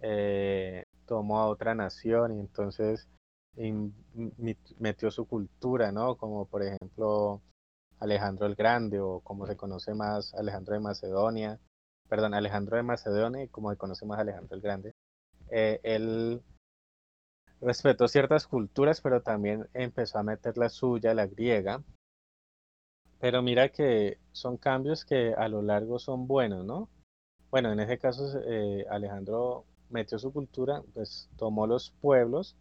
eh, 0.00 0.84
tomó 1.06 1.40
a 1.40 1.48
otra 1.48 1.74
nación 1.74 2.36
y 2.36 2.38
entonces 2.38 3.08
metió 4.78 5.10
su 5.10 5.26
cultura, 5.26 5.90
¿no? 5.90 6.14
Como 6.14 6.46
por 6.46 6.62
ejemplo 6.62 7.42
Alejandro 7.98 8.46
el 8.46 8.54
Grande 8.54 9.00
o 9.00 9.18
como 9.24 9.48
se 9.48 9.56
conoce 9.56 9.92
más 9.92 10.32
Alejandro 10.34 10.74
de 10.74 10.80
Macedonia, 10.80 11.58
perdón, 12.08 12.34
Alejandro 12.34 12.76
de 12.76 12.84
Macedonia 12.84 13.42
y 13.42 13.48
como 13.48 13.72
se 13.72 13.76
conoce 13.76 14.06
más 14.06 14.20
Alejandro 14.20 14.54
el 14.54 14.62
Grande. 14.62 14.92
Eh, 15.50 15.80
él 15.82 16.44
respetó 17.60 18.06
ciertas 18.06 18.46
culturas, 18.46 19.00
pero 19.00 19.20
también 19.20 19.66
empezó 19.74 20.18
a 20.18 20.22
meter 20.22 20.56
la 20.56 20.68
suya, 20.68 21.12
la 21.12 21.26
griega. 21.26 21.82
Pero 23.24 23.40
mira 23.40 23.70
que 23.70 24.18
son 24.32 24.58
cambios 24.58 25.06
que 25.06 25.32
a 25.32 25.48
lo 25.48 25.62
largo 25.62 25.98
son 25.98 26.26
buenos, 26.26 26.62
¿no? 26.66 26.90
Bueno, 27.50 27.72
en 27.72 27.80
ese 27.80 27.96
caso 27.96 28.30
eh, 28.46 28.84
Alejandro 28.90 29.64
metió 29.88 30.18
su 30.18 30.30
cultura, 30.30 30.82
pues 30.92 31.30
tomó 31.38 31.66
los 31.66 31.90
pueblos, 32.02 32.54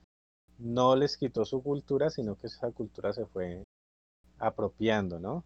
no 0.57 0.95
les 0.95 1.17
quitó 1.17 1.43
su 1.43 1.61
cultura, 1.61 2.09
sino 2.09 2.37
que 2.37 2.47
esa 2.47 2.71
cultura 2.71 3.11
se 3.11 3.25
fue 3.25 3.61
apropiando, 4.39 5.19
¿no? 5.19 5.43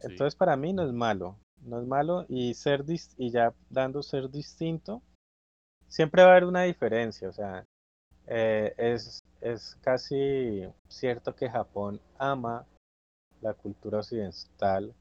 Sí, 0.00 0.06
Entonces 0.08 0.34
para 0.34 0.56
mí 0.56 0.72
no 0.72 0.84
es 0.84 0.92
malo, 0.94 1.36
no 1.60 1.78
es 1.78 1.86
malo 1.86 2.24
y 2.26 2.54
ser 2.54 2.86
dis- 2.86 3.12
y 3.18 3.30
ya 3.30 3.52
dando 3.68 4.02
ser 4.02 4.30
distinto, 4.30 5.02
siempre 5.86 6.22
va 6.22 6.28
a 6.28 6.30
haber 6.30 6.46
una 6.46 6.62
diferencia, 6.62 7.28
o 7.28 7.32
sea, 7.34 7.66
eh, 8.26 8.72
es, 8.78 9.22
es 9.42 9.76
casi 9.82 10.66
cierto 10.88 11.34
que 11.36 11.50
Japón 11.50 12.00
ama 12.16 12.64
la 13.40 13.54
cultura 13.54 13.98
occidental, 13.98 14.94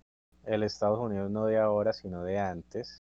el 0.46 0.64
Estados 0.64 1.00
Unidos 1.00 1.32
no 1.32 1.46
de 1.46 1.58
ahora, 1.58 1.94
sino 1.94 2.24
de 2.24 2.40
antes, 2.40 3.00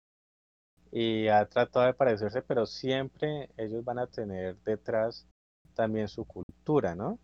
y 0.93 1.29
ha 1.29 1.47
tratado 1.47 1.87
de 1.87 1.95
parecerse, 1.95 2.43
pero 2.43 2.67
siempre 2.67 3.49
ellos 3.57 3.85
van 3.85 3.99
a 3.99 4.07
tener 4.07 4.57
detrás 4.65 5.27
también 5.75 6.09
su 6.09 6.25
cultura, 6.25 6.95
¿no? 6.95 7.19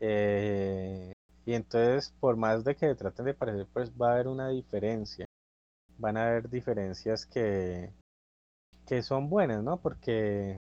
Eh, 0.00 1.12
y 1.44 1.54
entonces, 1.54 2.14
por 2.20 2.36
más 2.36 2.64
de 2.64 2.74
que 2.76 2.94
traten 2.94 3.26
de 3.26 3.34
parecer, 3.34 3.66
pues 3.72 3.92
va 3.92 4.10
a 4.10 4.14
haber 4.14 4.28
una 4.28 4.48
diferencia. 4.48 5.26
Van 5.98 6.16
a 6.16 6.28
haber 6.28 6.48
diferencias 6.48 7.26
que, 7.26 7.92
que 8.86 9.02
son 9.02 9.28
buenas, 9.28 9.62
¿no? 9.62 9.78
Porque 9.80 10.56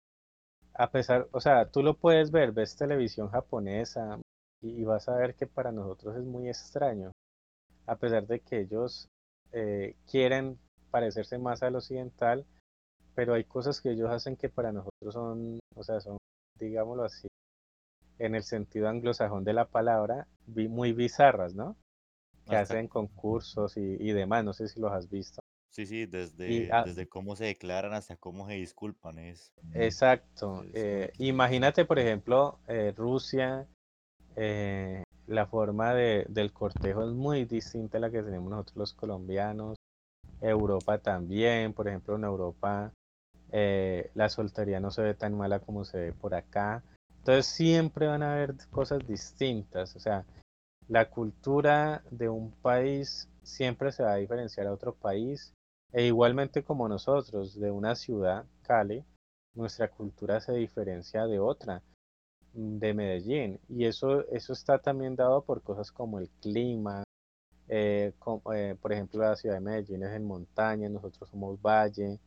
a 0.74 0.90
pesar, 0.92 1.28
o 1.32 1.40
sea, 1.40 1.70
tú 1.70 1.84
lo 1.84 1.96
puedes 1.96 2.32
ver, 2.32 2.52
ves 2.52 2.76
televisión 2.76 3.30
japonesa 3.30 4.20
y, 4.62 4.82
y 4.82 4.84
vas 4.84 5.08
a 5.10 5.16
ver 5.16 5.36
que 5.36 5.48
para 5.48 5.72
nosotros 5.72 6.16
es 6.18 6.24
muy 6.24 6.48
extraño, 6.48 7.12
a 7.86 7.96
pesar 7.96 8.28
de 8.28 8.40
que 8.40 8.62
ellos 8.62 9.08
eh, 9.52 9.96
quieren 10.10 10.60
parecerse 10.92 11.38
más 11.38 11.64
al 11.64 11.76
occidental, 11.76 12.46
pero 13.16 13.34
hay 13.34 13.44
cosas 13.46 13.82
que 13.82 13.92
ellos 13.92 14.10
hacen 14.10 14.36
que 14.36 14.50
para 14.50 14.72
nosotros 14.72 15.14
son, 15.14 15.60
o 15.76 15.84
sea, 15.84 16.00
son, 16.00 16.18
digámoslo 16.60 17.04
así, 17.04 17.28
en 18.20 18.36
el 18.36 18.44
sentido 18.44 18.88
anglosajón 18.90 19.44
de 19.44 19.54
la 19.54 19.66
palabra, 19.66 20.28
muy 20.48 20.94
bizarras, 20.94 21.54
¿no? 21.54 21.76
Que 22.50 22.56
hacen 22.56 22.88
concursos 22.88 23.76
y, 23.78 23.82
y 24.00 24.12
demás, 24.12 24.44
no 24.44 24.54
sé 24.54 24.68
si 24.68 24.80
los 24.80 24.92
has 24.92 25.10
visto. 25.10 25.42
sí, 25.72 25.86
sí, 25.86 26.02
Y 26.02 26.06
desde, 26.06 26.72
ah, 26.72 26.86
desde 26.86 27.08
cómo 27.08 27.36
se 27.36 27.46
declaran 27.46 27.94
hasta 27.94 28.16
cómo 28.16 28.48
se 28.48 28.54
disculpan, 28.54 29.20
es, 29.20 29.52
exacto, 29.74 30.64
es 30.64 30.76
eh, 30.76 31.14
imagínate, 31.18 31.86
por 31.86 32.00
ejemplo, 32.00 32.60
eh, 32.68 32.94
Rusia, 32.96 33.68
eh, 34.38 35.04
la 35.26 35.48
forma 35.48 35.94
de, 35.94 36.26
del 36.30 36.54
cortejo 36.54 37.04
es 37.04 37.12
muy 37.12 37.46
distinta 37.46 37.98
a 37.98 38.02
la 38.02 38.12
que 38.12 38.22
tenemos 38.22 38.50
nosotros 38.50 38.78
los 38.78 38.94
colombianos, 38.94 39.76
Europa 40.40 41.00
también, 41.00 41.74
por 41.74 41.88
ejemplo, 41.88 42.16
en 42.16 42.24
Europa 42.24 42.94
eh, 43.52 44.12
la 44.14 44.30
soltería 44.30 44.80
no 44.80 44.92
se 44.92 45.02
ve 45.02 45.14
tan 45.16 45.36
mala 45.36 45.60
como 45.60 45.86
se 45.86 45.98
ve 45.98 46.14
por 46.14 46.36
acá. 46.36 46.84
Entonces 47.18 47.48
siempre 47.48 48.08
van 48.08 48.24
a 48.24 48.34
haber 48.34 48.56
cosas 48.70 49.06
distintas, 49.08 49.96
o 49.96 50.00
sea, 50.00 50.26
la 50.88 51.10
cultura 51.10 52.04
de 52.12 52.30
un 52.30 52.52
país 52.52 53.30
siempre 53.44 53.92
se 53.92 54.04
va 54.04 54.14
a 54.14 54.18
diferenciar 54.18 54.68
a 54.68 54.74
otro 54.74 54.94
país. 54.94 55.54
E 55.94 56.06
igualmente 56.06 56.64
como 56.64 56.88
nosotros, 56.88 57.60
de 57.60 57.72
una 57.72 57.96
ciudad, 57.96 58.46
Cali, 58.62 59.04
nuestra 59.56 59.90
cultura 59.90 60.40
se 60.42 60.54
diferencia 60.54 61.26
de 61.26 61.40
otra, 61.40 61.82
de 62.58 62.94
Medellín. 62.94 63.60
Y 63.70 63.86
eso, 63.86 64.28
eso 64.30 64.54
está 64.54 64.80
también 64.80 65.16
dado 65.16 65.44
por 65.44 65.62
cosas 65.62 65.92
como 65.92 66.20
el 66.20 66.30
clima, 66.42 67.04
eh, 67.70 68.14
eh, 68.54 68.76
por 68.82 68.94
ejemplo, 68.94 69.22
la 69.22 69.36
ciudad 69.36 69.56
de 69.56 69.62
Medellín 69.62 70.04
es 70.04 70.14
en 70.14 70.26
montaña, 70.26 70.90
nosotros 70.90 71.30
somos 71.30 71.62
valle. 71.62 72.20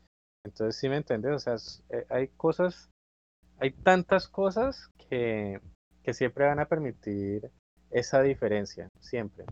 Entonces, 0.45 0.77
¿sí 0.77 0.89
me 0.89 0.97
entiendes? 0.97 1.33
O 1.33 1.39
sea, 1.39 1.57
eh, 1.91 2.07
hay 2.09 2.29
cosas, 2.29 2.91
hay 3.59 3.73
tantas 3.73 4.29
cosas 4.29 4.89
que, 5.09 5.61
que 6.03 6.15
siempre 6.15 6.47
van 6.47 6.61
a 6.61 6.69
permitir 6.69 7.51
esa 7.91 8.23
diferencia, 8.23 8.89
siempre. 9.01 9.45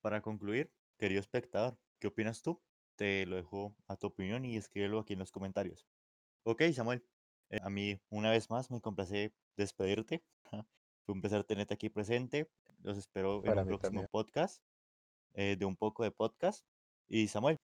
Para 0.00 0.20
concluir, 0.20 0.70
querido 0.98 1.20
espectador, 1.20 1.76
¿qué 1.98 2.06
opinas 2.06 2.42
tú? 2.42 2.60
Te 2.96 3.26
lo 3.26 3.36
dejo 3.36 3.74
a 3.88 3.96
tu 3.96 4.06
opinión 4.06 4.44
y 4.44 4.56
escríbelo 4.56 5.00
aquí 5.00 5.14
en 5.14 5.18
los 5.18 5.32
comentarios. 5.32 5.86
Ok, 6.44 6.62
Samuel. 6.72 7.02
Eh, 7.52 7.60
a 7.62 7.70
mí, 7.70 8.00
una 8.10 8.30
vez 8.30 8.50
más, 8.50 8.70
me 8.70 8.80
complace 8.80 9.32
despedirte. 9.56 10.22
Fue 11.06 11.14
un 11.14 11.20
placer 11.20 11.44
tenerte 11.44 11.74
aquí 11.74 11.88
presente. 11.90 12.48
Los 12.82 12.98
espero 12.98 13.36
en 13.38 13.42
Para 13.42 13.62
mí 13.62 13.68
próximo 13.68 13.80
también. 13.90 14.08
podcast 14.10 14.62
eh, 15.34 15.56
de 15.58 15.64
un 15.64 15.76
poco 15.76 16.02
de 16.02 16.10
podcast. 16.10 16.64
Y 17.08 17.28
Samuel, 17.28 17.58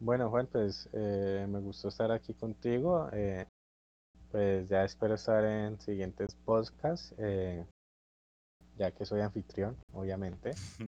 Bueno, 0.00 0.30
Juan, 0.30 0.48
pues 0.48 0.88
eh, 0.92 1.46
me 1.48 1.60
gustó 1.60 1.88
estar 1.88 2.10
aquí 2.10 2.34
contigo. 2.34 3.08
eh, 3.12 3.46
pues 4.30 4.68
ya 4.68 4.84
espero 4.84 5.14
estar 5.14 5.44
en 5.44 5.80
siguientes 5.80 6.36
podcasts, 6.44 7.14
eh, 7.18 7.66
ya 8.78 8.92
que 8.92 9.04
soy 9.04 9.20
anfitrión, 9.20 9.76
obviamente. 9.92 10.52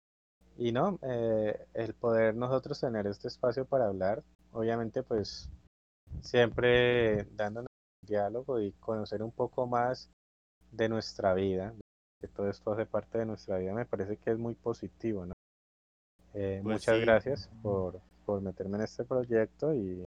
Y 0.57 0.71
no, 0.71 1.01
eh, 1.03 1.67
el 1.75 1.95
poder 1.95 2.37
nosotros 2.37 2.79
tener 2.81 3.09
este 3.09 3.27
espacio 3.27 3.65
para 3.67 3.87
hablar, 3.89 4.23
obviamente 4.53 5.03
pues 5.03 5.51
siempre 6.21 7.25
dándonos 7.33 7.69
un 8.03 8.07
diálogo 8.09 8.61
y 8.61 8.73
conocer 8.73 9.23
un 9.23 9.33
poco 9.33 9.67
más 9.67 10.11
de 10.71 10.89
nuestra 10.89 11.35
vida, 11.35 11.75
que 12.21 12.29
todo 12.29 12.49
esto 12.49 12.73
hace 12.73 12.87
parte 12.87 13.19
de 13.19 13.27
nuestra 13.27 13.59
vida, 13.59 13.73
me 13.75 13.87
parece 13.87 14.17
que 14.17 14.31
es 14.31 14.39
muy 14.39 14.55
positivo, 14.55 15.27
¿no? 15.27 15.35
Eh, 16.35 16.61
pues 16.63 16.75
muchas 16.75 16.97
sí, 16.97 17.01
gracias 17.03 17.51
por, 17.63 18.01
por 18.27 18.41
meterme 18.41 18.79
en 18.79 18.85
este 18.85 19.05
proyecto 19.05 19.73
y 19.73 20.05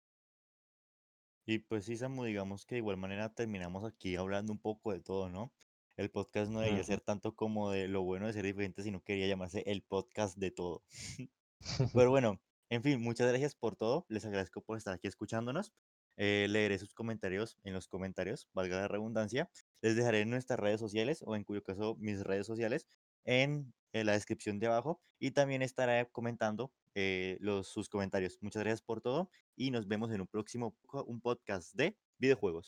y 1.44 1.58
pues 1.58 1.84
sí, 1.84 1.96
Samu, 1.96 2.24
digamos 2.24 2.64
que 2.64 2.76
de 2.76 2.78
igual 2.78 2.96
manera 2.96 3.28
terminamos 3.34 3.84
aquí 3.84 4.14
hablando 4.16 4.52
un 4.52 4.60
poco 4.60 4.92
de 4.92 5.00
todo, 5.00 5.28
¿no? 5.28 5.52
El 5.96 6.10
podcast 6.10 6.50
no 6.50 6.60
debería 6.60 6.84
ser 6.84 7.00
tanto 7.00 7.34
como 7.34 7.70
de 7.70 7.88
lo 7.88 8.02
bueno 8.02 8.26
de 8.26 8.32
ser 8.32 8.44
diferente, 8.44 8.82
sino 8.82 9.02
quería 9.02 9.26
llamarse 9.26 9.62
el 9.66 9.82
podcast 9.82 10.38
de 10.38 10.50
todo. 10.52 10.82
Pero 11.94 12.10
bueno, 12.10 12.40
en 12.70 12.82
fin, 12.82 13.02
muchas 13.02 13.28
gracias 13.28 13.54
por 13.54 13.76
todo. 13.76 14.06
Les 14.08 14.24
agradezco 14.24 14.62
por 14.62 14.78
estar 14.78 14.94
aquí 14.94 15.08
escuchándonos. 15.08 15.72
Eh, 16.16 16.46
leeré 16.48 16.78
sus 16.78 16.94
comentarios 16.94 17.58
en 17.64 17.72
los 17.72 17.88
comentarios, 17.88 18.48
valga 18.52 18.76
la 18.80 18.88
redundancia. 18.88 19.50
Les 19.80 19.96
dejaré 19.96 20.20
en 20.20 20.30
nuestras 20.30 20.58
redes 20.58 20.80
sociales 20.80 21.22
o 21.26 21.36
en 21.36 21.44
cuyo 21.44 21.62
caso 21.62 21.96
mis 21.98 22.22
redes 22.22 22.46
sociales 22.46 22.86
en, 23.24 23.72
la 23.92 24.12
descripción 24.12 24.58
de 24.58 24.68
abajo 24.68 25.02
y 25.18 25.32
también 25.32 25.60
estaré 25.60 26.08
comentando 26.12 26.72
eh, 26.94 27.36
los, 27.40 27.68
sus 27.68 27.90
comentarios. 27.90 28.38
Muchas 28.40 28.62
gracias 28.62 28.80
por 28.80 29.02
todo 29.02 29.30
y 29.54 29.70
nos 29.70 29.86
vemos 29.86 30.10
en 30.12 30.22
un 30.22 30.26
próximo 30.26 30.74
un 31.06 31.20
podcast 31.20 31.74
de 31.74 31.94
videojuegos. 32.18 32.60